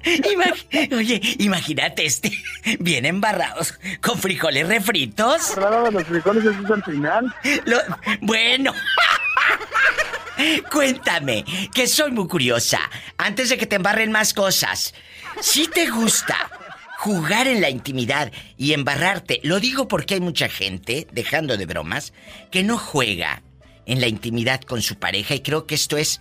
Imag- 0.05 0.93
Oye, 0.95 1.21
imagínate 1.39 2.05
este, 2.05 2.31
bien 2.79 3.05
embarrados, 3.05 3.73
con 4.01 4.17
frijoles 4.19 4.67
refritos. 4.67 5.55
los 5.91 6.03
frijoles 6.05 6.45
es 6.45 6.71
al 6.71 6.83
final. 6.83 7.35
Lo- 7.65 7.79
bueno. 8.21 8.73
Cuéntame, 10.71 11.45
que 11.73 11.87
soy 11.87 12.11
muy 12.11 12.27
curiosa. 12.27 12.79
Antes 13.17 13.49
de 13.49 13.57
que 13.57 13.65
te 13.65 13.77
embarren 13.77 14.11
más 14.11 14.33
cosas, 14.33 14.93
si 15.41 15.67
te 15.67 15.89
gusta 15.89 16.35
jugar 16.97 17.47
en 17.47 17.61
la 17.61 17.69
intimidad 17.69 18.31
y 18.57 18.73
embarrarte, 18.73 19.39
lo 19.43 19.59
digo 19.59 19.87
porque 19.87 20.15
hay 20.15 20.19
mucha 20.21 20.49
gente, 20.49 21.07
dejando 21.11 21.55
de 21.57 21.65
bromas, 21.65 22.13
que 22.51 22.63
no 22.63 22.77
juega 22.77 23.43
en 23.85 24.01
la 24.01 24.07
intimidad 24.07 24.61
con 24.61 24.81
su 24.81 24.95
pareja 24.97 25.35
y 25.35 25.41
creo 25.41 25.65
que 25.67 25.75
esto 25.75 25.97
es 25.97 26.19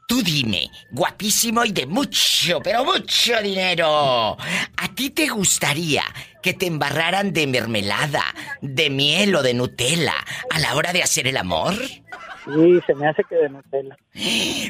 Tú 0.07 0.21
dime, 0.21 0.69
guapísimo 0.91 1.65
y 1.65 1.71
de 1.71 1.87
mucho, 1.87 2.61
pero 2.63 2.85
mucho 2.85 3.41
dinero. 3.41 4.37
¿A 4.77 4.87
ti 4.93 5.09
te 5.09 5.27
gustaría 5.27 6.03
que 6.43 6.53
te 6.53 6.67
embarraran 6.67 7.33
de 7.33 7.47
mermelada, 7.47 8.23
de 8.61 8.91
miel 8.91 9.35
o 9.35 9.41
de 9.41 9.55
Nutella 9.55 10.13
a 10.51 10.59
la 10.59 10.75
hora 10.75 10.93
de 10.93 11.01
hacer 11.01 11.25
el 11.25 11.37
amor? 11.37 11.73
Sí, 11.73 12.79
se 12.85 12.93
me 12.93 13.07
hace 13.07 13.23
que 13.27 13.35
de 13.35 13.49
Nutella. 13.49 13.97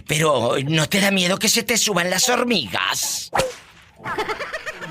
Pero, 0.07 0.53
¿no 0.69 0.87
te 0.87 1.01
da 1.01 1.11
miedo 1.11 1.37
que 1.37 1.49
se 1.49 1.63
te 1.63 1.77
suban 1.77 2.09
las 2.09 2.29
hormigas? 2.29 3.29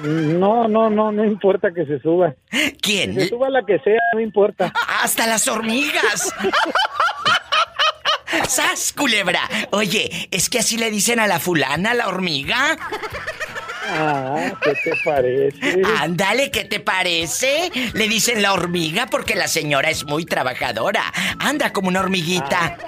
No, 0.03 0.69
no, 0.69 0.91
no, 0.91 1.11
no 1.11 1.25
importa 1.25 1.73
que 1.73 1.87
se 1.87 1.99
suba. 2.01 2.35
¿Quién? 2.83 3.15
Que 3.15 3.23
se 3.23 3.29
suba 3.29 3.49
la 3.49 3.65
que 3.65 3.79
sea, 3.79 4.01
no 4.13 4.21
importa. 4.21 4.75
¡Hasta 5.03 5.27
las 5.27 5.49
hormigas! 5.49 6.35
¡Sas, 8.49 8.93
culebra! 8.93 9.49
Oye, 9.71 10.29
¿es 10.31 10.49
que 10.49 10.59
así 10.59 10.77
le 10.77 10.91
dicen 10.91 11.21
a 11.21 11.27
la 11.27 11.41
fulana, 11.41 11.95
la 11.95 12.09
hormiga? 12.09 12.77
Ah, 13.89 14.53
¿qué 14.63 14.75
te 14.83 14.93
parece? 15.05 15.83
Ándale, 16.01 16.51
¿qué 16.51 16.65
te 16.65 16.81
parece? 16.81 17.71
Le 17.93 18.09
dicen 18.09 18.43
la 18.43 18.53
hormiga 18.53 19.07
porque 19.07 19.35
la 19.35 19.49
señora 19.49 19.91
es 19.91 20.05
muy 20.05 20.25
trabajadora. 20.25 21.13
Anda 21.39 21.73
como 21.73 21.89
una 21.89 22.01
hormiguita. 22.01 22.79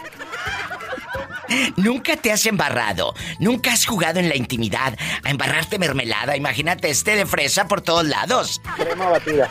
Nunca 1.76 2.16
te 2.16 2.32
has 2.32 2.44
embarrado, 2.46 3.14
nunca 3.38 3.72
has 3.72 3.86
jugado 3.86 4.18
en 4.18 4.28
la 4.28 4.36
intimidad 4.36 4.96
a 5.22 5.30
embarrarte 5.30 5.78
mermelada. 5.78 6.36
Imagínate 6.36 6.90
este 6.90 7.14
de 7.14 7.24
fresa 7.24 7.68
por 7.68 7.82
todos 7.82 8.04
lados. 8.04 8.60
Crema 8.76 9.10
batida. 9.10 9.48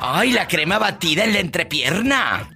Ay, 0.00 0.32
la 0.32 0.48
crema 0.48 0.78
batida 0.78 1.24
en 1.24 1.32
la 1.34 1.40
entrepierna. 1.40 2.50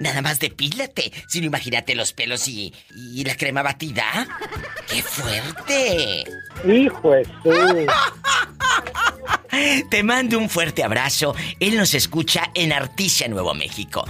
Nada 0.00 0.22
más 0.22 0.38
depílate. 0.38 1.12
Si 1.28 1.40
no, 1.40 1.46
imagínate 1.46 1.94
los 1.94 2.12
pelos 2.12 2.48
y, 2.48 2.72
y 2.94 3.24
la 3.24 3.36
crema 3.36 3.62
batida. 3.62 4.26
¡Qué 4.88 5.02
fuerte! 5.02 6.24
Hijo 6.66 7.12
de 7.12 7.86
Te 9.90 10.02
mando 10.02 10.38
un 10.38 10.48
fuerte 10.48 10.84
abrazo. 10.84 11.34
Él 11.60 11.76
nos 11.76 11.94
escucha 11.94 12.50
en 12.54 12.72
Articia, 12.72 13.28
Nuevo 13.28 13.54
México. 13.54 14.04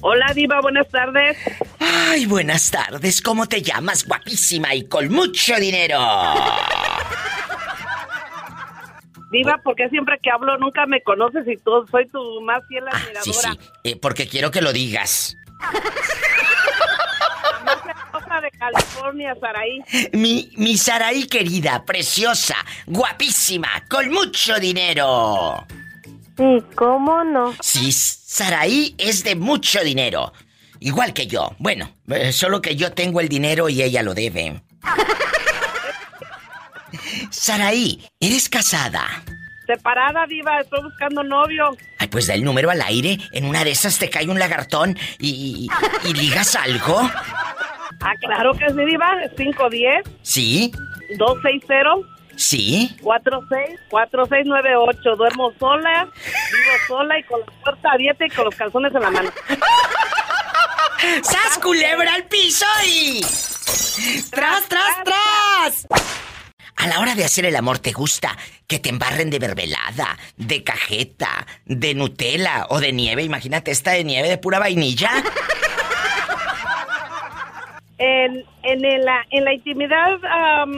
Hola, 0.00 0.32
Diva, 0.34 0.60
buenas 0.62 0.88
tardes. 0.88 1.36
Ay, 1.78 2.26
buenas 2.26 2.70
tardes. 2.70 3.20
¿Cómo 3.20 3.46
te 3.46 3.60
llamas, 3.60 4.06
guapísima 4.06 4.74
y 4.74 4.88
con 4.88 5.12
mucho 5.12 5.56
dinero? 5.56 6.00
Diva, 9.30 9.60
porque 9.62 9.88
siempre 9.88 10.18
que 10.22 10.30
hablo 10.30 10.56
nunca 10.58 10.86
me 10.86 11.02
conoces 11.02 11.46
y 11.46 11.56
tú 11.56 11.70
soy 11.90 12.08
tu 12.08 12.40
más 12.42 12.66
fiel 12.68 12.84
admiradora. 12.88 13.22
Sí, 13.22 13.32
sí. 13.32 13.48
Eh, 13.82 13.96
porque 14.00 14.28
quiero 14.28 14.50
que 14.50 14.62
lo 14.62 14.72
digas. 14.72 15.36
De 18.40 18.50
California, 18.50 19.34
Saraí. 19.40 19.80
Mi, 20.12 20.50
mi 20.56 20.76
Saraí 20.76 21.26
querida, 21.26 21.84
preciosa, 21.84 22.56
guapísima, 22.86 23.68
con 23.88 24.10
mucho 24.10 24.58
dinero. 24.58 25.66
Sí, 26.36 26.62
¿cómo 26.74 27.22
no? 27.24 27.54
Sí, 27.60 27.92
Saraí 27.92 28.94
es 28.98 29.22
de 29.24 29.36
mucho 29.36 29.82
dinero. 29.84 30.32
Igual 30.80 31.14
que 31.14 31.26
yo. 31.26 31.54
Bueno, 31.58 31.90
eh, 32.08 32.32
solo 32.32 32.60
que 32.60 32.76
yo 32.76 32.92
tengo 32.92 33.20
el 33.20 33.28
dinero 33.28 33.68
y 33.68 33.82
ella 33.82 34.02
lo 34.02 34.14
debe. 34.14 34.60
Saraí, 37.30 38.04
¿eres 38.20 38.48
casada? 38.48 39.06
Separada, 39.66 40.26
Diva, 40.26 40.60
estoy 40.60 40.82
buscando 40.82 41.22
novio. 41.22 41.76
Ay, 41.98 42.08
pues 42.08 42.26
da 42.26 42.34
el 42.34 42.44
número 42.44 42.70
al 42.70 42.82
aire. 42.82 43.18
En 43.32 43.46
una 43.46 43.64
de 43.64 43.70
esas 43.70 43.98
te 43.98 44.10
cae 44.10 44.28
un 44.28 44.38
lagartón 44.38 44.98
y, 45.18 45.68
y, 46.04 46.08
y 46.08 46.12
ligas 46.12 46.54
algo. 46.54 47.10
Ah, 48.04 48.12
claro 48.20 48.52
que 48.52 48.68
sí, 48.68 48.84
Diva. 48.84 49.16
510. 49.34 50.04
¿Sí? 50.22 50.72
260. 51.16 52.14
¿Sí? 52.36 52.94
46 53.00 53.80
4698. 53.88 55.16
Duermo 55.16 55.52
sola, 55.58 56.04
vivo 56.04 56.74
sola 56.86 57.18
y 57.18 57.22
con 57.22 57.40
la 57.40 57.46
puerta 57.46 57.92
abierta 57.92 58.26
y 58.26 58.30
con 58.30 58.44
los 58.44 58.54
calzones 58.54 58.94
en 58.94 59.00
la 59.00 59.10
mano. 59.10 59.30
¡Sas 61.22 61.58
culebra 61.62 62.14
al 62.14 62.24
piso 62.24 62.66
y. 62.86 63.22
¡Tras, 64.30 64.68
tras, 64.68 65.04
tras! 65.04 65.86
A 66.76 66.86
la 66.86 67.00
hora 67.00 67.14
de 67.14 67.24
hacer 67.24 67.46
el 67.46 67.56
amor, 67.56 67.78
¿te 67.78 67.92
gusta 67.92 68.36
que 68.66 68.78
te 68.78 68.90
embarren 68.90 69.30
de 69.30 69.40
mermelada, 69.40 70.18
de 70.36 70.62
cajeta, 70.62 71.46
de 71.64 71.94
Nutella 71.94 72.66
o 72.68 72.80
de 72.80 72.92
nieve? 72.92 73.22
Imagínate 73.22 73.70
esta 73.70 73.92
de 73.92 74.04
nieve 74.04 74.28
de 74.28 74.36
pura 74.36 74.58
vainilla. 74.58 75.10
En, 77.98 78.44
en, 78.62 79.04
la, 79.04 79.24
en 79.30 79.44
la 79.44 79.54
intimidad, 79.54 80.18
am, 80.24 80.72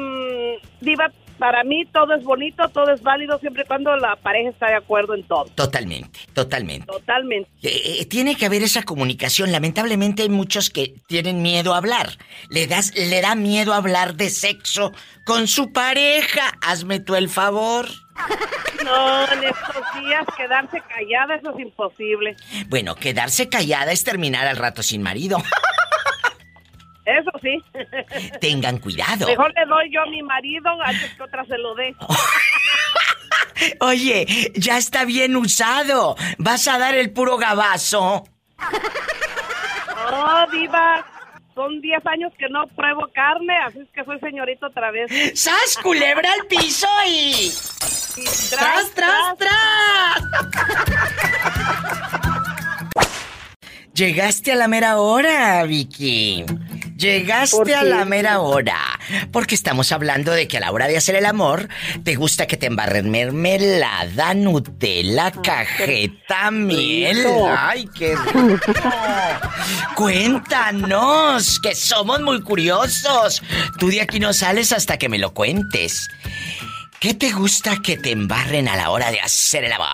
Diva, 0.80 1.10
para 1.38 1.64
mí 1.64 1.84
todo 1.86 2.14
es 2.14 2.24
bonito, 2.24 2.68
todo 2.68 2.90
es 2.92 3.02
válido 3.02 3.38
siempre 3.38 3.62
y 3.62 3.66
cuando 3.66 3.94
la 3.96 4.16
pareja 4.16 4.50
está 4.50 4.66
de 4.66 4.74
acuerdo 4.74 5.14
en 5.14 5.22
todo. 5.22 5.46
Totalmente, 5.54 6.20
totalmente. 6.32 6.86
Totalmente. 6.86 7.50
Eh, 7.62 8.00
eh, 8.00 8.06
tiene 8.06 8.36
que 8.36 8.46
haber 8.46 8.62
esa 8.62 8.82
comunicación. 8.82 9.52
Lamentablemente 9.52 10.22
hay 10.22 10.28
muchos 10.28 10.70
que 10.70 10.94
tienen 11.06 11.42
miedo 11.42 11.74
a 11.74 11.78
hablar. 11.78 12.10
Le 12.50 12.66
das, 12.66 12.94
le 12.94 13.20
da 13.20 13.34
miedo 13.34 13.72
hablar 13.74 14.14
de 14.14 14.30
sexo 14.30 14.92
con 15.24 15.46
su 15.46 15.72
pareja. 15.72 16.52
Hazme 16.62 17.00
tú 17.00 17.14
el 17.14 17.28
favor. 17.28 17.86
No, 18.84 19.30
en 19.32 19.44
estos 19.44 19.84
días 20.00 20.24
quedarse 20.36 20.80
callada, 20.88 21.34
eso 21.34 21.50
es 21.54 21.60
imposible. 21.60 22.36
Bueno, 22.68 22.94
quedarse 22.94 23.48
callada 23.48 23.92
es 23.92 24.04
terminar 24.04 24.46
al 24.46 24.56
rato 24.56 24.82
sin 24.82 25.02
marido. 25.02 25.38
Eso 27.06 27.30
sí. 27.40 27.62
Tengan 28.40 28.78
cuidado. 28.78 29.26
Mejor 29.26 29.52
le 29.54 29.64
doy 29.66 29.90
yo 29.92 30.02
a 30.02 30.06
mi 30.06 30.22
marido 30.22 30.70
antes 30.84 31.14
que 31.14 31.22
otra 31.22 31.44
se 31.46 31.56
lo 31.56 31.74
dé. 31.76 31.94
Oye, 33.80 34.26
ya 34.54 34.76
está 34.76 35.04
bien 35.04 35.36
usado. 35.36 36.16
¿Vas 36.38 36.68
a 36.68 36.78
dar 36.78 36.94
el 36.94 37.12
puro 37.12 37.38
gabazo? 37.38 38.24
Oh, 40.08 40.46
diva. 40.52 41.04
Son 41.52 41.80
10 41.80 42.06
años 42.06 42.32
que 42.38 42.48
no 42.48 42.66
pruebo 42.68 43.08
carne, 43.12 43.56
así 43.66 43.80
es 43.80 43.88
que 43.92 44.04
soy 44.04 44.20
señorita 44.20 44.66
otra 44.66 44.90
vez. 44.92 45.10
¡Sas, 45.34 45.78
culebra 45.82 46.30
al 46.32 46.46
piso 46.46 46.86
y... 47.08 47.50
¡Tras, 48.50 48.92
tras, 48.94 49.36
tras! 49.38 50.22
Llegaste 53.94 54.52
a 54.52 54.56
la 54.56 54.68
mera 54.68 54.98
hora, 54.98 55.64
Vicky. 55.64 56.44
Llegaste 56.96 57.74
a 57.74 57.84
la 57.84 58.04
mera 58.04 58.40
hora. 58.40 58.78
Porque 59.30 59.54
estamos 59.54 59.92
hablando 59.92 60.32
de 60.32 60.48
que 60.48 60.56
a 60.56 60.60
la 60.60 60.72
hora 60.72 60.88
de 60.88 60.96
hacer 60.96 61.14
el 61.14 61.26
amor, 61.26 61.68
te 62.04 62.14
gusta 62.14 62.46
que 62.46 62.56
te 62.56 62.66
embarren 62.66 63.10
mermelada, 63.10 64.34
Nutella, 64.34 65.30
cajeta, 65.30 66.50
miel. 66.50 67.26
¡Ay, 67.56 67.88
qué 67.94 68.16
rico! 68.16 68.72
Cuéntanos, 69.94 71.60
que 71.60 71.74
somos 71.74 72.20
muy 72.20 72.40
curiosos. 72.42 73.42
Tú 73.78 73.88
de 73.88 74.00
aquí 74.00 74.18
no 74.18 74.32
sales 74.32 74.72
hasta 74.72 74.98
que 74.98 75.08
me 75.08 75.18
lo 75.18 75.34
cuentes. 75.34 76.08
¿Qué 76.98 77.12
te 77.12 77.30
gusta 77.30 77.76
que 77.82 77.98
te 77.98 78.10
embarren 78.12 78.68
a 78.68 78.76
la 78.76 78.90
hora 78.90 79.10
de 79.10 79.20
hacer 79.20 79.64
el 79.64 79.72
amor? 79.72 79.86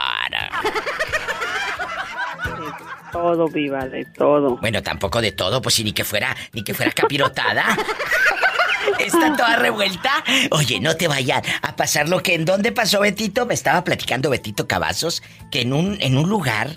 Todo, 3.12 3.46
viva, 3.48 3.86
de 3.88 4.04
todo. 4.06 4.56
Bueno, 4.56 4.82
tampoco 4.82 5.20
de 5.20 5.32
todo, 5.32 5.60
pues 5.62 5.74
si 5.76 5.84
ni 5.84 5.92
que 5.92 6.04
fuera, 6.04 6.34
ni 6.52 6.64
que 6.64 6.74
fuera 6.74 6.90
capirotada. 6.92 7.64
Está 8.98 9.36
toda 9.36 9.56
revuelta. 9.56 10.10
Oye, 10.50 10.80
no 10.80 10.96
te 10.96 11.06
vaya 11.08 11.42
a 11.62 11.76
pasar 11.76 12.08
lo 12.08 12.22
que 12.22 12.34
en 12.34 12.44
dónde 12.44 12.72
pasó 12.72 13.00
Betito. 13.00 13.46
Me 13.46 13.54
estaba 13.54 13.84
platicando 13.84 14.30
Betito 14.30 14.66
Cavazos 14.66 15.22
que 15.50 15.60
en 15.60 15.72
un, 15.72 15.96
en 16.00 16.16
un 16.18 16.28
lugar. 16.28 16.70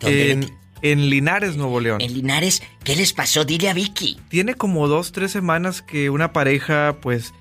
¿dónde, 0.00 0.32
En, 0.32 0.50
en 0.82 1.10
Linares, 1.10 1.56
Nuevo 1.56 1.80
León. 1.80 2.00
En 2.00 2.14
Linares, 2.14 2.62
¿qué 2.84 2.96
les 2.96 3.12
pasó? 3.12 3.44
Dile 3.44 3.68
a 3.68 3.74
Vicky. 3.74 4.18
Tiene 4.28 4.54
como 4.54 4.88
dos, 4.88 5.12
tres 5.12 5.30
semanas 5.32 5.82
que 5.82 6.10
una 6.10 6.32
pareja, 6.32 6.96
pues, 7.00 7.32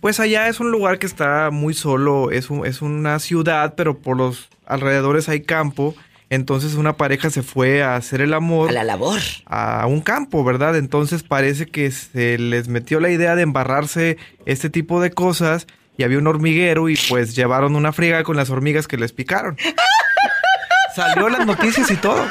pues 0.00 0.18
allá 0.18 0.48
es 0.48 0.58
un 0.60 0.70
lugar 0.72 0.98
que 0.98 1.06
está 1.06 1.50
muy 1.50 1.74
solo, 1.74 2.30
es, 2.32 2.50
un- 2.50 2.66
es 2.66 2.82
una 2.82 3.18
ciudad, 3.20 3.74
pero 3.76 3.98
por 3.98 4.16
los 4.16 4.48
alrededores 4.66 5.28
hay 5.28 5.42
campo. 5.42 5.94
Entonces 6.32 6.76
una 6.76 6.96
pareja 6.96 7.28
se 7.28 7.42
fue 7.42 7.82
a 7.82 7.94
hacer 7.94 8.22
el 8.22 8.32
amor. 8.32 8.70
A 8.70 8.72
la 8.72 8.84
labor. 8.84 9.20
A 9.44 9.84
un 9.86 10.00
campo, 10.00 10.42
¿verdad? 10.42 10.78
Entonces 10.78 11.22
parece 11.22 11.66
que 11.66 11.90
se 11.90 12.38
les 12.38 12.68
metió 12.68 13.00
la 13.00 13.10
idea 13.10 13.36
de 13.36 13.42
embarrarse 13.42 14.16
este 14.46 14.70
tipo 14.70 15.02
de 15.02 15.10
cosas 15.10 15.66
y 15.98 16.04
había 16.04 16.16
un 16.16 16.26
hormiguero 16.26 16.88
y 16.88 16.98
pues 17.10 17.36
llevaron 17.36 17.76
una 17.76 17.92
friega 17.92 18.24
con 18.24 18.38
las 18.38 18.48
hormigas 18.48 18.88
que 18.88 18.96
les 18.96 19.12
picaron. 19.12 19.58
Salió 20.96 21.26
en 21.26 21.34
las 21.34 21.44
noticias 21.44 21.90
y 21.90 21.96
todo. 21.96 22.26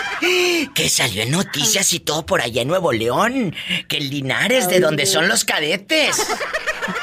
Que 0.74 0.90
salió 0.90 1.22
en 1.22 1.32
noticias 1.32 1.94
y 1.94 2.00
todo 2.00 2.26
por 2.26 2.42
allá 2.42 2.64
en 2.64 2.70
Nuevo 2.70 2.92
León. 2.92 3.56
Que 3.88 3.98
en 3.98 4.10
Linares, 4.10 4.68
de 4.68 4.80
donde 4.80 5.06
son 5.06 5.28
los 5.28 5.46
cadetes. 5.46 6.28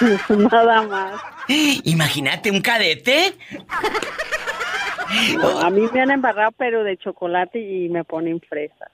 Nada 0.28 0.82
más. 0.82 1.20
Imagínate 1.49 2.51
un 2.51 2.61
cadete. 2.61 3.36
No, 5.39 5.61
a 5.61 5.71
mí 5.71 5.83
me 5.93 6.01
han 6.03 6.11
embarrado, 6.11 6.53
pero 6.59 6.85
de 6.85 6.97
chocolate 6.99 7.59
y 7.59 7.89
me 7.89 8.05
ponen 8.05 8.41
fresa. 8.41 8.91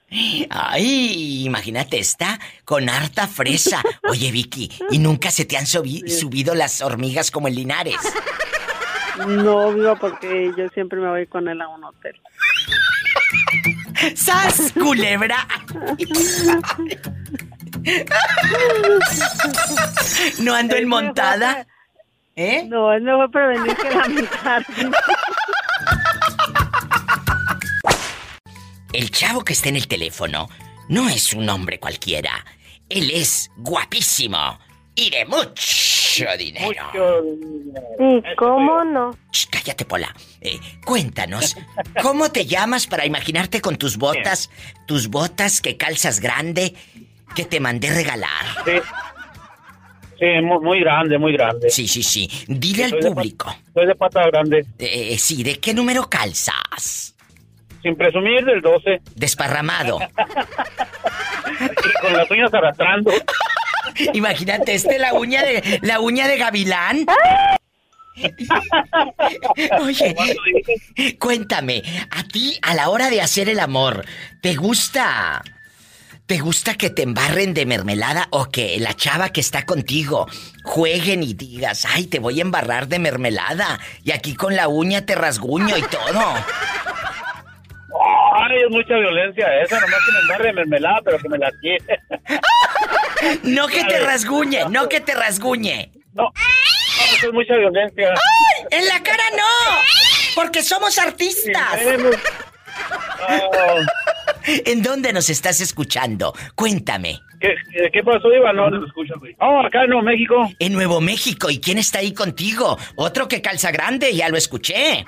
Ay, 0.49 1.43
imagínate 1.45 1.99
esta 1.99 2.39
con 2.63 2.87
harta 2.89 3.27
fresa. 3.27 3.81
Oye, 4.09 4.31
Vicky, 4.31 4.71
¿y 4.91 4.99
nunca 4.99 5.29
se 5.31 5.43
te 5.45 5.57
han 5.57 5.65
subi- 5.65 6.07
subido 6.07 6.55
las 6.55 6.81
hormigas 6.81 7.31
como 7.31 7.47
en 7.49 7.55
Linares? 7.55 7.97
No, 9.27 9.73
viva, 9.73 9.95
porque 9.95 10.51
yo 10.57 10.67
siempre 10.69 10.99
me 10.99 11.09
voy 11.09 11.25
con 11.27 11.47
él 11.47 11.61
a 11.61 11.67
un 11.69 11.83
hotel. 11.83 12.15
¡Sas, 14.15 14.71
culebra! 14.73 15.47
¿No 20.39 20.53
ando 20.53 20.75
en 20.75 20.87
montada? 20.87 21.65
¿Eh? 22.35 22.65
No, 22.67 22.91
es 22.93 23.01
mejor 23.01 23.31
prevenir 23.31 23.75
que 23.77 23.89
lamentar. 23.91 24.65
El 28.95 29.11
chavo 29.11 29.43
que 29.43 29.51
está 29.51 29.67
en 29.67 29.75
el 29.75 29.89
teléfono 29.89 30.47
no 30.87 31.09
es 31.09 31.33
un 31.33 31.49
hombre 31.49 31.81
cualquiera. 31.81 32.45
Él 32.87 33.11
es 33.13 33.51
guapísimo 33.57 34.57
y 34.95 35.09
de 35.09 35.25
mucho 35.25 36.37
dinero. 36.37 36.85
Sí, 37.97 38.23
¿cómo 38.37 38.85
no? 38.85 39.11
Cállate, 39.51 39.83
Pola. 39.83 40.15
Eh, 40.39 40.57
cuéntanos, 40.85 41.57
¿cómo 42.01 42.31
te 42.31 42.45
llamas 42.45 42.87
para 42.87 43.05
imaginarte 43.05 43.59
con 43.59 43.75
tus 43.75 43.97
botas, 43.97 44.49
tus 44.87 45.09
botas 45.09 45.59
que 45.59 45.75
calzas 45.75 46.21
grande, 46.21 46.73
que 47.35 47.43
te 47.43 47.59
mandé 47.59 47.89
regalar? 47.89 48.45
Sí. 48.63 48.71
Sí, 50.17 50.41
muy, 50.41 50.59
muy 50.63 50.79
grande, 50.79 51.17
muy 51.17 51.33
grande. 51.33 51.69
Sí, 51.69 51.89
sí, 51.89 52.01
sí. 52.01 52.29
Dile 52.47 52.85
al 52.85 52.91
de 52.91 53.11
público. 53.11 53.53
Soy 53.73 53.87
de 53.87 53.95
pata 53.95 54.25
grande. 54.27 54.65
Eh, 54.79 55.17
sí, 55.17 55.43
¿de 55.43 55.59
qué 55.59 55.73
número 55.73 56.09
calzas? 56.09 57.14
Sin 57.85 57.95
presumir 57.95 58.43
del 58.43 58.61
12. 58.61 58.99
Desparramado. 59.13 59.99
Y 61.61 62.01
con 62.01 62.13
las 62.13 62.31
uñas 62.31 62.51
arrastrando. 62.51 63.11
Imagínate, 64.13 64.73
este 64.73 64.97
la 64.97 65.13
uña 65.13 65.43
de 65.43 65.79
la 65.83 65.99
uña 65.99 66.27
de 66.27 66.37
gavilán. 66.37 67.05
Oye, 69.81 70.15
cuéntame, 71.19 71.83
a 72.09 72.23
ti 72.23 72.57
a 72.63 72.73
la 72.73 72.89
hora 72.89 73.11
de 73.11 73.21
hacer 73.21 73.49
el 73.49 73.59
amor, 73.59 74.03
¿te 74.41 74.55
gusta? 74.55 75.43
¿Te 76.25 76.39
gusta 76.39 76.73
que 76.73 76.89
te 76.89 77.03
embarren 77.03 77.53
de 77.53 77.67
mermelada 77.67 78.29
o 78.31 78.45
que 78.49 78.79
la 78.79 78.95
chava 78.95 79.29
que 79.29 79.41
está 79.41 79.63
contigo 79.67 80.25
jueguen 80.63 81.21
y 81.21 81.35
digas, 81.35 81.85
ay, 81.85 82.07
te 82.07 82.17
voy 82.17 82.39
a 82.39 82.41
embarrar 82.41 82.87
de 82.87 82.97
mermelada 82.97 83.79
y 84.03 84.09
aquí 84.09 84.33
con 84.33 84.55
la 84.55 84.69
uña 84.69 85.05
te 85.05 85.13
rasguño 85.13 85.77
y 85.77 85.83
todo? 85.83 86.33
Ay, 88.49 88.57
es 88.65 88.69
mucha 88.71 88.95
violencia 88.95 89.61
esa, 89.61 89.79
nomás 89.79 89.99
que 90.05 90.11
me 90.43 90.43
de 90.47 90.53
mermelada, 90.53 90.99
pero 91.03 91.17
que 91.19 91.29
me 91.29 91.37
la 91.37 91.51
quiere. 91.61 91.79
No 93.43 93.67
que 93.67 93.83
te 93.85 93.99
rasguñe, 94.01 94.65
no 94.69 94.87
que 94.89 94.99
te 94.99 95.15
rasguñe. 95.15 95.89
No, 96.13 96.23
no, 96.23 96.31
eso 97.17 97.27
es 97.27 97.33
mucha 97.33 97.55
violencia. 97.55 98.09
¡Ay! 98.13 98.65
¡En 98.71 98.87
la 98.87 99.01
cara 99.01 99.23
no! 99.35 99.81
Porque 100.35 100.61
somos 100.61 100.97
artistas. 100.99 101.79
¿En 104.47 104.83
dónde 104.83 105.11
nos 105.13 105.29
estás 105.29 105.59
escuchando? 105.61 106.33
Cuéntame. 106.55 107.19
¿Qué, 107.39 107.55
qué- 107.73 107.89
qué 107.91 108.03
pasó, 108.03 108.31
Iba? 108.33 108.53
No, 108.53 108.69
no 108.69 108.85
Oh, 109.39 109.61
acá 109.65 109.83
en 109.83 109.89
Nuevo 109.89 110.03
México. 110.03 110.49
En 110.59 110.73
Nuevo 110.73 111.01
México. 111.01 111.49
¿Y 111.49 111.59
quién 111.59 111.77
está 111.77 111.99
ahí 111.99 112.13
contigo? 112.13 112.77
Otro 112.95 113.27
que 113.27 113.41
calza 113.41 113.71
grande, 113.71 114.13
ya 114.15 114.29
lo 114.29 114.37
escuché. 114.37 115.05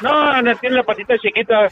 No, 0.00 0.42
no 0.42 0.56
tiene 0.56 0.76
la 0.76 0.82
patita 0.84 1.14
chiquita. 1.18 1.68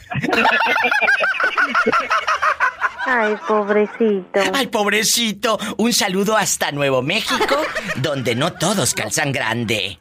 Ay, 3.05 3.35
pobrecito. 3.47 4.39
Ay, 4.53 4.67
pobrecito. 4.67 5.57
Un 5.77 5.93
saludo 5.93 6.35
hasta 6.35 6.71
Nuevo 6.71 7.01
México, 7.01 7.55
donde 7.97 8.35
no 8.35 8.53
todos 8.53 8.93
calzan 8.93 9.31
grande. 9.31 9.97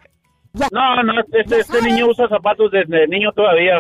No, 0.73 1.03
no, 1.03 1.13
este, 1.33 1.61
este 1.61 1.83
niño 1.83 2.07
usa 2.07 2.29
zapatos 2.29 2.71
desde 2.73 3.07
niño 3.09 3.31
todavía. 3.33 3.77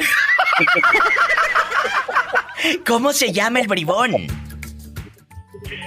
¿Cómo 2.86 3.12
se 3.12 3.32
llama 3.32 3.60
el 3.60 3.66
bribón? 3.68 4.12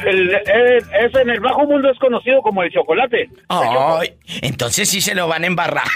El, 0.05 0.29
el- 0.33 0.77
es 0.77 1.15
en 1.15 1.29
el 1.29 1.39
bajo 1.39 1.65
mundo 1.65 1.89
es 1.91 1.99
conocido 1.99 2.41
como 2.41 2.63
el 2.63 2.71
chocolate. 2.71 3.29
Ay, 3.49 4.13
entonces 4.41 4.89
sí 4.89 4.99
se 5.01 5.15
lo 5.15 5.27
van 5.27 5.43
a 5.43 5.47
embarrar. 5.47 5.87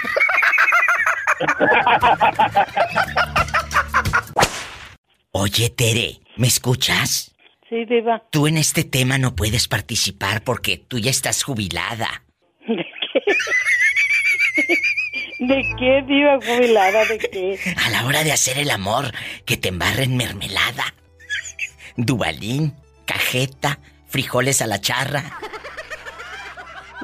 Oye, 5.32 5.70
Tere, 5.70 6.20
¿me 6.36 6.46
escuchas? 6.46 7.34
Sí, 7.68 7.84
diva. 7.86 8.22
Tú 8.30 8.46
en 8.46 8.56
este 8.56 8.84
tema 8.84 9.18
no 9.18 9.34
puedes 9.34 9.66
participar 9.68 10.44
porque 10.44 10.76
tú 10.78 10.98
ya 10.98 11.10
estás 11.10 11.42
jubilada. 11.42 12.22
¿De 15.38 15.62
qué, 15.78 16.02
diva 16.06 16.38
jubilada? 16.40 17.04
¿De 17.06 17.18
qué? 17.18 17.58
A 17.84 17.90
la 17.90 18.06
hora 18.06 18.22
de 18.22 18.32
hacer 18.32 18.58
el 18.58 18.70
amor, 18.70 19.12
que 19.44 19.56
te 19.56 19.68
embarren 19.68 20.16
mermelada. 20.16 20.94
Dubalín, 21.96 22.74
cajeta, 23.04 23.80
frijoles 24.06 24.62
a 24.62 24.66
la 24.66 24.80
charra. 24.80 25.38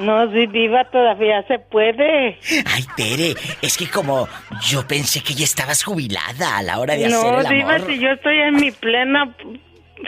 No, 0.00 0.30
sí, 0.32 0.46
diva, 0.46 0.84
todavía 0.90 1.42
se 1.46 1.58
puede. 1.58 2.38
Ay, 2.66 2.84
Tere, 2.96 3.34
es 3.60 3.76
que 3.76 3.86
como 3.88 4.28
yo 4.66 4.86
pensé 4.88 5.22
que 5.22 5.34
ya 5.34 5.44
estabas 5.44 5.84
jubilada 5.84 6.58
a 6.58 6.62
la 6.62 6.78
hora 6.78 6.94
de 6.94 7.06
hacer 7.06 7.18
No, 7.18 7.40
el 7.40 7.48
diva, 7.48 7.74
amor. 7.74 7.86
si 7.86 7.98
yo 7.98 8.08
estoy 8.10 8.38
en 8.38 8.56
mi 8.56 8.70
plena 8.70 9.34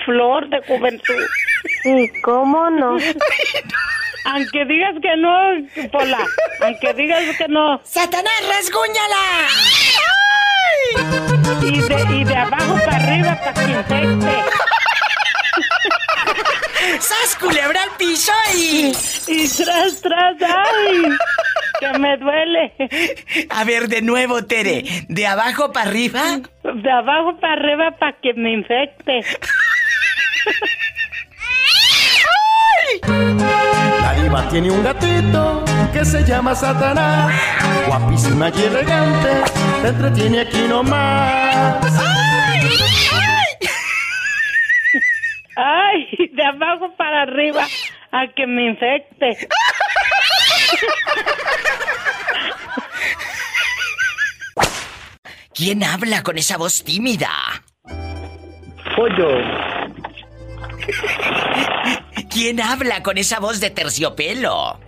flor 0.06 0.48
de 0.48 0.60
juventud. 0.66 1.24
Sí, 1.82 2.08
¿cómo 2.24 2.70
no? 2.70 2.96
Aunque 4.24 4.64
digas 4.64 4.94
que 5.02 5.16
no, 5.16 5.90
Pola. 5.90 6.18
Aunque 6.62 6.94
digas 6.94 7.22
que 7.36 7.48
no. 7.48 7.80
¡Satanás, 7.84 8.32
rasguñala! 8.48 9.48
Y 11.62 11.80
de, 11.80 12.16
y 12.16 12.24
de 12.24 12.36
abajo 12.36 12.74
para 12.84 12.96
arriba 12.96 13.38
para 13.44 13.52
que 13.52 13.72
infecte. 13.72 14.44
¡Sas, 17.00 17.36
culebra 17.40 17.82
al 17.82 17.96
piso 17.96 18.32
y... 18.56 18.92
Y 19.28 19.48
tras, 19.48 20.00
tras, 20.00 20.36
ay, 20.40 21.02
que 21.80 21.98
me 21.98 22.16
duele. 22.16 22.72
A 23.50 23.64
ver, 23.64 23.88
de 23.88 24.02
nuevo, 24.02 24.44
Tere. 24.44 24.84
¿De 25.08 25.26
abajo 25.26 25.72
para 25.72 25.88
arriba? 25.88 26.40
De 26.62 26.90
abajo 26.90 27.38
para 27.40 27.54
arriba 27.54 27.90
para 27.98 28.12
que 28.20 28.34
me 28.34 28.52
infecte. 28.52 29.20
La 34.00 34.14
diva 34.14 34.48
tiene 34.48 34.70
un 34.70 34.82
gatito 34.82 35.64
que 35.92 36.04
se 36.04 36.24
llama 36.24 36.54
Satanás. 36.54 37.32
Guapísima 37.86 38.48
y 38.48 38.62
elegante, 38.62 39.28
te 39.82 39.88
entretiene 39.88 40.40
aquí 40.40 40.62
nomás. 40.68 42.21
Ay, 45.56 46.30
de 46.32 46.44
abajo 46.44 46.94
para 46.96 47.22
arriba 47.22 47.66
a 48.10 48.26
que 48.28 48.46
me 48.46 48.70
infecte. 48.70 49.48
¿Quién 55.54 55.84
habla 55.84 56.22
con 56.22 56.38
esa 56.38 56.56
voz 56.56 56.82
tímida? 56.82 57.30
Pollo. 58.96 59.28
¿Quién 62.30 62.60
habla 62.60 63.02
con 63.02 63.18
esa 63.18 63.38
voz 63.38 63.60
de 63.60 63.70
terciopelo? 63.70 64.80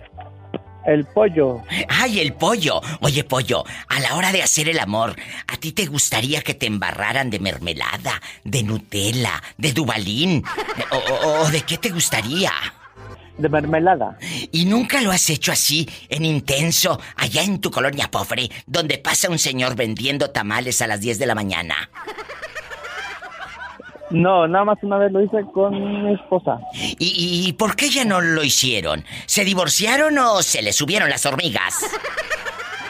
El 0.85 1.05
pollo. 1.05 1.61
¡Ay, 1.89 2.19
el 2.19 2.33
pollo! 2.33 2.79
Oye, 3.01 3.23
pollo, 3.23 3.63
a 3.87 3.99
la 3.99 4.15
hora 4.15 4.31
de 4.31 4.43
hacer 4.43 4.69
el 4.69 4.79
amor, 4.79 5.15
¿a 5.47 5.57
ti 5.57 5.71
te 5.71 5.87
gustaría 5.87 6.41
que 6.41 6.53
te 6.53 6.67
embarraran 6.67 7.29
de 7.31 7.39
mermelada, 7.39 8.21
de 8.43 8.61
Nutella, 8.63 9.41
de 9.57 9.73
Dubalín? 9.73 10.43
¿O, 10.91 10.95
o- 10.97 11.41
o 11.43 11.49
de 11.49 11.61
qué 11.61 11.77
te 11.79 11.89
gustaría? 11.89 12.51
De 13.37 13.49
mermelada. 13.49 14.17
¿Y 14.51 14.65
nunca 14.65 15.01
lo 15.01 15.11
has 15.11 15.29
hecho 15.29 15.51
así, 15.51 15.89
en 16.07 16.23
intenso, 16.23 17.01
allá 17.17 17.41
en 17.43 17.59
tu 17.59 17.69
colonia 17.71 18.09
pobre, 18.09 18.49
donde 18.65 18.97
pasa 18.97 19.29
un 19.29 19.39
señor 19.39 19.75
vendiendo 19.75 20.29
tamales 20.29 20.81
a 20.81 20.87
las 20.87 21.01
10 21.01 21.19
de 21.19 21.25
la 21.25 21.35
mañana? 21.35 21.89
No, 24.11 24.47
nada 24.47 24.65
más 24.65 24.77
una 24.83 24.97
vez 24.97 25.11
lo 25.11 25.21
hice 25.21 25.43
con 25.53 26.03
mi 26.03 26.13
esposa. 26.13 26.59
¿Y, 26.73 27.45
y 27.47 27.53
por 27.53 27.75
qué 27.75 27.89
ya 27.89 28.05
no 28.05 28.21
lo 28.21 28.43
hicieron? 28.43 29.03
¿Se 29.25 29.43
divorciaron 29.43 30.17
o 30.19 30.43
se 30.43 30.61
le 30.61 30.73
subieron 30.73 31.09
las 31.09 31.25
hormigas? 31.25 31.85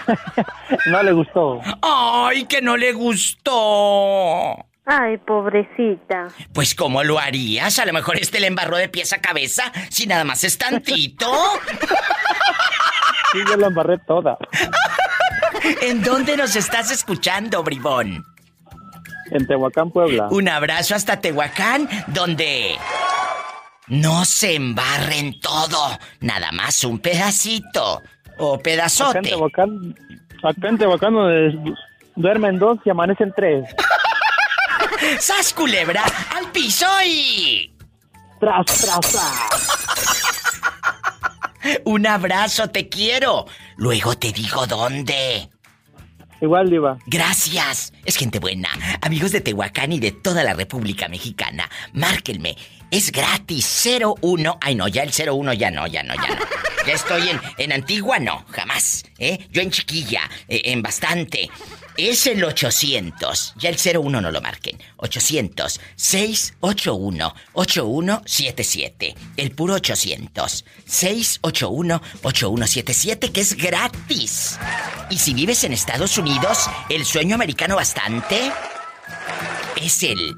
No 0.87 1.01
le 1.01 1.11
gustó. 1.13 1.61
¡Ay, 1.81 2.45
que 2.45 2.61
no 2.61 2.77
le 2.77 2.93
gustó! 2.93 4.55
Ay, 4.85 5.17
pobrecita. 5.17 6.27
Pues 6.53 6.75
¿cómo 6.75 7.03
lo 7.03 7.17
harías? 7.17 7.79
A 7.79 7.85
lo 7.87 7.93
mejor 7.93 8.17
este 8.17 8.39
le 8.39 8.47
embarró 8.47 8.77
de 8.77 8.87
pies 8.87 9.13
a 9.13 9.17
cabeza, 9.19 9.71
si 9.89 10.05
nada 10.05 10.23
más 10.23 10.43
es 10.43 10.59
tantito. 10.59 11.31
Sí, 13.31 13.39
yo 13.49 13.57
la 13.57 13.67
embarré 13.67 13.97
toda. 14.05 14.37
¿En 15.81 16.03
dónde 16.03 16.37
nos 16.37 16.55
estás 16.55 16.91
escuchando, 16.91 17.63
bribón? 17.63 18.23
En 19.31 19.47
Tehuacán, 19.47 19.91
Puebla. 19.91 20.27
Un 20.29 20.47
abrazo 20.49 20.95
hasta 20.95 21.19
Tehuacán, 21.19 21.89
donde 22.07 22.77
no 23.87 24.25
se 24.25 24.55
embarren 24.55 25.39
todo, 25.39 25.97
nada 26.19 26.51
más 26.51 26.83
un 26.83 26.99
pedacito 26.99 28.01
o 28.37 28.53
Acá 28.53 28.57
en 28.57 28.61
pedazote. 28.63 29.21
Tehuacán, 29.21 29.95
acá 30.43 30.69
en 30.69 30.77
Tehuacán 30.77 31.13
donde 31.13 31.75
duermen 32.15 32.59
dos 32.59 32.79
y 32.85 32.89
amanecen 32.89 33.33
tres. 33.35 33.69
¡Sas 35.19 35.53
culebra 35.53 36.03
al 36.35 36.51
piso 36.51 36.85
y 37.05 37.71
Tras, 38.39 38.65
tras, 38.65 38.99
tras. 38.99 40.21
un 41.85 42.05
abrazo, 42.07 42.69
te 42.69 42.89
quiero. 42.89 43.45
Luego 43.77 44.17
te 44.17 44.31
digo 44.31 44.65
dónde. 44.67 45.49
Igual, 46.41 46.69
Diva. 46.69 46.97
Gracias. 47.05 47.93
Es 48.03 48.17
gente 48.17 48.39
buena. 48.39 48.69
Amigos 49.01 49.31
de 49.31 49.41
Tehuacán 49.41 49.93
y 49.93 49.99
de 49.99 50.11
toda 50.11 50.43
la 50.43 50.53
República 50.53 51.07
Mexicana, 51.07 51.69
márquenme. 51.93 52.55
Es 52.91 53.11
gratis. 53.11 53.87
01. 54.21 54.57
Ay, 54.61 54.75
no, 54.75 54.87
ya 54.87 55.03
el 55.03 55.11
01 55.11 55.53
ya 55.53 55.71
no, 55.71 55.87
ya 55.87 56.03
no, 56.03 56.13
ya 56.15 56.35
no. 56.35 56.45
Ya 56.85 56.93
estoy 56.93 57.29
en, 57.29 57.41
en 57.57 57.71
Antigua, 57.71 58.19
no, 58.19 58.45
jamás. 58.51 59.05
¿eh? 59.17 59.47
Yo 59.51 59.61
en 59.61 59.71
Chiquilla, 59.71 60.21
eh, 60.47 60.61
en 60.65 60.81
bastante. 60.83 61.49
Es 61.97 62.27
el 62.27 62.43
800. 62.43 63.53
Ya 63.57 63.69
el 63.69 63.77
01 63.77 64.21
no 64.21 64.31
lo 64.31 64.41
marquen. 64.41 64.77
800 64.97 65.79
681 65.95 67.33
8177. 67.53 69.15
El 69.37 69.51
puro 69.51 69.75
800 69.75 70.65
681 70.85 72.01
8177 72.21 73.31
que 73.31 73.41
es 73.41 73.55
gratis. 73.55 74.59
Y 75.09 75.17
si 75.17 75.33
vives 75.33 75.63
en 75.63 75.71
Estados 75.73 76.17
Unidos, 76.17 76.69
el 76.89 77.05
sueño 77.05 77.35
americano 77.35 77.77
bastante 77.77 78.51
es 79.81 80.03
el 80.03 80.35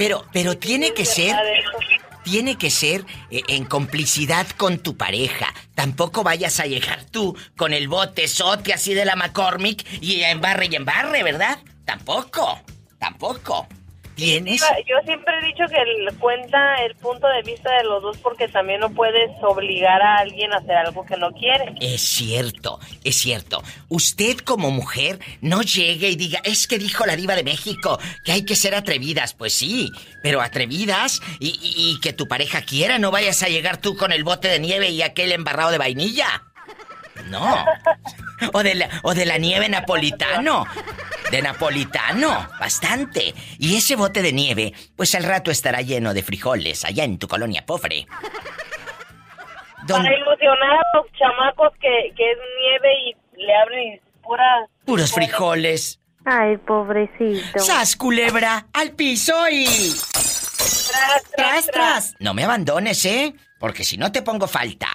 Pero, 0.02 0.26
pero 0.34 0.58
tiene 0.58 0.95
que 0.95 1.06
ser, 1.06 1.36
tiene 2.24 2.58
que 2.58 2.72
ser 2.72 3.06
eh, 3.30 3.43
en 3.47 3.66
complicidad 3.66 4.47
con 4.58 4.80
tu 4.80 4.97
pareja. 4.97 5.54
Tampoco 5.76 6.24
vayas 6.24 6.60
a 6.60 6.66
llegar 6.66 7.04
tú 7.04 7.38
con 7.56 7.72
el 7.72 7.88
bote 7.88 8.28
sote 8.28 8.74
así 8.74 8.95
de 8.95 9.06
la 9.06 9.16
McCormick 9.16 9.86
y 10.02 10.22
embarre 10.22 10.70
y 10.72 10.76
embarre, 10.76 11.22
¿verdad? 11.22 11.60
Tampoco, 11.86 12.60
tampoco. 12.97 13.68
¿Tienes? 14.16 14.62
Yo 14.88 14.95
siempre 15.05 15.34
he 15.41 15.45
dicho 15.47 15.64
que 15.70 15.78
el- 15.82 16.18
cuenta 16.20 16.76
el 16.86 16.95
punto 16.95 17.28
de 17.28 17.41
vista 17.43 17.72
de 17.78 17.84
los 17.86 18.01
dos 18.03 18.18
porque 18.18 18.47
también 18.47 18.80
no 18.82 18.89
puedes 18.91 19.32
obligar 19.41 20.01
a 20.01 20.18
alguien 20.18 20.53
a 20.53 20.57
hacer 20.57 20.76
algo 20.76 21.05
que 21.05 21.18
no 21.18 21.32
quiere. 21.32 21.74
Es 21.80 22.01
cierto, 22.01 22.80
es 23.03 23.16
cierto. 23.18 23.64
Usted 23.89 24.38
como 24.39 24.70
mujer 24.72 25.20
no 25.41 25.62
llegue 25.62 26.09
y 26.09 26.16
diga, 26.16 26.39
es 26.43 26.68
que 26.68 26.78
dijo 26.78 27.05
la 27.05 27.16
diva 27.16 27.36
de 27.36 27.43
México 27.43 27.99
que 28.26 28.32
hay 28.34 28.45
que 28.45 28.55
ser 28.55 28.76
atrevidas. 28.76 29.34
Pues 29.34 29.53
sí, 29.53 29.89
pero 30.22 30.41
atrevidas 30.41 31.22
y, 31.39 31.47
y- 31.62 31.91
y 31.95 31.99
que 32.01 32.14
tu 32.14 32.28
pareja 32.28 32.62
quiera, 32.62 32.99
no 32.99 33.12
vayas 33.12 33.41
a 33.43 33.47
llegar 33.47 33.78
tú 33.78 33.95
con 33.97 34.12
el 34.12 34.24
bote 34.24 34.47
de 34.49 34.59
nieve 34.59 34.89
y 34.89 35.01
aquel 35.01 35.32
embarrado 35.32 35.72
de 35.72 35.78
vainilla. 35.78 36.43
No. 37.30 37.65
O 38.53 38.63
de 38.63 38.76
la, 38.76 38.89
o 39.03 39.13
de 39.13 39.26
la 39.26 39.38
nieve 39.38 39.69
napolitano. 39.69 40.65
De 41.30 41.41
napolitano, 41.41 42.47
bastante. 42.59 43.34
Y 43.59 43.78
ese 43.78 43.95
bote 43.95 44.22
de 44.22 44.34
nieve, 44.34 44.74
pues 44.95 45.13
al 45.15 45.24
rato 45.24 45.51
estará 45.51 45.82
lleno 45.82 46.13
de 46.13 46.24
frijoles 46.24 46.84
allá 46.86 47.03
en 47.03 47.17
tu 47.19 47.28
colonia 47.28 47.65
pobre. 47.65 48.07
Don- 49.86 50.03
Para 50.03 50.15
ilusionar 50.15 50.72
a 50.74 50.97
los 50.97 51.05
chamacos 51.13 51.72
que, 51.80 52.13
que 52.15 52.32
es 52.32 52.38
nieve 52.59 52.89
y 53.05 53.41
le 53.45 53.55
abren 53.55 53.93
y 53.93 54.01
pura... 54.22 54.67
Puros 54.86 55.11
frijoles. 55.13 55.99
Ay, 56.26 56.57
pobrecito. 56.57 57.59
¡Sas, 57.59 57.95
culebra! 57.95 58.67
¡Al 58.74 58.91
piso 58.91 59.34
y... 59.49 59.65
Tras, 60.91 61.24
tras, 61.36 61.67
tras! 61.67 62.15
No 62.19 62.34
me 62.36 62.43
abandones, 62.43 63.03
¿eh? 63.05 63.34
Porque 63.62 63.86
si 63.86 63.95
no 63.97 64.12
te 64.12 64.22
pongo 64.24 64.47
falta. 64.47 64.88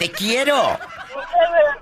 ¡Te 0.00 0.10
quiero! 0.10 0.56
Muchas 0.56 1.30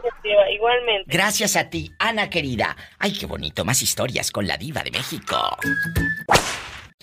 gracias, 0.03 0.53
igualmente. 0.55 1.05
Gracias 1.07 1.57
a 1.57 1.71
ti, 1.71 1.91
Ana 1.99 2.29
querida. 2.29 2.77
Ay, 2.99 3.13
qué 3.15 3.25
bonito, 3.25 3.65
más 3.65 3.81
historias 3.81 4.31
con 4.31 4.47
la 4.47 4.57
diva 4.59 4.83
de 4.83 4.91
México. 4.91 5.57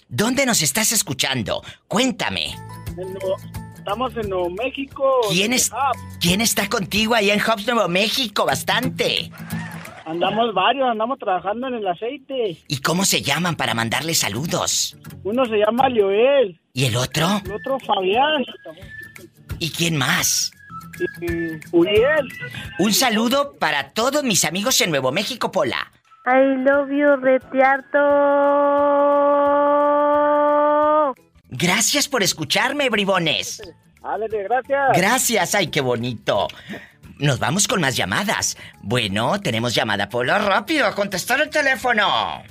¿Dónde 0.07 0.45
nos 0.45 0.61
estás 0.61 0.91
escuchando? 0.91 1.63
Cuéntame. 1.88 2.53
Nuevo- 2.95 3.38
Estamos 3.77 4.15
en 4.15 4.29
Nuevo 4.29 4.49
México. 4.51 5.21
¿Quién, 5.32 5.53
es, 5.53 5.71
¿Quién 6.19 6.39
está 6.41 6.69
contigo 6.69 7.15
ahí 7.15 7.32
en 7.32 7.39
Hobbs, 7.39 7.65
Nuevo 7.65 7.88
México? 7.88 8.45
Bastante. 8.45 9.32
andamos 10.05 10.53
varios, 10.53 10.88
andamos 10.88 11.17
trabajando 11.17 11.67
en 11.67 11.73
el 11.75 11.88
aceite. 11.88 12.57
¿Y 12.67 12.77
cómo 12.82 13.05
se 13.05 13.21
llaman 13.23 13.55
para 13.55 13.73
mandarle 13.73 14.13
saludos? 14.13 14.95
Uno 15.23 15.45
se 15.45 15.57
llama 15.57 15.89
Lioel, 15.89 16.59
¿Y 16.73 16.86
el 16.86 16.95
otro? 16.95 17.41
el 17.43 17.51
otro 17.53 17.79
Fabián 17.79 18.45
¿Y 19.62 19.70
quién 19.70 19.95
más? 19.95 20.51
y 21.22 21.59
Uriel. 21.72 22.28
Un 22.80 22.93
saludo 22.93 23.53
para 23.59 23.89
todos 23.91 24.24
mis 24.24 24.43
amigos 24.43 24.82
en 24.82 24.89
Nuevo 24.89 25.12
México, 25.12 25.51
Pola. 25.51 25.91
I 26.26 26.57
love 26.64 26.89
you, 26.89 27.16
retiarto. 27.18 27.99
Gracias 31.49 32.07
por 32.07 32.24
escucharme, 32.24 32.89
bribones. 32.89 33.62
Ándale, 34.01 34.43
gracias. 34.45 34.97
Gracias, 34.97 35.53
ay, 35.53 35.68
qué 35.68 35.82
bonito. 35.82 36.47
Nos 37.20 37.38
vamos 37.38 37.68
con 37.68 37.82
más 37.82 37.95
llamadas. 37.95 38.57
Bueno, 38.82 39.39
tenemos 39.41 39.76
llamada, 39.76 40.09
Polo. 40.09 40.39
Rápido, 40.39 40.88
a 40.88 40.95
contestar 40.95 41.39
el 41.39 41.51
teléfono. 41.51 42.41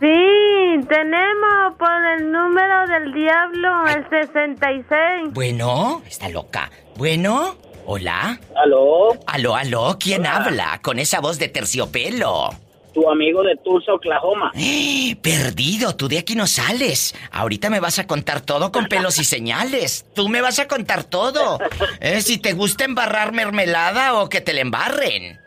Sí, 0.00 0.86
tenemos 0.88 1.74
por 1.76 2.04
el 2.16 2.30
número 2.30 2.86
del 2.86 3.12
diablo, 3.12 3.86
el 3.88 4.08
66. 4.08 5.32
Bueno, 5.32 6.02
está 6.06 6.28
loca. 6.28 6.70
Bueno, 6.96 7.56
hola. 7.84 8.38
¿Aló? 8.54 9.08
Aló, 9.26 9.56
aló, 9.56 9.96
¿quién 9.98 10.24
habla 10.24 10.78
con 10.82 11.00
esa 11.00 11.20
voz 11.20 11.40
de 11.40 11.48
terciopelo? 11.48 12.50
Tu 12.94 13.10
amigo 13.10 13.42
de 13.42 13.56
Tulsa, 13.56 13.92
Oklahoma. 13.92 14.52
¡Eh! 14.54 15.16
Perdido, 15.20 15.96
tú 15.96 16.08
de 16.08 16.18
aquí 16.18 16.36
no 16.36 16.46
sales. 16.46 17.14
Ahorita 17.32 17.68
me 17.68 17.80
vas 17.80 17.98
a 17.98 18.06
contar 18.06 18.40
todo 18.40 18.70
con 18.70 18.86
pelos 18.86 19.18
y 19.18 19.24
señales. 19.24 20.06
Tú 20.14 20.28
me 20.28 20.40
vas 20.40 20.60
a 20.60 20.68
contar 20.68 21.04
todo. 21.04 21.58
¿Eh? 22.00 22.20
Si 22.22 22.38
te 22.38 22.52
gusta 22.52 22.84
embarrar 22.84 23.32
mermelada 23.32 24.14
o 24.14 24.28
que 24.28 24.40
te 24.40 24.52
la 24.52 24.60
embarren. 24.60 25.40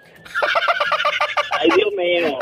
Ay, 1.59 1.69
Dios 1.75 1.89
mío. 1.97 2.39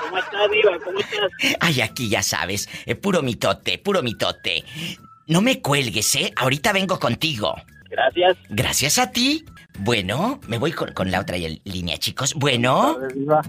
¿Cómo 0.00 0.18
estás, 0.18 0.50
Diva? 0.50 0.78
¿Cómo 0.84 0.98
estás? 0.98 1.56
Ay, 1.60 1.80
aquí 1.80 2.08
ya 2.08 2.22
sabes, 2.22 2.68
eh, 2.86 2.94
puro 2.94 3.22
mitote, 3.22 3.78
puro 3.78 4.02
mitote. 4.02 4.64
No 5.26 5.40
me 5.42 5.60
cuelgues, 5.60 6.14
¿eh? 6.16 6.32
Ahorita 6.36 6.72
vengo 6.72 6.98
contigo. 6.98 7.54
Gracias. 7.90 8.36
Gracias 8.48 8.98
a 8.98 9.10
ti. 9.10 9.44
Bueno, 9.78 10.40
me 10.46 10.58
voy 10.58 10.72
con, 10.72 10.92
con 10.92 11.10
la 11.10 11.20
otra 11.20 11.36
línea, 11.36 11.96
chicos. 11.98 12.34
Bueno. 12.34 12.98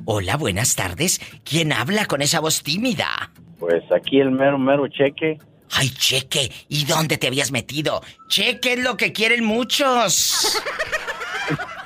Hola, 0.06 0.38
buenas 0.38 0.76
tardes. 0.76 1.20
¿Quién 1.44 1.74
habla 1.74 2.06
con 2.06 2.22
esa 2.22 2.40
voz 2.40 2.64
tímida? 2.64 3.32
Pues 3.60 3.84
aquí 3.92 4.20
el 4.20 4.32
mero, 4.32 4.58
mero 4.58 4.88
cheque. 4.88 5.38
Ay, 5.74 5.90
Cheque, 5.90 6.52
¿y 6.68 6.84
dónde 6.86 7.18
te 7.18 7.28
habías 7.28 7.52
metido? 7.52 8.02
Cheque 8.28 8.74
es 8.74 8.80
lo 8.80 8.98
que 8.98 9.14
quieren 9.14 9.46
muchos. 9.46 10.62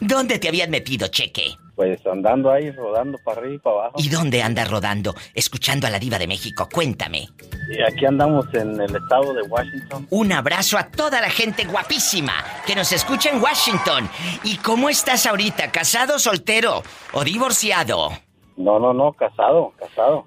¿Dónde 0.00 0.38
te 0.38 0.48
habías 0.48 0.68
metido, 0.68 1.08
Cheque? 1.08 1.56
Pues 1.74 2.06
andando 2.06 2.50
ahí, 2.50 2.70
rodando 2.70 3.18
para 3.24 3.40
arriba 3.40 3.54
y 3.54 3.58
para 3.58 3.76
abajo. 3.76 3.94
¿Y 3.98 4.08
dónde 4.08 4.42
andas 4.42 4.70
rodando? 4.70 5.14
Escuchando 5.34 5.86
a 5.86 5.90
la 5.90 5.98
diva 5.98 6.18
de 6.18 6.26
México, 6.26 6.68
cuéntame. 6.70 7.28
Y 7.70 7.82
aquí 7.82 8.04
andamos 8.04 8.46
en 8.52 8.78
el 8.80 8.94
estado 8.94 9.32
de 9.32 9.42
Washington. 9.42 10.06
Un 10.10 10.32
abrazo 10.32 10.76
a 10.76 10.90
toda 10.90 11.20
la 11.20 11.30
gente 11.30 11.64
guapísima 11.64 12.34
que 12.66 12.74
nos 12.74 12.92
escucha 12.92 13.30
en 13.30 13.42
Washington. 13.42 14.08
¿Y 14.44 14.58
cómo 14.58 14.90
estás 14.90 15.24
ahorita? 15.26 15.70
¿Casado, 15.72 16.18
soltero 16.18 16.82
o 17.12 17.24
divorciado? 17.24 18.10
No, 18.56 18.78
no, 18.78 18.92
no, 18.92 19.12
casado, 19.14 19.72
casado. 19.78 20.26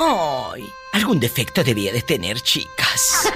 Ay, 0.00 0.64
algún 0.94 1.20
defecto 1.20 1.62
debía 1.62 1.92
de 1.92 2.00
tener, 2.00 2.40
chicas. 2.40 3.30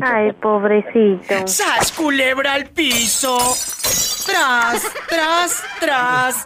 Ay, 0.00 0.32
pobrecito. 0.32 1.46
¡Sas, 1.46 1.90
culebra 1.92 2.54
al 2.54 2.70
piso! 2.70 3.38
¡Tras, 4.28 4.82
tras, 5.08 5.62
tras! 5.80 6.44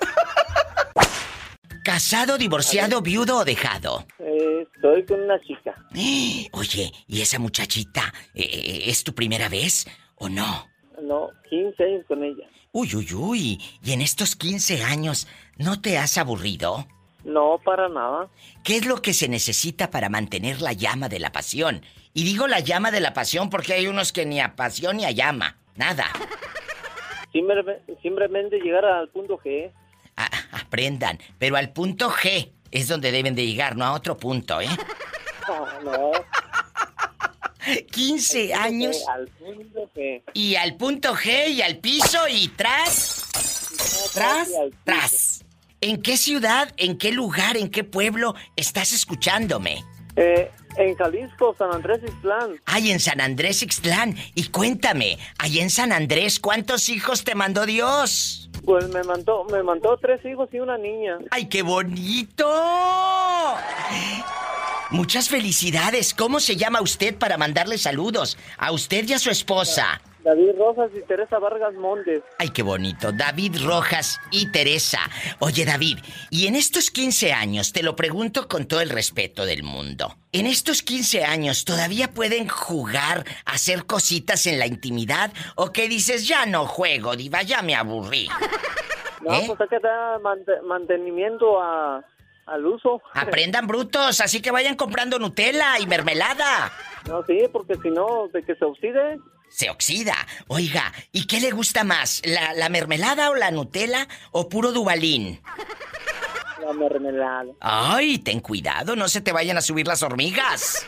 ¿Casado, 1.83 2.39
divorciado, 2.39 3.03
viudo 3.03 3.39
o 3.39 3.45
dejado? 3.45 4.07
Eh, 4.21 4.69
estoy 4.73 5.05
con 5.05 5.21
una 5.21 5.41
chica. 5.41 5.75
Oye, 6.53 6.93
¿y 7.09 7.21
esa 7.21 7.41
muchachita 7.41 8.15
eh, 8.35 8.85
es 8.87 9.03
tu 9.03 9.13
primera 9.15 9.49
vez 9.49 9.89
o 10.15 10.29
no? 10.29 10.69
No, 11.03 11.31
15 11.51 11.83
años 11.83 12.05
con 12.07 12.23
ella. 12.23 12.47
Uy, 12.71 12.95
uy, 12.95 13.13
uy. 13.15 13.61
¿Y 13.83 13.93
en 13.93 14.01
estos 14.01 14.37
15 14.37 14.85
años 14.85 15.27
no 15.59 15.81
te 15.81 15.99
has 15.99 16.19
aburrido? 16.19 16.87
No, 17.25 17.61
para 17.65 17.89
nada. 17.89 18.29
¿Qué 18.63 18.77
es 18.77 18.87
lo 18.87 19.03
que 19.03 19.13
se 19.13 19.29
necesita 19.29 19.91
para 19.91 20.09
mantener 20.09 20.63
la 20.63 20.73
llama 20.73 21.09
de 21.09 21.19
la 21.19 21.33
pasión? 21.33 21.83
Y 22.15 22.23
digo 22.23 22.47
la 22.47 22.61
llama 22.61 22.93
de 22.93 23.01
la 23.01 23.13
pasión 23.13 23.51
porque 23.51 23.73
hay 23.73 23.89
unos 23.89 24.13
que 24.13 24.25
ni 24.25 24.41
a 24.41 24.55
pasión 24.55 24.99
ni 24.99 25.05
a 25.05 25.11
llama. 25.11 25.57
Nada. 25.75 26.07
Simple- 27.33 27.81
simplemente 28.03 28.59
llegar 28.61 28.85
al 28.85 29.09
punto 29.09 29.39
G. 29.39 29.71
Aprendan. 30.53 31.19
Pero 31.39 31.57
al 31.57 31.73
punto 31.73 32.11
G 32.11 32.51
es 32.71 32.89
donde 32.89 33.11
deben 33.13 33.35
de 33.35 33.47
llegar, 33.47 33.77
no 33.77 33.85
a 33.85 33.93
otro 33.93 34.17
punto, 34.17 34.61
¿eh? 34.61 34.69
Ah, 35.49 35.79
no. 35.85 36.13
15 37.93 38.55
años 38.55 39.05
Al 39.09 39.29
punto 39.29 39.89
G. 39.95 40.23
y 40.35 40.57
al 40.57 40.77
punto 40.77 41.15
G 41.15 41.49
y 41.51 41.63
al 41.63 41.79
piso 41.79 42.19
y 42.29 42.49
tras. 42.49 44.11
Tras, 44.15 44.49
tras. 44.85 45.45
¿En 45.81 46.03
qué 46.03 46.17
ciudad, 46.17 46.73
en 46.77 46.99
qué 46.99 47.13
lugar, 47.13 47.57
en 47.57 47.71
qué 47.71 47.85
pueblo 47.85 48.35
estás 48.57 48.93
escuchándome? 48.93 49.85
Eh, 50.17 50.51
en 50.77 50.95
Jalisco, 50.95 51.55
San 51.59 51.73
Andrés 51.73 52.01
Ixtlán. 52.03 52.61
Ay, 52.67 52.91
en 52.91 53.01
San 53.01 53.21
Andrés 53.21 53.63
Ixtlán. 53.63 54.17
Y 54.35 54.49
cuéntame, 54.49 55.19
ahí 55.39 55.61
en 55.61 55.71
San 55.71 55.93
Andrés, 55.93 56.39
¿cuántos 56.39 56.89
hijos 56.89 57.25
te 57.25 57.35
mandó 57.35 57.67
Dios? 57.67 58.51
Pues 58.65 58.89
me 58.89 59.03
mandó, 59.03 59.45
me 59.45 59.63
mandó 59.63 59.99
tres 59.99 60.25
hijos 60.25 60.49
y 60.53 60.61
una 60.61 60.79
niña. 60.79 61.19
¡Ay, 61.31 61.47
qué 61.47 61.63
bonito! 61.63 62.47
Muchas 64.91 65.29
felicidades. 65.29 66.15
¿Cómo 66.15 66.39
se 66.39 66.57
llama 66.57 66.83
usted 66.83 67.17
para 67.17 67.39
mandarle 67.39 67.79
saludos? 67.79 68.37
A 68.59 68.73
usted 68.73 69.09
y 69.09 69.15
a 69.15 69.19
su 69.19 69.31
esposa. 69.31 70.01
David 70.25 70.51
Rosas 70.57 70.91
y 70.97 71.03
Teresa 71.07 71.39
Vargas 71.39 71.75
Montes. 71.75 72.23
Ay, 72.39 72.51
qué 72.51 72.63
bonito. 72.63 73.11
David 73.13 73.57
Rojas 73.65 74.21
y 74.31 74.53
Teresa. 74.53 75.01
Oye, 75.41 75.65
David, 75.65 75.99
y 76.31 76.47
en 76.47 76.55
estos 76.55 76.91
15 76.91 77.33
años, 77.33 77.73
te 77.73 77.83
lo 77.83 77.97
pregunto 77.97 78.47
con 78.47 78.67
todo 78.67 78.81
el 78.81 78.91
respeto 78.91 79.45
del 79.45 79.65
mundo. 79.65 80.15
¿En 80.31 80.47
estos 80.47 80.83
15 80.83 81.25
años 81.25 81.65
todavía 81.65 82.13
pueden 82.13 82.49
jugar, 82.49 83.25
hacer 83.45 83.85
cositas 83.85 84.47
en 84.47 84.59
la 84.61 84.67
intimidad? 84.67 85.33
¿O 85.57 85.73
qué 85.73 85.89
dices, 85.89 86.27
ya 86.29 86.47
no 86.47 86.67
juego, 86.67 87.17
diva, 87.17 87.43
ya 87.43 87.63
me 87.63 87.75
aburrí? 87.75 88.29
No, 89.23 89.35
¿Eh? 89.35 89.45
pues 89.47 89.61
hay 89.61 89.69
que 89.69 89.79
dar 89.81 90.21
mante- 90.21 90.63
mantenimiento 90.67 91.61
a, 91.61 92.05
al 92.47 92.67
uso. 92.67 93.03
Aprendan 93.15 93.67
brutos, 93.67 94.21
así 94.21 94.41
que 94.41 94.51
vayan 94.53 94.77
comprando 94.77 95.19
Nutella 95.19 95.79
y 95.81 95.87
mermelada. 95.87 96.73
No, 97.09 97.25
sí, 97.27 97.39
porque 97.53 97.75
si 97.83 97.91
no, 97.91 98.29
de 98.33 98.43
que 98.45 98.55
se 98.55 98.65
oxide. 98.65 99.19
Se 99.53 99.71
oxida. 99.71 100.15
Oiga, 100.49 100.93
¿y 101.13 101.27
qué 101.27 101.41
le 101.41 101.51
gusta 101.51 101.85
más? 101.85 102.23
¿La, 102.25 102.55
la 102.55 102.69
mermelada 102.69 103.31
o 103.31 103.35
la 103.35 103.51
Nutella 103.51 104.09
o 104.31 104.49
puro 104.49 104.73
Dubalín? 104.73 105.41
La 106.65 106.73
mermelada. 106.73 107.53
Ay, 107.61 108.19
ten 108.19 108.41
cuidado, 108.41 108.97
no 108.97 109.09
se 109.09 109.21
te 109.21 109.33
vayan 109.33 109.59
a 109.59 109.63
subir 109.63 109.87
las 109.87 110.03
hormigas. 110.03 110.85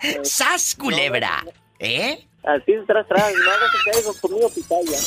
¡Sas, 0.22 0.74
culebra! 0.76 1.44
¿Eh? 1.78 2.26
Así 2.44 2.72
tras, 2.86 3.06
tras. 3.08 3.32
No 3.32 3.50
que 3.72 3.90
caiga 3.90 4.20
conmigo 4.20 4.50
pitaya. 4.50 4.98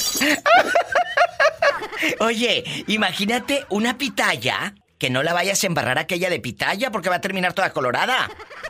Oye, 2.19 2.63
imagínate 2.87 3.65
una 3.69 3.97
pitaya 3.97 4.73
que 4.97 5.09
no 5.09 5.23
la 5.23 5.33
vayas 5.33 5.63
a 5.63 5.67
embarrar 5.67 5.99
aquella 5.99 6.29
de 6.29 6.39
pitaya 6.39 6.91
porque 6.91 7.09
va 7.09 7.15
a 7.15 7.21
terminar 7.21 7.53
toda 7.53 7.71
colorada. 7.71 8.29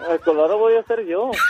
El 0.10 0.20
color 0.20 0.58
voy 0.58 0.76
a 0.76 0.84
ser 0.84 1.06
yo. 1.06 1.32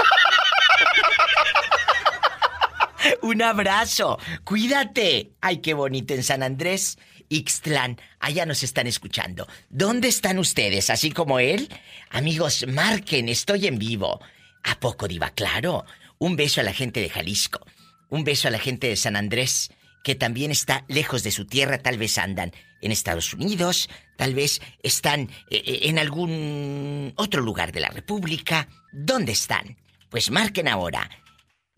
Un 3.22 3.42
abrazo. 3.42 4.18
Cuídate. 4.44 5.32
Ay, 5.42 5.58
qué 5.58 5.74
bonito 5.74 6.14
en 6.14 6.24
San 6.24 6.44
Andrés. 6.44 6.98
Ixtlán, 7.30 8.00
allá 8.20 8.46
nos 8.46 8.64
están 8.64 8.88
escuchando. 8.88 9.48
¿Dónde 9.70 10.08
están 10.08 10.40
ustedes? 10.40 10.90
Así 10.90 11.12
como 11.12 11.40
él. 11.40 11.70
Amigos, 12.10 12.66
marquen, 12.68 13.28
estoy 13.28 13.68
en 13.68 13.78
vivo. 13.78 14.22
¿A 14.64 14.80
poco 14.80 15.08
diva? 15.08 15.32
Claro. 15.32 15.86
Un 16.20 16.36
beso 16.36 16.62
a 16.62 16.64
la 16.64 16.74
gente 16.74 17.02
de 17.02 17.10
Jalisco. 17.10 17.66
Un 18.10 18.24
beso 18.24 18.48
a 18.48 18.52
la 18.52 18.60
gente 18.60 18.88
de 18.88 18.96
San 18.96 19.18
Andrés, 19.18 19.72
que 20.04 20.16
también 20.16 20.52
está 20.52 20.86
lejos 20.88 21.24
de 21.24 21.32
su 21.32 21.46
tierra. 21.46 21.80
Tal 21.80 21.98
vez 21.98 22.18
andan 22.18 22.54
en 22.82 22.92
Estados 22.92 23.34
Unidos, 23.34 23.90
tal 24.16 24.34
vez 24.34 24.62
están 24.84 25.30
eh, 25.50 25.64
eh, 25.66 25.80
en 25.84 26.00
algún 26.00 27.12
otro 27.18 27.42
lugar 27.42 27.74
de 27.74 27.82
la 27.82 27.90
República. 27.90 28.70
¿Dónde 28.94 29.34
están? 29.34 29.78
Pues 30.10 30.32
marquen 30.32 30.70
ahora. 30.70 31.10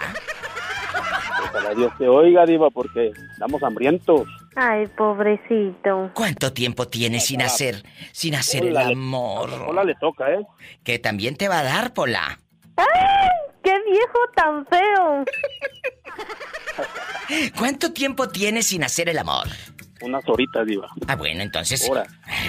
Ojalá 1.51 1.75
Dios 1.75 1.93
te 1.99 2.09
oiga, 2.09 2.47
Diva, 2.47 2.71
porque 2.71 3.13
estamos 3.33 3.63
hambrientos. 3.63 4.27
Ay, 4.57 4.87
pobrecito. 4.97 6.11
¿Cuánto 6.15 6.55
tiempo 6.55 6.89
tienes 6.89 7.27
sin 7.27 7.43
hacer, 7.43 7.85
sin 8.13 8.35
hacer 8.35 8.65
el 8.65 8.77
Hola, 8.77 8.89
amor? 8.89 9.51
Hola, 9.69 9.85
le 9.85 9.95
toca, 9.97 10.33
¿eh? 10.33 10.47
Que 10.83 10.99
también 10.99 11.37
te 11.37 11.47
va 11.47 11.59
a 11.59 11.63
dar, 11.63 11.93
Pola. 11.93 12.39
¡Ay! 12.77 12.87
¡Qué 13.63 13.75
viejo 13.85 14.19
tan 14.35 14.67
feo! 14.67 15.25
¿Cuánto 17.59 17.93
tiempo 17.93 18.29
tienes 18.29 18.69
sin 18.69 18.83
hacer 18.83 19.11
el 19.11 19.19
amor? 19.19 19.47
Unas 20.01 20.27
horitas, 20.27 20.67
Diva. 20.67 20.89
Ah, 21.07 21.17
bueno, 21.17 21.43
entonces... 21.43 21.87
Horas. 21.89 22.09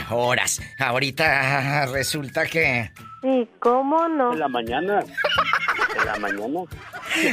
Horas. 0.10 0.62
Ahorita 0.80 1.88
resulta 1.88 2.46
que... 2.46 2.92
¿Y 3.26 3.48
cómo 3.58 4.08
no? 4.08 4.34
En 4.34 4.40
la 4.40 4.48
mañana. 4.48 5.00
En 5.00 6.06
la 6.06 6.16
mañana. 6.20 6.60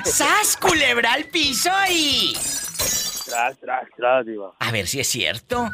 ¡Sas, 0.05 0.57
culebra 0.57 1.13
al 1.13 1.25
piso 1.25 1.71
y... 1.91 2.33
Tras, 3.27 3.59
tras, 3.59 3.83
tras, 3.95 4.25
Diva. 4.25 4.55
A 4.59 4.73
ver 4.73 4.87
si 4.87 5.01
es 5.01 5.09
cierto. 5.09 5.69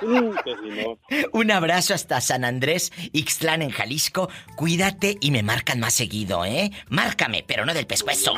Mm, 0.00 0.30
que 0.44 0.56
si 0.56 0.70
no. 0.70 0.98
Un 1.32 1.50
abrazo 1.50 1.92
hasta 1.92 2.22
San 2.22 2.42
Andrés, 2.42 2.90
Ixtlán 3.12 3.60
en 3.60 3.70
Jalisco. 3.70 4.30
Cuídate 4.56 5.18
y 5.20 5.30
me 5.30 5.42
marcan 5.42 5.80
más 5.80 5.92
seguido, 5.92 6.46
¿eh? 6.46 6.70
Márcame, 6.88 7.44
pero 7.46 7.66
no 7.66 7.74
del 7.74 7.86
pescuezo. 7.86 8.32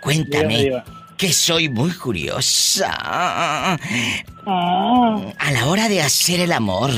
Cuéntame, 0.00 0.56
Diva, 0.58 0.84
diva. 0.84 1.14
que 1.18 1.32
soy 1.32 1.68
muy 1.68 1.92
curiosa. 1.92 2.90
A 4.46 5.52
la 5.52 5.66
hora 5.66 5.88
de 5.90 6.00
hacer 6.00 6.40
el 6.40 6.52
amor, 6.52 6.90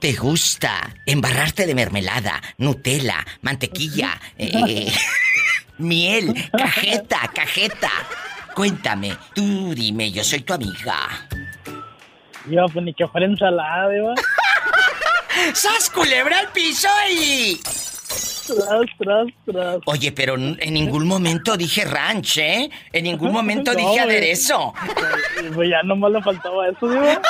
¿te 0.00 0.14
gusta 0.14 0.94
embarrarte 1.06 1.66
de 1.66 1.74
mermelada, 1.76 2.42
Nutella, 2.58 3.24
mantequilla, 3.42 4.20
eh, 4.38 4.92
miel, 5.78 6.34
cajeta, 6.56 7.30
cajeta? 7.32 7.90
Cuéntame, 8.54 9.16
tú 9.34 9.74
dime, 9.74 10.10
yo 10.10 10.24
soy 10.24 10.40
tu 10.40 10.52
amiga. 10.54 11.08
Diva, 12.46 12.66
pues 12.68 12.84
ni 12.84 12.94
que 12.94 13.06
fuera 13.06 13.26
ensalada, 13.26 13.88
Diva. 13.88 14.14
¡Sas 15.54 15.90
culebra 15.90 16.38
al 16.38 16.48
piso 16.48 16.88
y... 17.10 17.60
Tras, 18.46 18.86
tras, 18.98 19.26
tras. 19.46 19.78
Oye, 19.86 20.10
pero 20.10 20.34
en 20.34 20.74
ningún 20.74 21.06
momento 21.06 21.56
dije 21.56 21.84
ranch, 21.84 22.38
¿eh? 22.38 22.70
En 22.92 23.04
ningún 23.04 23.32
momento 23.32 23.72
No, 23.74 23.78
dije 23.78 24.00
aderezo. 24.00 24.74
Pues 25.54 25.70
ya 25.70 25.82
nomás 25.84 26.10
le 26.12 26.22
faltaba 26.22 26.68
eso, 26.68 26.88
Diva. 26.88 27.04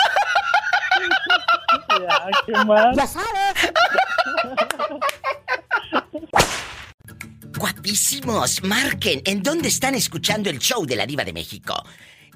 ya, 2.01 2.27
¿qué 2.47 2.53
más? 2.65 2.97
Ya 2.97 3.07
Guapísimos, 7.61 8.63
marquen. 8.63 9.21
¿En 9.27 9.43
dónde 9.43 9.69
están 9.69 9.95
escuchando 9.95 10.49
el 10.49 10.59
show 10.59 10.87
de 10.87 10.97
la 10.97 11.05
Diva 11.05 11.25
de 11.25 11.35
México? 11.35 11.75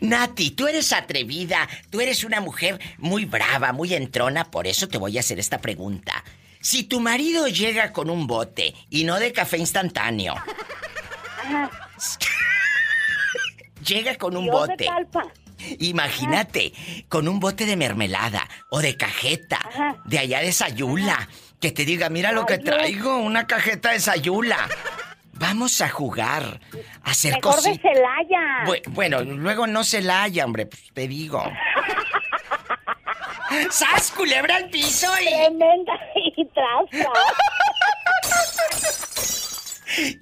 Nati, 0.00 0.50
tú 0.50 0.68
eres 0.68 0.92
atrevida, 0.92 1.68
tú 1.90 2.00
eres 2.00 2.24
una 2.24 2.40
mujer 2.40 2.78
muy 2.98 3.24
brava, 3.24 3.72
muy 3.72 3.94
entrona, 3.94 4.50
por 4.50 4.66
eso 4.66 4.88
te 4.88 4.98
voy 4.98 5.16
a 5.16 5.20
hacer 5.20 5.38
esta 5.38 5.58
pregunta. 5.58 6.24
Si 6.60 6.84
tu 6.84 7.00
marido 7.00 7.48
llega 7.48 7.92
con 7.92 8.08
un 8.08 8.26
bote 8.26 8.74
y 8.88 9.04
no 9.04 9.18
de 9.18 9.32
café 9.32 9.58
instantáneo, 9.58 10.34
llega 13.84 14.16
con 14.16 14.36
un 14.36 14.44
Dios 14.44 14.68
bote. 14.68 14.88
Imagínate, 15.80 16.72
con 17.08 17.28
un 17.28 17.40
bote 17.40 17.66
de 17.66 17.76
mermelada 17.76 18.48
o 18.70 18.80
de 18.80 18.96
cajeta, 18.96 19.60
de 20.04 20.18
allá 20.18 20.40
de 20.40 20.52
Sayula, 20.52 21.28
que 21.60 21.70
te 21.70 21.84
diga, 21.84 22.08
mira 22.08 22.32
lo 22.32 22.46
que 22.46 22.58
traigo, 22.58 23.16
una 23.18 23.46
cajeta 23.46 23.92
de 23.92 24.00
Sayula. 24.00 24.68
Vamos 25.34 25.80
a 25.80 25.88
jugar, 25.88 26.60
a 27.02 27.10
hacer 27.10 27.34
Mejor 27.34 27.60
de. 27.62 27.76
Celaya. 27.78 28.64
Bu- 28.64 28.82
Bueno, 28.90 29.22
luego 29.22 29.66
no 29.66 29.82
se 29.82 30.02
la 30.02 30.22
haya, 30.24 30.44
hombre, 30.44 30.66
pues 30.66 30.82
te 30.92 31.08
digo. 31.08 31.42
¡Sas, 33.70 34.10
culebra 34.12 34.56
al 34.56 34.70
piso 34.70 35.08
y... 35.20 35.26
Tremenda 35.26 35.92
y. 36.14 36.32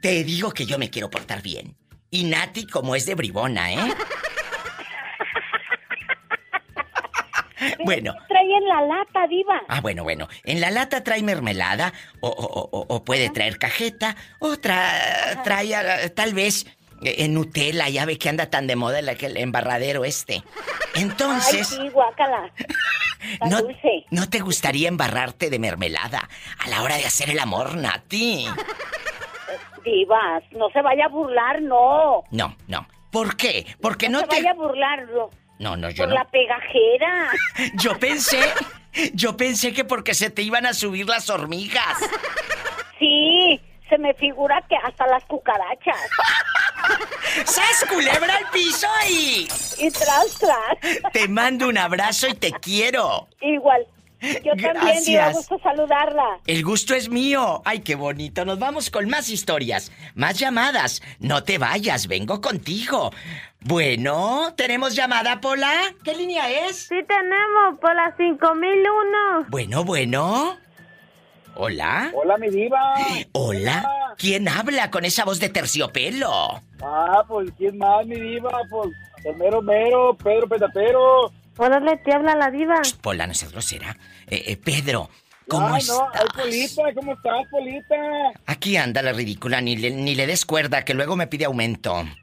Te 0.01 0.25
digo 0.25 0.53
que 0.53 0.67
yo 0.67 0.79
me 0.79 0.91
quiero 0.91 1.11
portar 1.11 1.43
bien. 1.43 1.77
Y 2.11 2.25
Nati 2.25 2.67
como 2.67 2.97
es 2.97 3.07
de 3.07 3.15
bribona, 3.15 3.73
¿eh? 3.73 3.95
Bueno, 7.85 8.15
Trae 8.29 8.57
en 8.57 8.65
la 8.69 8.81
lata, 8.83 9.27
diva. 9.29 9.61
ah, 9.69 9.81
bueno, 9.81 10.03
bueno. 10.03 10.29
En 10.45 10.61
la 10.61 10.71
lata 10.71 11.03
trae 11.05 11.23
mermelada, 11.23 11.93
o, 12.21 12.29
o- 12.29 12.69
o- 12.79 12.87
o 12.95 13.05
puede 13.05 13.31
traer 13.31 13.59
cajeta, 13.59 14.17
o 14.39 14.53
tra- 14.57 15.43
trae 15.45 15.75
ah, 15.75 16.09
tal 16.15 16.35
vez 16.35 16.67
eh, 17.03 17.17
en 17.19 17.35
Nutella, 17.35 17.89
ya 17.89 18.05
ve 18.07 18.19
que 18.19 18.29
anda 18.29 18.51
tan 18.51 18.67
de 18.67 18.77
moda 18.77 18.99
el, 18.99 19.37
embarradero 19.37 20.05
este. 20.05 20.43
Entonces... 20.95 21.73
Ay, 21.73 21.87
sí, 21.87 21.89
guácala. 21.91 22.51
¿No, 23.49 23.61
dulce. 23.63 24.05
¿No 24.11 24.29
te 24.31 24.41
gustaría 24.41 24.89
embarrarte 24.89 25.51
de 25.51 25.59
mermelada 25.59 26.29
a 26.65 26.69
la 26.69 26.83
hora 26.83 26.97
de 26.97 27.05
hacer 27.05 27.29
el 27.31 27.39
amor, 27.39 27.77
Nati? 27.77 28.47
Divas, 29.85 30.43
no 30.53 30.69
se 30.71 30.83
vaya 30.83 31.07
a 31.07 31.09
burlar, 31.09 31.63
no. 31.63 32.25
No, 32.31 32.55
no. 32.69 32.87
¿Por 33.11 33.37
qué? 33.37 33.67
Porque 33.81 34.09
No, 34.09 34.21
no, 34.21 34.21
se 34.21 34.27
te... 34.29 34.37
vaya 34.37 34.51
a 34.53 34.55
burlar 34.55 35.09
no, 35.09 35.31
No, 35.61 35.77
no, 35.77 35.91
yo 35.91 36.05
por 36.05 36.09
no. 36.09 36.15
la 36.15 36.25
pegajera. 36.25 37.31
Yo 37.75 37.99
pensé... 37.99 38.41
Yo 39.13 39.37
pensé 39.37 39.73
que 39.73 39.85
porque 39.85 40.15
se 40.15 40.31
te 40.31 40.43
iban 40.43 40.67
a 40.67 40.73
subir 40.73 41.07
las 41.07 41.29
hormigas. 41.31 41.99
Sí, 42.99 43.61
se 43.89 43.99
me 43.99 44.15
figura 44.15 44.65
que 44.69 44.75
hasta 44.77 45.07
las 45.07 45.23
cucarachas. 45.27 46.01
¡Sas, 47.45 47.85
culebra 47.89 48.37
al 48.37 48.51
piso 48.51 48.89
y... 49.09 49.47
Y 49.79 49.91
tras, 49.91 50.39
tras. 50.41 51.13
Te 51.13 51.29
mando 51.29 51.69
un 51.69 51.79
abrazo 51.79 52.27
y 52.27 52.35
te 52.35 52.51
quiero. 52.53 53.29
Igual. 53.43 53.87
Yo 54.21 54.53
también, 54.53 54.57
Diva, 54.57 54.83
Gracias. 54.83 55.37
gusto 55.37 55.59
saludarla. 55.63 56.39
El 56.47 56.63
gusto 56.65 56.95
es 56.95 57.09
mío. 57.09 57.63
Ay, 57.65 57.81
qué 57.81 57.95
bonito. 57.95 58.45
Nos 58.45 58.59
vamos 58.59 58.91
con 58.91 59.09
más 59.09 59.31
historias, 59.31 59.91
más 60.15 60.39
llamadas. 60.39 61.03
No 61.19 61.43
te 61.43 61.59
vayas, 61.59 62.07
vengo 62.07 62.41
contigo. 62.41 63.13
Bueno, 63.63 64.55
¿tenemos 64.57 64.95
llamada, 64.95 65.41
Pola? 65.41 65.73
¿Qué 66.05 66.15
línea 66.15 66.51
es? 66.69 66.77
Sí 66.89 66.97
tenemos, 67.07 67.79
por 67.81 67.95
la 67.95 68.15
5001. 68.17 69.47
Bueno, 69.49 69.85
bueno. 69.85 70.57
¿Hola? 71.57 72.11
Hola, 72.15 72.37
mi 72.39 72.49
diva. 72.49 72.95
¿Hola? 73.33 73.85
¿Quién 74.17 74.49
habla 74.49 74.91
con 74.91 75.05
esa 75.05 75.25
voz 75.25 75.41
de 75.41 75.49
terciopelo? 75.49 76.61
Ah, 76.83 77.25
pues, 77.29 77.51
¿quién 77.59 77.77
más, 77.77 78.07
mi 78.07 78.19
diva? 78.19 78.51
Pues, 78.71 78.91
el 79.25 79.37
mero 79.37 79.61
mero, 79.61 80.17
Pedro 80.23 80.49
Petatero. 80.49 81.33
Órale, 81.63 81.99
te 81.99 82.15
habla 82.15 82.35
la 82.37 82.51
diva. 82.51 82.81
Pola, 83.03 83.27
no 83.27 83.35
seas 83.35 83.53
grosera. 83.53 83.95
Eh, 84.27 84.45
eh, 84.47 84.57
Pedro, 84.57 85.11
¿cómo 85.47 85.67
Ay, 85.67 85.83
no, 85.89 86.07
estás? 86.09 86.23
ay, 86.23 86.27
Polita, 86.43 86.83
¿cómo 86.95 87.13
estás, 87.13 87.47
Polita? 87.51 87.95
Aquí 88.47 88.77
anda 88.79 89.03
la 89.03 89.13
ridícula, 89.13 89.61
ni 89.61 89.77
le, 89.77 89.91
ni 89.91 90.15
le 90.15 90.27
des 90.27 90.47
cuerda, 90.47 90.85
que 90.87 90.95
luego 90.95 91.17
me 91.17 91.27
pide 91.27 91.45
aumento. 91.45 92.03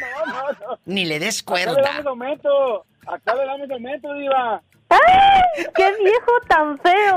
No, 0.00 0.32
no, 0.32 0.42
no. 0.52 0.78
Ni 0.86 1.04
le 1.04 1.18
des 1.18 1.42
Acá 1.42 1.54
le 1.56 1.64
cuerda. 1.66 1.82
damos 1.82 2.06
aumento. 2.06 2.86
Acá 3.06 3.34
le 3.34 3.44
damos 3.44 3.70
aumento, 3.70 4.12
diva. 4.14 4.62
¡Ay! 4.88 5.64
¡Qué 5.74 5.92
viejo 6.02 6.32
tan 6.48 6.78
feo! 6.78 7.16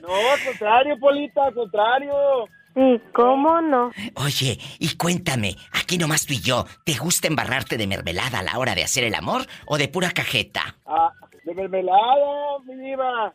No, 0.00 0.14
al 0.32 0.44
contrario, 0.44 0.96
Polita, 1.00 1.44
al 1.46 1.54
contrario. 1.54 2.14
Sí, 2.78 3.00
¿cómo 3.12 3.60
no? 3.60 3.90
Oye, 4.14 4.56
y 4.78 4.96
cuéntame, 4.96 5.56
aquí 5.72 5.98
nomás 5.98 6.26
tú 6.26 6.34
y 6.34 6.40
yo, 6.40 6.64
¿te 6.84 6.94
gusta 6.94 7.26
embarrarte 7.26 7.76
de 7.76 7.88
mermelada 7.88 8.38
a 8.38 8.42
la 8.44 8.56
hora 8.56 8.76
de 8.76 8.84
hacer 8.84 9.02
el 9.02 9.16
amor 9.16 9.44
o 9.66 9.78
de 9.78 9.88
pura 9.88 10.12
cajeta? 10.12 10.76
Ah, 10.86 11.10
de 11.44 11.54
mermelada, 11.54 12.60
mi 12.64 12.76
diva. 12.76 13.34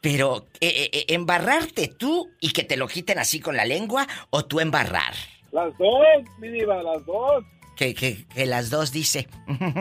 Pero, 0.00 0.46
eh, 0.60 0.68
eh, 0.68 0.90
eh, 0.92 1.04
¿embarrarte 1.08 1.88
tú 1.88 2.30
y 2.38 2.52
que 2.52 2.62
te 2.62 2.76
lo 2.76 2.86
quiten 2.86 3.18
así 3.18 3.40
con 3.40 3.56
la 3.56 3.64
lengua 3.64 4.06
o 4.30 4.44
tú 4.44 4.60
embarrar? 4.60 5.14
Las 5.50 5.76
dos, 5.76 5.98
mi 6.38 6.50
diva, 6.50 6.80
las 6.80 7.04
dos. 7.04 7.44
Que, 7.76 7.96
que, 7.96 8.28
que 8.28 8.46
las 8.46 8.70
dos 8.70 8.92
dice. 8.92 9.26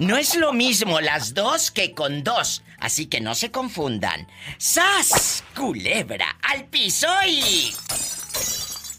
No 0.00 0.16
es 0.16 0.34
lo 0.34 0.54
mismo 0.54 1.00
las 1.00 1.34
dos 1.34 1.70
que 1.70 1.92
con 1.92 2.24
dos, 2.24 2.62
así 2.80 3.06
que 3.06 3.20
no 3.20 3.34
se 3.34 3.50
confundan. 3.50 4.26
¡Sas! 4.58 5.44
Culebra, 5.56 6.36
al 6.42 6.64
piso 6.64 7.08
y... 7.26 7.74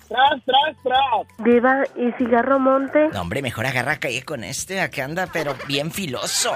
Tras, 0.07 0.43
tras, 0.43 0.75
tras. 0.83 1.45
Diva, 1.45 1.83
¿y 1.95 2.11
cigarro 2.17 2.59
monte? 2.59 3.07
No, 3.13 3.21
hombre, 3.21 3.41
mejor 3.41 3.65
agarra 3.65 3.97
calle 3.97 4.23
con 4.23 4.43
este, 4.43 4.81
acá 4.81 5.05
anda, 5.05 5.27
pero 5.31 5.55
bien 5.67 5.89
filoso. 5.89 6.51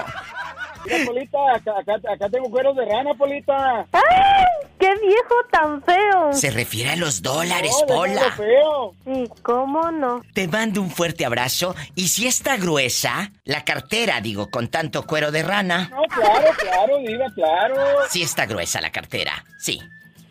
Mira, 0.86 1.04
Polita, 1.06 1.38
acá, 1.54 1.72
acá, 1.80 1.94
acá 2.12 2.28
tengo 2.30 2.50
cueros 2.50 2.76
de 2.76 2.84
rana, 2.84 3.14
Polita. 3.14 3.86
¡Ay! 3.92 4.44
¡Qué 4.78 4.88
viejo 5.00 5.34
tan 5.50 5.82
feo! 5.82 6.32
Se 6.32 6.50
refiere 6.50 6.90
a 6.90 6.96
los 6.96 7.22
dólares, 7.22 7.72
No, 7.80 7.86
Pola. 7.94 8.30
feo. 8.32 8.94
Sí, 9.04 9.30
¿cómo 9.42 9.90
no? 9.90 10.22
Te 10.34 10.46
mando 10.48 10.80
un 10.82 10.90
fuerte 10.90 11.24
abrazo 11.24 11.74
y 11.94 12.08
si 12.08 12.26
está 12.26 12.56
gruesa, 12.56 13.32
la 13.44 13.64
cartera, 13.64 14.20
digo, 14.20 14.50
con 14.50 14.68
tanto 14.68 15.04
cuero 15.06 15.30
de 15.30 15.42
rana. 15.42 15.88
No, 15.90 16.02
claro, 16.04 16.50
claro, 16.58 16.98
diva, 16.98 17.26
claro. 17.34 17.74
Sí 18.10 18.22
está 18.22 18.46
gruesa 18.46 18.80
la 18.80 18.90
cartera, 18.92 19.44
sí. 19.58 19.80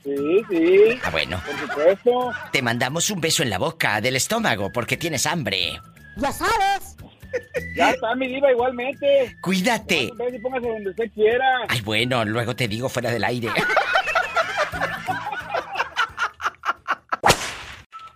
Sí, 0.03 0.41
sí. 0.52 0.99
Ah, 1.03 1.10
bueno. 1.10 1.41
Por 1.44 1.60
supuesto. 1.60 2.32
Te 2.52 2.61
mandamos 2.61 3.10
un 3.10 3.19
beso 3.19 3.41
en 3.41 3.49
la 3.49 3.57
boca 3.57 3.99
del 4.02 4.15
estómago 4.15 4.72
porque 4.72 4.98
tienes 4.98 5.26
hambre. 5.26 5.80
Ya 6.18 6.32
sabes. 6.32 6.95
Ya 7.76 7.92
está, 7.92 8.16
mi 8.16 8.28
diva, 8.28 8.52
igualmente. 8.52 9.36
Cuídate. 9.42 10.04
Y 10.04 10.40
póngase 10.40 10.68
donde 10.68 10.92
usted 10.92 11.12
quiera. 11.14 11.46
Ay, 11.68 11.82
bueno, 11.82 12.24
luego 12.24 12.56
te 12.56 12.70
digo 12.70 12.88
fuera 12.88 13.12
del 13.12 13.24
aire. 13.24 13.50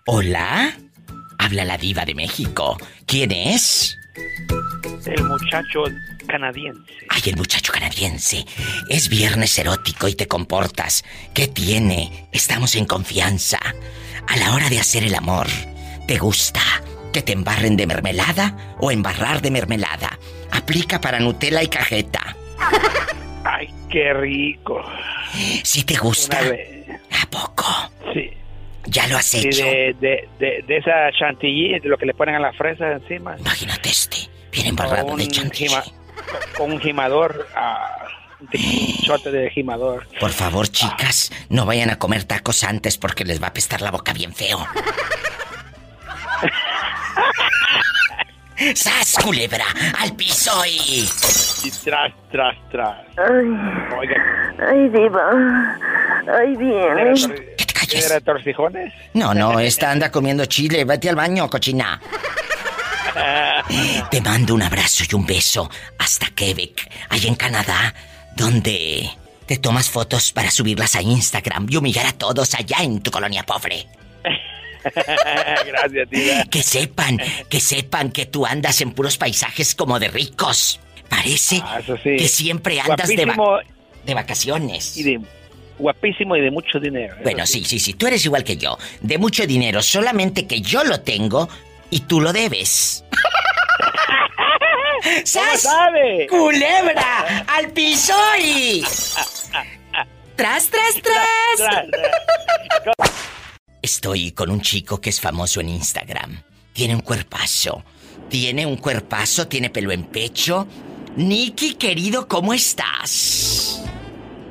Hola. 0.05 0.73
Habla 1.37 1.65
la 1.65 1.77
diva 1.77 2.05
de 2.05 2.15
México. 2.15 2.77
¿Quién 3.05 3.31
es? 3.31 3.97
El 5.05 5.23
muchacho 5.23 5.83
canadiense. 6.27 6.93
Ay, 7.09 7.21
el 7.25 7.37
muchacho 7.37 7.73
canadiense. 7.73 8.45
Es 8.89 9.09
viernes 9.09 9.57
erótico 9.59 10.07
y 10.07 10.15
te 10.15 10.27
comportas. 10.27 11.03
¿Qué 11.33 11.47
tiene? 11.47 12.29
Estamos 12.31 12.75
en 12.75 12.85
confianza. 12.85 13.59
A 14.27 14.37
la 14.37 14.53
hora 14.53 14.69
de 14.69 14.79
hacer 14.79 15.03
el 15.03 15.15
amor, 15.15 15.47
¿te 16.07 16.17
gusta 16.17 16.61
que 17.11 17.21
te 17.21 17.33
embarren 17.33 17.75
de 17.77 17.87
mermelada 17.87 18.75
o 18.79 18.91
embarrar 18.91 19.41
de 19.41 19.51
mermelada? 19.51 20.17
Aplica 20.51 20.99
para 21.01 21.19
Nutella 21.19 21.61
y 21.63 21.67
cajeta. 21.67 22.35
Ay, 23.43 23.69
qué 23.89 24.13
rico. 24.13 24.81
Si 25.63 25.83
te 25.83 25.95
gusta. 25.95 26.37
¿A 26.39 27.25
poco? 27.29 27.65
Sí. 28.13 28.29
¿Ya 28.85 29.07
lo 29.07 29.17
has 29.17 29.25
Sí, 29.25 29.47
hecho? 29.47 29.63
de, 29.65 29.95
de, 29.99 30.29
de, 30.39 30.63
de 30.67 30.77
esa 30.77 31.11
chantilly, 31.17 31.79
de 31.79 31.87
lo 31.89 31.97
que 31.97 32.05
le 32.05 32.13
ponen 32.13 32.35
a 32.35 32.39
la 32.39 32.51
fresa 32.53 32.91
encima. 32.93 33.35
Imagínate 33.39 33.89
este. 33.89 34.17
Viene 34.51 34.69
embarrado 34.69 35.15
de 35.15 35.27
chantilly. 35.27 35.69
gima- 35.69 35.83
Con 36.57 36.71
un 36.73 36.79
gimador. 36.79 37.47
ah, 37.55 38.05
un 38.41 38.47
chote 39.05 39.31
de 39.31 39.49
gimador. 39.51 40.07
Por 40.19 40.31
favor, 40.31 40.67
chicas, 40.69 41.31
no 41.49 41.65
vayan 41.65 41.89
a 41.89 41.99
comer 41.99 42.23
tacos 42.23 42.63
antes 42.63 42.97
porque 42.97 43.25
les 43.25 43.41
va 43.41 43.47
a 43.47 43.49
apestar 43.49 43.81
la 43.81 43.91
boca 43.91 44.13
bien 44.13 44.33
feo. 44.33 44.65
¡Sas, 48.75 49.17
culebra! 49.23 49.65
¡Al 49.97 50.15
piso 50.15 50.51
y... 50.65 51.07
Y 51.63 51.71
tras, 51.83 52.13
tras, 52.31 52.55
tras. 52.71 52.97
Ay, 53.17 53.47
Oiga, 53.99 54.53
ay, 54.69 54.89
Diva. 54.89 55.77
Ay, 56.27 56.55
viene. 56.55 57.13
¿tiene 57.89 58.07
retorcijones? 58.07 58.93
No, 59.13 59.33
no, 59.33 59.59
esta 59.59 59.91
anda 59.91 60.11
comiendo 60.11 60.45
chile. 60.45 60.85
Vete 60.85 61.09
al 61.09 61.15
baño, 61.15 61.49
cochina. 61.49 61.99
Te 64.11 64.21
mando 64.21 64.53
un 64.53 64.61
abrazo 64.61 65.03
y 65.09 65.15
un 65.15 65.25
beso 65.25 65.69
hasta 65.97 66.29
Quebec, 66.29 66.89
allá 67.09 67.27
en 67.27 67.35
Canadá, 67.35 67.93
donde 68.35 69.09
te 69.45 69.57
tomas 69.57 69.89
fotos 69.89 70.31
para 70.31 70.51
subirlas 70.51 70.95
a 70.95 71.01
Instagram 71.01 71.67
y 71.69 71.77
humillar 71.77 72.05
a 72.05 72.13
todos 72.13 72.53
allá 72.53 72.77
en 72.81 73.01
tu 73.01 73.11
colonia 73.11 73.43
pobre. 73.43 73.87
Gracias, 75.65 76.09
tía. 76.09 76.45
Que 76.45 76.63
sepan, 76.63 77.17
que 77.49 77.59
sepan 77.59 78.11
que 78.11 78.25
tú 78.25 78.45
andas 78.45 78.81
en 78.81 78.91
puros 78.93 79.17
paisajes 79.17 79.75
como 79.75 79.99
de 79.99 80.07
ricos. 80.09 80.79
Parece 81.09 81.61
Ah, 81.63 81.81
sí. 81.85 82.15
que 82.17 82.27
siempre 82.27 82.79
andas 82.79 83.07
de, 83.07 83.25
va- 83.25 83.61
de 84.05 84.13
vacaciones. 84.13 84.95
y 84.97 85.03
de 85.03 85.19
guapísimo 85.77 86.35
y 86.35 86.41
de 86.41 86.51
mucho 86.51 86.79
dinero. 86.79 87.15
Bueno, 87.23 87.45
sí, 87.45 87.63
sí, 87.65 87.79
sí, 87.79 87.93
tú 87.93 88.07
eres 88.07 88.23
igual 88.25 88.43
que 88.43 88.57
yo. 88.57 88.77
De 89.01 89.17
mucho 89.17 89.45
dinero, 89.47 89.81
solamente 89.81 90.45
que 90.45 90.61
yo 90.61 90.83
lo 90.83 91.01
tengo 91.01 91.47
y 91.89 92.01
tú 92.01 92.19
lo 92.21 92.31
debes. 92.33 93.03
¡Sas! 95.23 95.61
sabe? 95.61 96.27
¡Culebra! 96.29 97.45
¡Al 97.47 97.71
piso 97.71 98.13
y... 98.43 98.83
¡Tras, 100.35 100.69
tras, 100.69 100.95
tras! 101.01 101.59
Estoy 103.81 104.31
con 104.31 104.49
un 104.49 104.61
chico 104.61 104.99
que 104.99 105.09
es 105.09 105.21
famoso 105.21 105.61
en 105.61 105.69
Instagram. 105.69 106.43
Tiene 106.73 106.95
un 106.95 107.01
cuerpazo. 107.01 107.83
Tiene 108.27 108.65
un 108.65 108.75
cuerpazo, 108.75 109.47
tiene 109.47 109.69
pelo 109.69 109.91
en 109.91 110.03
pecho. 110.03 110.67
Nicky, 111.15 111.75
querido, 111.75 112.27
¿cómo 112.27 112.53
estás? 112.53 113.81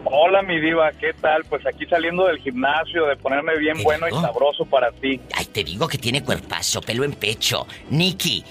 Hola, 0.04 0.42
mi 0.42 0.58
diva, 0.58 0.90
¿qué 0.92 1.12
tal? 1.20 1.44
Pues 1.44 1.66
aquí 1.66 1.84
saliendo 1.84 2.24
del 2.24 2.38
gimnasio, 2.38 3.04
de 3.04 3.16
ponerme 3.16 3.58
bien 3.58 3.82
bueno 3.82 4.08
y 4.08 4.12
sabroso 4.12 4.64
para 4.64 4.90
ti. 4.92 5.20
Ay, 5.34 5.44
te 5.44 5.62
digo 5.62 5.86
que 5.86 5.98
tiene 5.98 6.24
cuerpazo, 6.24 6.80
pelo 6.80 7.04
en 7.04 7.12
pecho. 7.12 7.66
Nicky, 7.90 8.42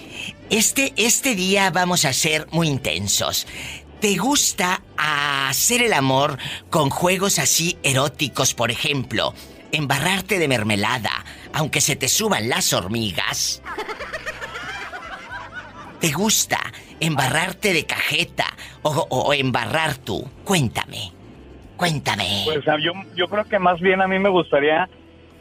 este, 0.52 0.94
este 0.96 1.34
día 1.34 1.72
vamos 1.72 2.06
a 2.06 2.14
ser 2.14 2.46
muy 2.52 2.68
intensos. 2.68 3.48
¿Te 4.00 4.16
gusta 4.18 4.84
hacer 4.96 5.82
el 5.82 5.94
amor 5.94 6.38
con 6.70 6.92
juegos 6.92 7.40
así 7.40 7.80
eróticos, 7.82 8.54
por 8.54 8.70
ejemplo? 8.70 9.34
Embarrarte 9.72 10.40
de 10.40 10.48
mermelada, 10.48 11.12
aunque 11.54 11.82
se 11.82 11.96
te 11.96 12.08
suban 12.08 12.50
las 12.50 12.74
hormigas. 12.74 13.62
¿Te 16.00 16.12
gusta 16.12 16.60
embarrarte 17.00 17.74
de 17.74 17.86
cajeta 17.86 18.46
o, 18.84 18.90
o- 19.10 19.22
o 19.30 19.34
embarrar 19.34 19.96
tú? 19.98 20.30
Cuéntame. 20.44 21.12
Cuéntame. 21.76 22.44
Pues 22.46 22.68
ah, 22.68 22.78
yo, 22.80 22.92
yo 23.16 23.28
creo 23.28 23.46
que 23.46 23.60
más 23.60 23.80
bien 23.80 24.02
a 24.02 24.08
mí 24.08 24.18
me 24.20 24.30
gustaría 24.30 24.88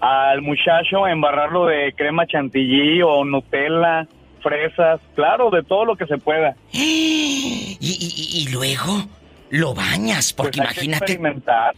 al 0.01 0.43
muchacho 0.43 1.07
embarrarlo 1.07 1.67
de 1.67 1.93
crema 1.97 2.27
chantilly 2.27 3.01
o 3.03 3.25
Nutella, 3.25 4.07
fresas, 4.43 5.01
claro, 5.15 5.51
de 5.51 5.63
todo 5.63 5.85
lo 5.85 5.97
que 5.97 6.07
se 6.07 6.19
pueda. 6.19 6.55
Y, 6.73 7.77
y- 7.81 8.43
y 8.43 8.49
luego 8.53 9.05
lo 9.51 9.75
bañas, 9.75 10.33
porque 10.33 10.59
Pues 10.61 10.83
imagínate. 10.83 11.19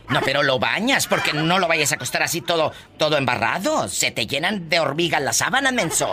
No, 0.08 0.20
pero 0.24 0.42
lo 0.42 0.58
bañas, 0.58 1.06
porque 1.06 1.32
no 1.32 1.58
lo 1.58 1.68
vayas 1.68 1.92
a 1.92 1.96
acostar 1.96 2.22
así 2.22 2.40
todo, 2.40 2.72
todo 2.96 3.16
embarrado. 3.16 3.88
Se 3.88 4.10
te 4.10 4.26
llenan 4.26 4.68
de 4.68 4.80
hormigas 4.80 5.20
las 5.20 5.38
sábanas, 5.38 5.72
menso. 5.72 6.10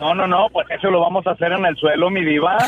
No, 0.00 0.14
no, 0.14 0.26
no, 0.26 0.48
pues 0.52 0.66
eso 0.70 0.90
lo 0.90 1.00
vamos 1.00 1.26
a 1.26 1.30
hacer 1.30 1.52
en 1.52 1.64
el 1.64 1.76
suelo, 1.76 2.10
mi 2.10 2.24
diva. 2.24 2.58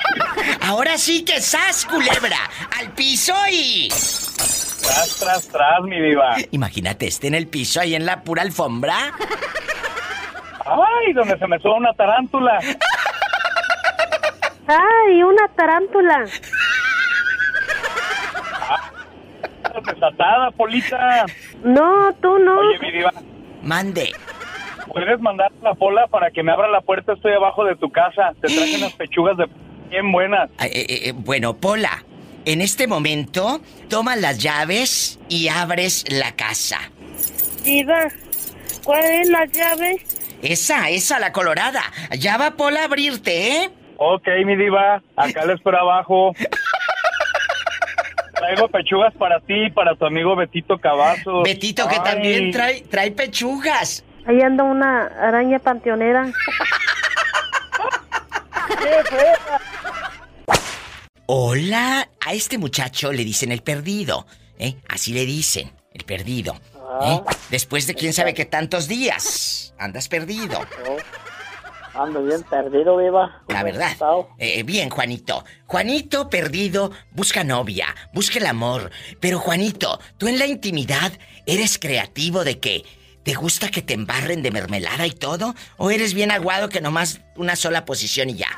Ahora 0.60 0.98
sí 0.98 1.24
que 1.24 1.40
sas, 1.40 1.86
culebra, 1.86 2.38
al 2.78 2.90
piso 2.92 3.34
y. 3.50 3.88
Tras, 3.88 5.16
tras, 5.18 5.48
tras, 5.48 5.80
mi 5.82 5.98
diva. 5.98 6.36
Imagínate, 6.50 7.06
este 7.06 7.28
en 7.28 7.34
el 7.34 7.48
piso 7.48 7.80
ahí 7.80 7.94
en 7.94 8.04
la 8.04 8.22
pura 8.22 8.42
alfombra. 8.42 9.14
Ay, 10.66 11.12
donde 11.14 11.38
se 11.38 11.46
me 11.46 11.58
suba 11.58 11.76
una 11.76 11.92
tarántula. 11.94 12.58
¡Ay, 14.66 15.22
una 15.22 15.48
tarántula! 15.48 16.26
Desatada, 19.84 20.50
Polita. 20.52 21.26
No, 21.62 22.14
tú 22.22 22.38
no. 22.38 22.60
Oye, 22.60 22.78
mi 22.78 22.92
diva, 22.92 23.12
Mande. 23.62 24.12
¿puedes 24.86 25.20
mandar 25.20 25.50
la 25.62 25.74
pola 25.74 26.06
para 26.06 26.30
que 26.30 26.42
me 26.42 26.52
abra 26.52 26.68
la 26.68 26.80
puerta? 26.80 27.14
Estoy 27.14 27.32
abajo 27.32 27.64
de 27.64 27.76
tu 27.76 27.90
casa. 27.90 28.32
Te 28.40 28.54
traje 28.54 28.76
unas 28.78 28.92
pechugas 28.92 29.36
de 29.36 29.46
bien 29.90 30.12
buenas. 30.12 30.48
Eh, 30.60 30.70
eh, 30.72 30.86
eh, 31.08 31.12
bueno, 31.14 31.56
Pola, 31.56 32.04
en 32.44 32.60
este 32.60 32.86
momento, 32.86 33.60
toma 33.88 34.16
las 34.16 34.38
llaves 34.38 35.18
y 35.28 35.48
abres 35.48 36.04
la 36.08 36.32
casa. 36.32 36.78
Diva, 37.64 38.08
¿cuál 38.84 39.04
es 39.04 39.28
la 39.28 39.44
llave? 39.46 40.04
Esa, 40.42 40.90
esa, 40.90 41.18
la 41.18 41.32
colorada. 41.32 41.82
Ya 42.18 42.36
va 42.36 42.52
Pola 42.52 42.82
a 42.82 42.84
abrirte, 42.84 43.64
¿eh? 43.64 43.70
Ok, 44.06 44.28
mi 44.44 44.54
diva, 44.54 45.02
acá 45.16 45.46
la 45.46 45.54
espero 45.54 45.78
abajo. 45.78 46.34
Traigo 48.34 48.68
pechugas 48.68 49.14
para 49.14 49.40
ti 49.40 49.54
y 49.64 49.70
para 49.70 49.96
tu 49.96 50.04
amigo 50.04 50.36
Betito 50.36 50.76
Cavazos. 50.78 51.42
Betito, 51.42 51.88
que 51.88 51.94
Ay, 51.94 52.02
también 52.04 52.50
trae, 52.50 52.82
trae 52.82 53.12
pechugas. 53.12 54.04
Ahí 54.26 54.42
anda 54.42 54.62
una 54.62 55.06
araña 55.06 55.58
panteonera. 55.58 56.30
Hola, 61.24 62.06
a 62.26 62.34
este 62.34 62.58
muchacho 62.58 63.10
le 63.10 63.24
dicen 63.24 63.52
el 63.52 63.62
perdido, 63.62 64.26
¿eh? 64.58 64.76
Así 64.86 65.14
le 65.14 65.24
dicen, 65.24 65.72
el 65.94 66.04
perdido. 66.04 66.56
¿Eh? 67.06 67.20
Después 67.48 67.86
de 67.86 67.94
quién 67.94 68.12
sabe 68.12 68.34
qué 68.34 68.44
tantos 68.44 68.86
días. 68.86 69.74
Andas 69.78 70.08
perdido. 70.08 70.60
Ando 71.94 72.22
bien 72.22 72.42
perdido, 72.42 72.96
viva. 72.96 73.42
La 73.48 73.62
verdad. 73.62 73.92
Eh, 74.38 74.62
bien, 74.64 74.90
Juanito. 74.90 75.44
Juanito 75.66 76.28
perdido 76.28 76.90
busca 77.12 77.44
novia, 77.44 77.94
busca 78.12 78.38
el 78.38 78.46
amor. 78.46 78.90
Pero 79.20 79.38
Juanito, 79.38 80.00
tú 80.18 80.26
en 80.26 80.38
la 80.38 80.46
intimidad 80.46 81.12
eres 81.46 81.78
creativo 81.78 82.42
de 82.42 82.58
que 82.58 82.84
te 83.22 83.34
gusta 83.34 83.70
que 83.70 83.80
te 83.80 83.94
embarren 83.94 84.42
de 84.42 84.50
mermelada 84.50 85.06
y 85.06 85.12
todo, 85.12 85.54
o 85.78 85.90
eres 85.90 86.14
bien 86.14 86.30
aguado 86.30 86.68
que 86.68 86.80
nomás 86.80 87.20
una 87.36 87.56
sola 87.56 87.84
posición 87.84 88.28
y 88.30 88.34
ya. 88.34 88.48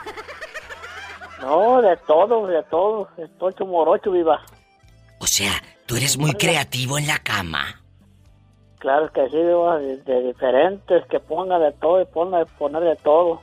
No, 1.41 1.81
de 1.83 1.97
todo, 1.99 2.47
de 2.47 2.63
todo. 2.65 3.09
Estoy 3.17 3.67
morocho, 3.67 4.11
viva. 4.11 4.45
O 5.19 5.27
sea, 5.27 5.53
tú 5.87 5.97
eres 5.97 6.19
muy 6.19 6.33
creativo 6.35 6.99
en 6.99 7.07
la 7.07 7.19
cama. 7.19 7.83
Claro 8.87 9.11
que 9.13 9.29
sí, 9.31 9.37
viva, 9.37 9.81
de, 9.81 9.97
de 9.97 10.29
diferentes, 10.29 11.05
que 11.07 11.19
ponga 11.19 11.59
de 11.59 11.73
todo 11.73 12.01
y 12.01 12.05
ponga 12.05 12.39
de 12.39 12.47
poner 12.47 12.85
de 12.85 12.95
todo. 12.95 13.43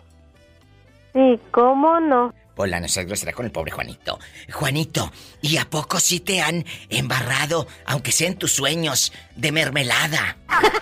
Sí, 1.12 1.38
¿cómo 1.52 2.00
no? 2.00 2.34
Hola, 2.56 2.80
no 2.80 2.88
seas 2.88 3.08
grosera 3.08 3.34
con 3.34 3.48
el 3.48 3.52
pobre 3.52 3.72
Juanito. 3.72 4.20
Juanito, 4.54 5.12
¿y 5.42 5.58
a 5.58 5.66
poco 5.70 6.00
sí 6.00 6.22
te 6.22 6.42
han 6.42 6.64
embarrado, 6.88 7.68
aunque 7.86 8.14
sea 8.14 8.30
en 8.30 8.38
tus 8.38 8.54
sueños, 8.54 9.12
de 9.36 9.52
mermelada? 9.52 10.38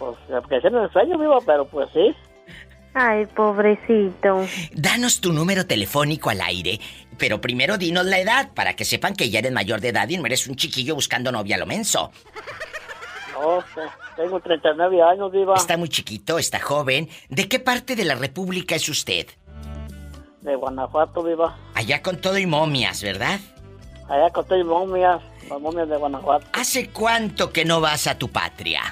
Pues, 0.00 0.16
que 0.48 0.60
sea 0.60 0.70
en 0.70 0.76
el 0.76 0.90
sueño, 0.90 1.16
viva, 1.16 1.38
pero 1.46 1.64
pues 1.64 1.88
sí. 1.92 2.14
Ay, 2.94 3.26
pobrecito. 3.26 4.46
Danos 4.72 5.20
tu 5.20 5.32
número 5.32 5.66
telefónico 5.66 6.30
al 6.30 6.40
aire, 6.40 6.80
pero 7.18 7.40
primero 7.40 7.78
dinos 7.78 8.04
la 8.04 8.18
edad 8.18 8.50
para 8.54 8.74
que 8.74 8.84
sepan 8.84 9.14
que 9.14 9.30
ya 9.30 9.38
eres 9.38 9.52
mayor 9.52 9.80
de 9.80 9.88
edad 9.88 10.08
y 10.08 10.16
no 10.16 10.26
eres 10.26 10.48
un 10.48 10.56
chiquillo 10.56 10.96
buscando 10.96 11.30
novia 11.30 11.56
a 11.56 11.58
lo 11.58 11.66
menso. 11.66 12.10
Tengo 14.16 14.40
39 14.40 15.02
años, 15.02 15.30
viva. 15.32 15.54
Está 15.54 15.76
muy 15.76 15.88
chiquito, 15.88 16.38
está 16.38 16.58
joven. 16.60 17.08
¿De 17.28 17.48
qué 17.48 17.58
parte 17.60 17.94
de 17.96 18.04
la 18.04 18.14
República 18.14 18.74
es 18.74 18.88
usted? 18.88 19.26
De 20.40 20.56
Guanajuato, 20.56 21.22
viva. 21.22 21.56
Allá 21.74 22.02
con 22.02 22.20
todo 22.20 22.38
y 22.38 22.46
momias, 22.46 23.02
¿verdad? 23.02 23.40
Allá 24.08 24.30
con 24.30 24.46
todas 24.46 24.64
momias, 24.64 25.20
las 25.48 25.60
momias 25.60 25.88
de 25.88 25.96
Guanajuato. 25.96 26.46
¿Hace 26.52 26.90
cuánto 26.90 27.52
que 27.52 27.64
no 27.64 27.80
vas 27.80 28.06
a 28.06 28.16
tu 28.16 28.28
patria? 28.28 28.82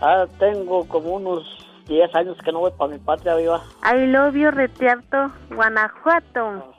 Ah, 0.00 0.26
tengo 0.38 0.86
como 0.86 1.14
unos 1.14 1.44
10 1.88 2.14
años 2.14 2.36
que 2.44 2.52
no 2.52 2.60
voy 2.60 2.72
para 2.76 2.92
mi 2.92 2.98
patria, 2.98 3.34
viva. 3.36 3.64
I 3.82 4.06
love 4.06 4.34
you, 4.34 4.50
Retiarto, 4.50 5.32
Guanajuato. 5.50 6.74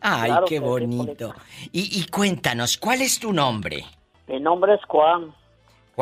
Ay, 0.00 0.30
Claro 0.30 0.46
qué 0.46 0.58
sí, 0.58 0.64
bonito. 0.64 1.34
Y, 1.72 2.00
y 2.00 2.06
cuéntanos, 2.08 2.76
¿cuál 2.78 3.02
es 3.02 3.18
tu 3.20 3.32
nombre? 3.32 3.84
Mi 4.26 4.40
nombre 4.40 4.74
es 4.74 4.80
Juan. 4.86 5.34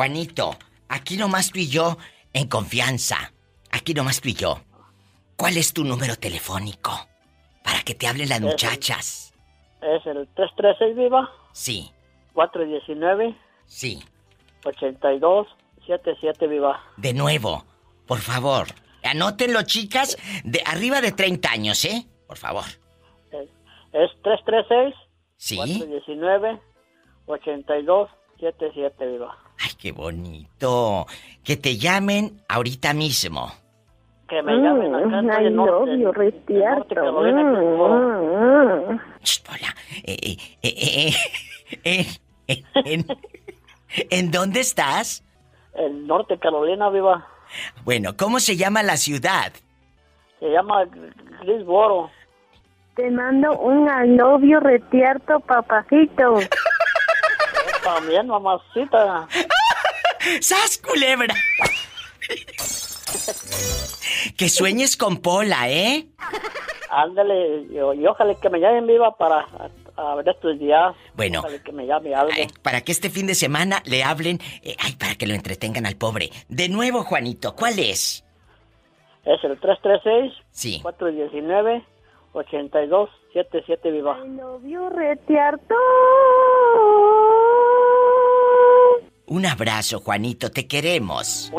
Juanito, 0.07 0.51
aquí 0.89 1.17
nomás 1.17 1.49
tú 1.51 1.57
y 1.57 1.69
yo, 1.69 1.97
en 2.31 2.47
confianza. 2.47 3.33
Aquí 3.71 3.95
nomás 3.95 4.21
tú 4.21 4.29
y 4.29 4.35
yo. 4.35 4.59
¿Cuál 5.35 5.57
es 5.57 5.73
tu 5.73 5.83
número 5.83 6.15
telefónico? 6.17 6.91
Para 7.63 7.81
que 7.81 7.95
te 7.95 8.05
hablen 8.07 8.29
las 8.29 8.37
Es 8.37 8.43
el- 8.43 8.49
muchachas. 8.51 9.33
Es 9.81 10.05
el 10.05 10.27
336, 10.35 10.95
viva. 10.95 11.31
Sí, 11.51 11.91
419 12.33 13.35
sí. 13.65 14.03
8277, 14.65 16.45
viva. 16.45 16.79
De 16.97 17.15
nuevo, 17.15 17.65
por 18.05 18.19
favor. 18.19 18.67
Anótenlo, 19.03 19.63
chicas, 19.63 20.15
de 20.43 20.61
arriba 20.67 21.01
de 21.01 21.11
30 21.11 21.49
años, 21.51 21.83
¿eh? 21.85 22.05
Por 22.27 22.37
favor. 22.37 22.65
Es 23.31 24.11
336 24.21 24.93
Sí. 25.37 25.55
419 25.57 26.61
8277, 27.25 29.07
viva. 29.07 29.35
Ay, 29.59 29.71
qué 29.79 29.91
bonito. 29.91 31.07
Que 31.43 31.57
te 31.57 31.77
llamen 31.77 32.41
ahorita 32.47 32.93
mismo. 32.93 33.51
Que 34.29 34.41
me 34.43 34.57
llamen 34.57 34.93
acá, 34.93 35.19
estoy 35.21 35.43
I 35.43 35.47
en 35.47 35.55
norte 35.55 35.91
Shh, 39.23 39.43
hola. 39.49 39.75
Eh, 40.03 40.17
eh, 40.21 40.37
eh, 40.61 41.13
eh, 41.83 42.05
eh, 42.47 42.63
en, 42.85 43.05
¿En 44.09 44.31
dónde 44.31 44.59
estás? 44.59 45.23
En 45.73 46.07
norte 46.07 46.37
Carolina, 46.37 46.89
viva. 46.89 47.27
Bueno, 47.85 48.17
¿cómo 48.17 48.39
se 48.39 48.57
llama 48.57 48.83
la 48.83 48.97
ciudad? 48.97 49.53
Se 50.39 50.49
llama 50.49 50.85
Grisboro. 51.43 52.09
Te 52.95 53.09
mando 53.11 53.57
un 53.59 53.87
you, 54.41 54.59
Retiarto, 54.59 55.39
papacito. 55.41 56.39
También, 57.83 58.27
mamacita. 58.27 59.27
¡Sas, 60.41 60.77
culebra! 60.77 61.33
que 64.37 64.49
sueñes 64.49 64.97
con 64.97 65.17
Pola, 65.17 65.69
¿eh? 65.69 66.07
Ándale, 66.89 67.65
y, 67.69 67.75
y 67.75 68.07
ojalá 68.07 68.35
que 68.35 68.49
me 68.49 68.59
llamen 68.59 68.87
viva 68.87 69.15
para 69.17 69.39
a, 69.39 70.11
a 70.11 70.15
ver 70.15 70.29
estos 70.29 70.57
días. 70.59 70.95
Bueno. 71.15 71.39
Ojalá 71.39 71.61
que 71.61 71.71
me 71.71 71.85
llame 71.85 72.13
algo. 72.15 72.31
Para 72.61 72.81
que 72.81 72.91
este 72.91 73.09
fin 73.09 73.27
de 73.27 73.35
semana 73.35 73.81
le 73.85 74.03
hablen, 74.03 74.39
eh, 74.63 74.75
ay, 74.79 74.93
para 74.93 75.15
que 75.15 75.27
lo 75.27 75.33
entretengan 75.33 75.85
al 75.85 75.95
pobre. 75.95 76.29
De 76.47 76.69
nuevo, 76.69 77.03
Juanito, 77.03 77.55
¿cuál 77.55 77.79
es? 77.79 78.23
Es 79.25 79.43
el 79.43 79.59
336 79.59 80.33
Sí. 80.51 80.79
419 80.81 81.83
8277 82.33 83.91
viva. 83.91 84.17
I 84.23 84.29
love 84.29 84.63
you, 84.63 84.89
Retiarto. 84.89 85.75
Un 89.27 89.45
abrazo, 89.45 89.99
Juanito, 89.99 90.49
te 90.49 90.67
queremos. 90.67 91.51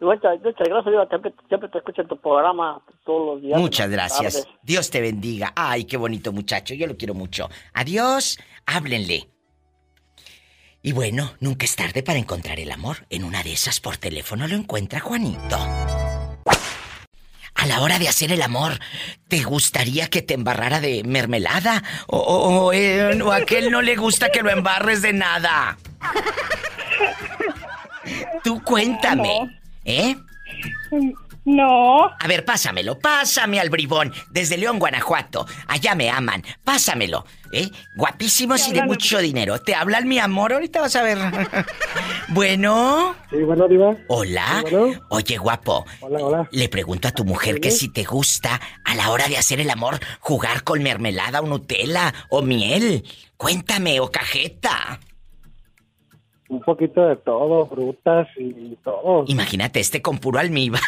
Muchas, 0.00 0.40
muchas 0.40 0.68
gracias. 0.68 1.08
Siempre, 1.08 1.34
siempre 1.48 1.68
te 1.68 1.78
escucho 1.78 2.02
en 2.02 2.08
tu 2.08 2.20
programa 2.20 2.82
todos 3.04 3.34
los 3.34 3.42
días. 3.42 3.58
Muchas 3.58 3.90
gracias. 3.90 4.34
tardes. 4.34 4.48
Dios 4.62 4.90
te 4.90 5.00
bendiga. 5.00 5.52
Ay, 5.56 5.84
qué 5.84 5.96
bonito 5.96 6.32
muchacho, 6.32 6.74
yo 6.74 6.86
lo 6.86 6.96
quiero 6.96 7.14
mucho. 7.14 7.48
Adiós, 7.74 8.38
háblenle. 8.66 9.28
Y 10.82 10.92
bueno, 10.92 11.32
nunca 11.40 11.66
es 11.66 11.76
tarde 11.76 12.02
para 12.02 12.18
encontrar 12.18 12.58
el 12.58 12.70
amor. 12.70 13.06
En 13.10 13.24
una 13.24 13.42
de 13.42 13.52
esas 13.52 13.80
por 13.80 13.98
teléfono 13.98 14.46
lo 14.46 14.54
encuentra 14.54 15.00
Juanito. 15.00 15.58
A 17.60 17.66
la 17.66 17.80
hora 17.80 17.98
de 17.98 18.08
hacer 18.08 18.32
el 18.32 18.40
amor, 18.42 18.78
¿te 19.28 19.42
gustaría 19.42 20.08
que 20.08 20.22
te 20.22 20.32
embarrara 20.34 20.80
de 20.80 21.02
mermelada? 21.04 21.82
¿O, 22.06 22.16
o- 22.18 22.64
o, 22.66 22.72
eh, 22.72 23.20
o 23.22 23.32
a 23.32 23.36
aquel 23.36 23.70
no 23.70 23.82
le 23.82 23.96
gusta 23.96 24.30
que 24.30 24.42
lo 24.42 24.50
embarres 24.50 25.02
de 25.02 25.12
nada? 25.12 25.76
Tú 28.42 28.62
cuéntame. 28.64 29.60
¿Eh? 29.84 30.16
No. 31.44 32.04
A 32.04 32.26
ver, 32.28 32.44
pásamelo, 32.44 32.98
pásame 32.98 33.60
al 33.60 33.70
bribón, 33.70 34.12
desde 34.30 34.58
León, 34.58 34.78
Guanajuato. 34.78 35.46
Allá 35.66 35.94
me 35.94 36.10
aman, 36.10 36.44
pásamelo, 36.64 37.24
¿eh? 37.52 37.70
Guapísimos 37.96 38.68
y 38.68 38.72
de 38.72 38.82
mucho 38.82 39.18
dinero. 39.18 39.60
¿Te 39.60 39.74
hablan, 39.74 40.06
mi 40.06 40.18
amor? 40.18 40.52
Ahorita 40.52 40.80
vas 40.80 40.96
a 40.96 41.02
ver. 41.02 41.18
bueno. 42.28 43.14
Sí, 43.30 43.36
bueno, 43.42 43.68
Diva. 43.68 43.96
Hola. 44.08 44.62
Sí, 44.66 44.74
bueno. 44.74 45.00
Oye, 45.08 45.38
guapo. 45.38 45.86
Hola, 46.00 46.18
hola. 46.20 46.48
Le 46.52 46.68
pregunto 46.68 47.08
a 47.08 47.12
tu 47.12 47.24
mujer 47.24 47.60
que 47.60 47.70
si 47.70 47.88
te 47.88 48.04
gusta 48.04 48.60
a 48.84 48.94
la 48.94 49.10
hora 49.10 49.26
de 49.28 49.38
hacer 49.38 49.60
el 49.60 49.70
amor 49.70 49.98
jugar 50.20 50.62
con 50.62 50.82
mermelada 50.82 51.40
o 51.40 51.46
Nutella 51.46 52.12
o 52.28 52.42
miel. 52.42 53.04
Cuéntame, 53.36 54.00
o 54.00 54.10
cajeta. 54.10 55.00
Un 56.50 56.60
poquito 56.62 57.06
de 57.06 57.14
todo, 57.16 57.64
frutas 57.66 58.26
y 58.36 58.76
todo. 58.82 59.24
Imagínate 59.28 59.78
este 59.78 60.02
con 60.02 60.18
puro 60.18 60.40
almíbar. 60.40 60.82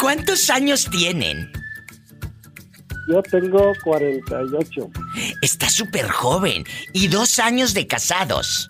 ¿Cuántos 0.00 0.50
años 0.50 0.88
tienen? 0.90 1.52
Yo 3.08 3.22
tengo 3.22 3.72
48. 3.84 4.90
Está 5.42 5.68
súper 5.68 6.08
joven 6.08 6.64
y 6.92 7.06
dos 7.06 7.38
años 7.38 7.72
de 7.72 7.86
casados. 7.86 8.68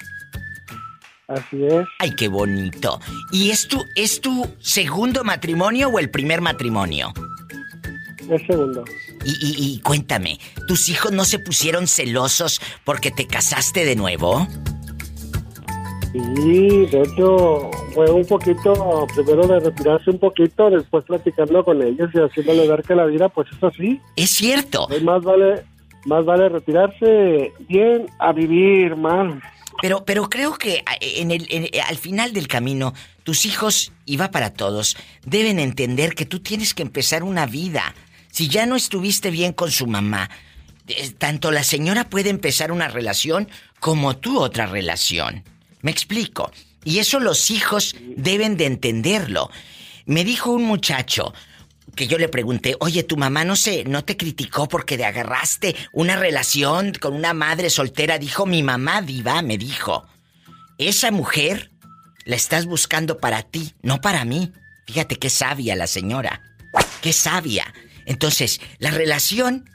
Así 1.27 1.65
es. 1.65 1.87
Ay, 2.01 2.15
qué 2.17 2.29
bonito. 2.29 3.01
¿Y 3.33 3.51
es 3.51 3.67
tu, 3.67 3.83
es 3.97 4.21
tu 4.21 4.47
segundo 4.61 5.25
matrimonio 5.25 5.89
o 5.89 5.99
el 5.99 6.11
primer 6.11 6.43
matrimonio? 6.43 7.15
El 8.29 8.47
segundo. 8.47 8.85
Y, 9.25 9.31
y- 9.33 9.75
y 9.75 9.81
cuéntame, 9.81 10.39
¿tus 10.67 10.89
hijos 10.89 11.13
no 11.13 11.25
se 11.25 11.39
pusieron 11.39 11.87
celosos 11.87 12.61
porque 12.85 13.11
te 13.11 13.27
casaste 13.27 13.85
de 13.85 13.97
nuevo? 13.97 14.47
Sí, 16.13 16.87
de 16.87 17.03
hecho, 17.03 17.71
fue 17.95 18.11
un 18.11 18.25
poquito, 18.27 19.07
primero 19.15 19.47
de 19.47 19.61
retirarse 19.61 20.11
un 20.11 20.19
poquito, 20.19 20.69
después 20.69 21.05
platicando 21.05 21.65
con 21.65 21.81
ellos 21.83 22.11
y 22.13 22.19
haciéndole 22.19 22.67
ver 22.67 22.83
que 22.83 22.97
la 22.97 23.05
vida, 23.07 23.29
pues 23.29 23.47
es 23.57 23.63
así. 23.63 24.01
Es 24.17 24.31
cierto. 24.31 24.89
Más 25.03 25.23
vale, 25.23 25.63
más 26.07 26.25
vale 26.25 26.49
retirarse 26.49 27.53
bien 27.69 28.07
a 28.19 28.33
vivir 28.33 28.97
mal. 28.97 29.41
Pero, 29.81 30.05
pero 30.05 30.29
creo 30.29 30.55
que 30.55 30.83
en 31.01 31.31
el, 31.31 31.47
en- 31.49 31.69
al 31.87 31.97
final 31.97 32.33
del 32.33 32.49
camino, 32.49 32.93
tus 33.23 33.47
hijos, 33.47 33.93
y 34.05 34.17
va 34.17 34.33
para 34.33 34.53
todos, 34.53 34.97
deben 35.25 35.61
entender 35.61 36.15
que 36.17 36.27
tú 36.27 36.41
tienes 36.41 36.75
que 36.75 36.83
empezar 36.83 37.23
una 37.23 37.47
vida. 37.47 37.95
Si 38.31 38.49
ya 38.49 38.67
no 38.67 38.77
estuviste 38.77 39.31
bien 39.31 39.53
con 39.53 39.71
su 39.71 39.87
mamá, 39.87 40.31
eh, 40.87 41.11
tanto 41.11 41.51
la 41.51 41.65
señora 41.65 42.09
puede 42.09 42.31
empezar 42.31 42.73
una 42.73 42.89
relación 42.89 43.49
como 43.79 44.17
tú 44.17 44.41
otra 44.41 44.67
relación. 44.67 45.45
Me 45.83 45.91
explico. 45.91 46.51
Y 46.85 46.99
eso 46.99 47.21
los 47.21 47.51
hijos 47.51 47.95
deben 48.17 48.57
de 48.57 48.67
entenderlo. 48.67 49.51
Me 50.07 50.25
dijo 50.25 50.51
un 50.51 50.65
muchacho 50.65 51.35
que 51.95 52.07
yo 52.07 52.19
le 52.19 52.29
pregunté, 52.29 52.77
oye, 52.81 53.03
tu 53.03 53.17
mamá 53.17 53.45
no 53.45 53.57
sé, 53.57 53.85
no 53.85 54.05
te 54.05 54.17
criticó 54.17 54.69
porque 54.69 54.97
te 54.97 55.05
agarraste 55.05 55.77
una 55.93 56.17
relación 56.17 56.93
con 56.95 57.15
una 57.15 57.35
madre 57.35 57.69
soltera. 57.69 58.19
Dijo 58.19 58.47
mi 58.47 58.63
mamá 58.63 59.03
diva, 59.03 59.43
me 59.43 59.59
dijo, 59.59 60.07
esa 60.79 61.11
mujer 61.11 61.71
la 62.25 62.37
estás 62.37 62.67
buscando 62.67 63.19
para 63.19 63.43
ti, 63.43 63.75
no 63.83 64.01
para 64.01 64.25
mí. 64.25 64.53
Fíjate 64.87 65.17
qué 65.17 65.31
sabia 65.31 65.77
la 65.77 65.87
señora. 65.87 66.43
Qué 67.03 67.13
sabia. 67.13 67.73
Entonces, 68.07 68.61
la 68.79 68.91
relación, 68.91 69.69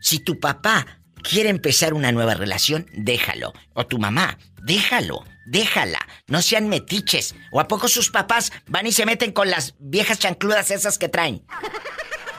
si 0.00 0.18
tu 0.18 0.38
papá 0.40 1.00
quiere 1.22 1.50
empezar 1.50 1.94
una 1.94 2.12
nueva 2.12 2.34
relación, 2.34 2.86
déjalo. 2.92 3.52
O 3.74 3.86
tu 3.86 3.98
mamá, 3.98 4.38
déjalo, 4.62 5.24
déjala. 5.46 6.00
No 6.26 6.42
sean 6.42 6.68
metiches. 6.68 7.34
¿O 7.52 7.60
a 7.60 7.68
poco 7.68 7.88
sus 7.88 8.10
papás 8.10 8.52
van 8.66 8.86
y 8.86 8.92
se 8.92 9.06
meten 9.06 9.32
con 9.32 9.50
las 9.50 9.74
viejas 9.78 10.18
chancludas 10.18 10.70
esas 10.70 10.98
que 10.98 11.08
traen? 11.08 11.44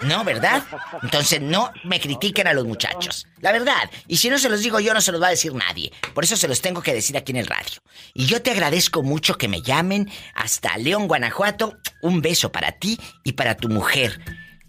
No, 0.02 0.24
¿verdad? 0.24 0.64
Entonces 1.04 1.42
no 1.42 1.72
me 1.84 2.00
critiquen 2.00 2.48
a 2.48 2.54
los 2.54 2.66
muchachos. 2.66 3.28
La 3.40 3.52
verdad. 3.52 3.90
Y 4.08 4.18
si 4.18 4.30
no 4.30 4.40
se 4.40 4.50
los 4.50 4.62
digo 4.62 4.80
yo, 4.80 4.94
no 4.94 5.02
se 5.02 5.12
los 5.12 5.22
va 5.22 5.28
a 5.28 5.32
decir 5.32 5.54
nadie. 5.54 5.92
Por 6.16 6.24
eso 6.24 6.36
se 6.36 6.48
los 6.48 6.62
tengo 6.62 6.82
que 6.82 6.94
decir 6.94 7.16
aquí 7.18 7.32
en 7.32 7.38
el 7.38 7.46
radio. 7.46 7.82
Y 8.14 8.26
yo 8.26 8.42
te 8.42 8.52
agradezco 8.52 9.04
mucho 9.04 9.38
que 9.38 9.48
me 9.48 9.62
llamen 9.62 10.10
hasta 10.34 10.78
León, 10.78 11.08
Guanajuato. 11.08 11.78
Un 12.02 12.22
beso 12.22 12.52
para 12.52 12.72
ti 12.72 13.00
y 13.24 13.34
para 13.34 13.56
tu 13.56 13.70
mujer. 13.70 14.20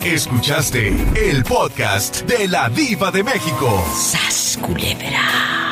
Escuchaste 0.01 0.89
el 1.14 1.44
podcast 1.44 2.23
de 2.23 2.48
la 2.48 2.69
Diva 2.69 3.12
de 3.12 3.23
México. 3.23 3.86
¡Sas, 3.94 4.59
culebra! 4.60 5.72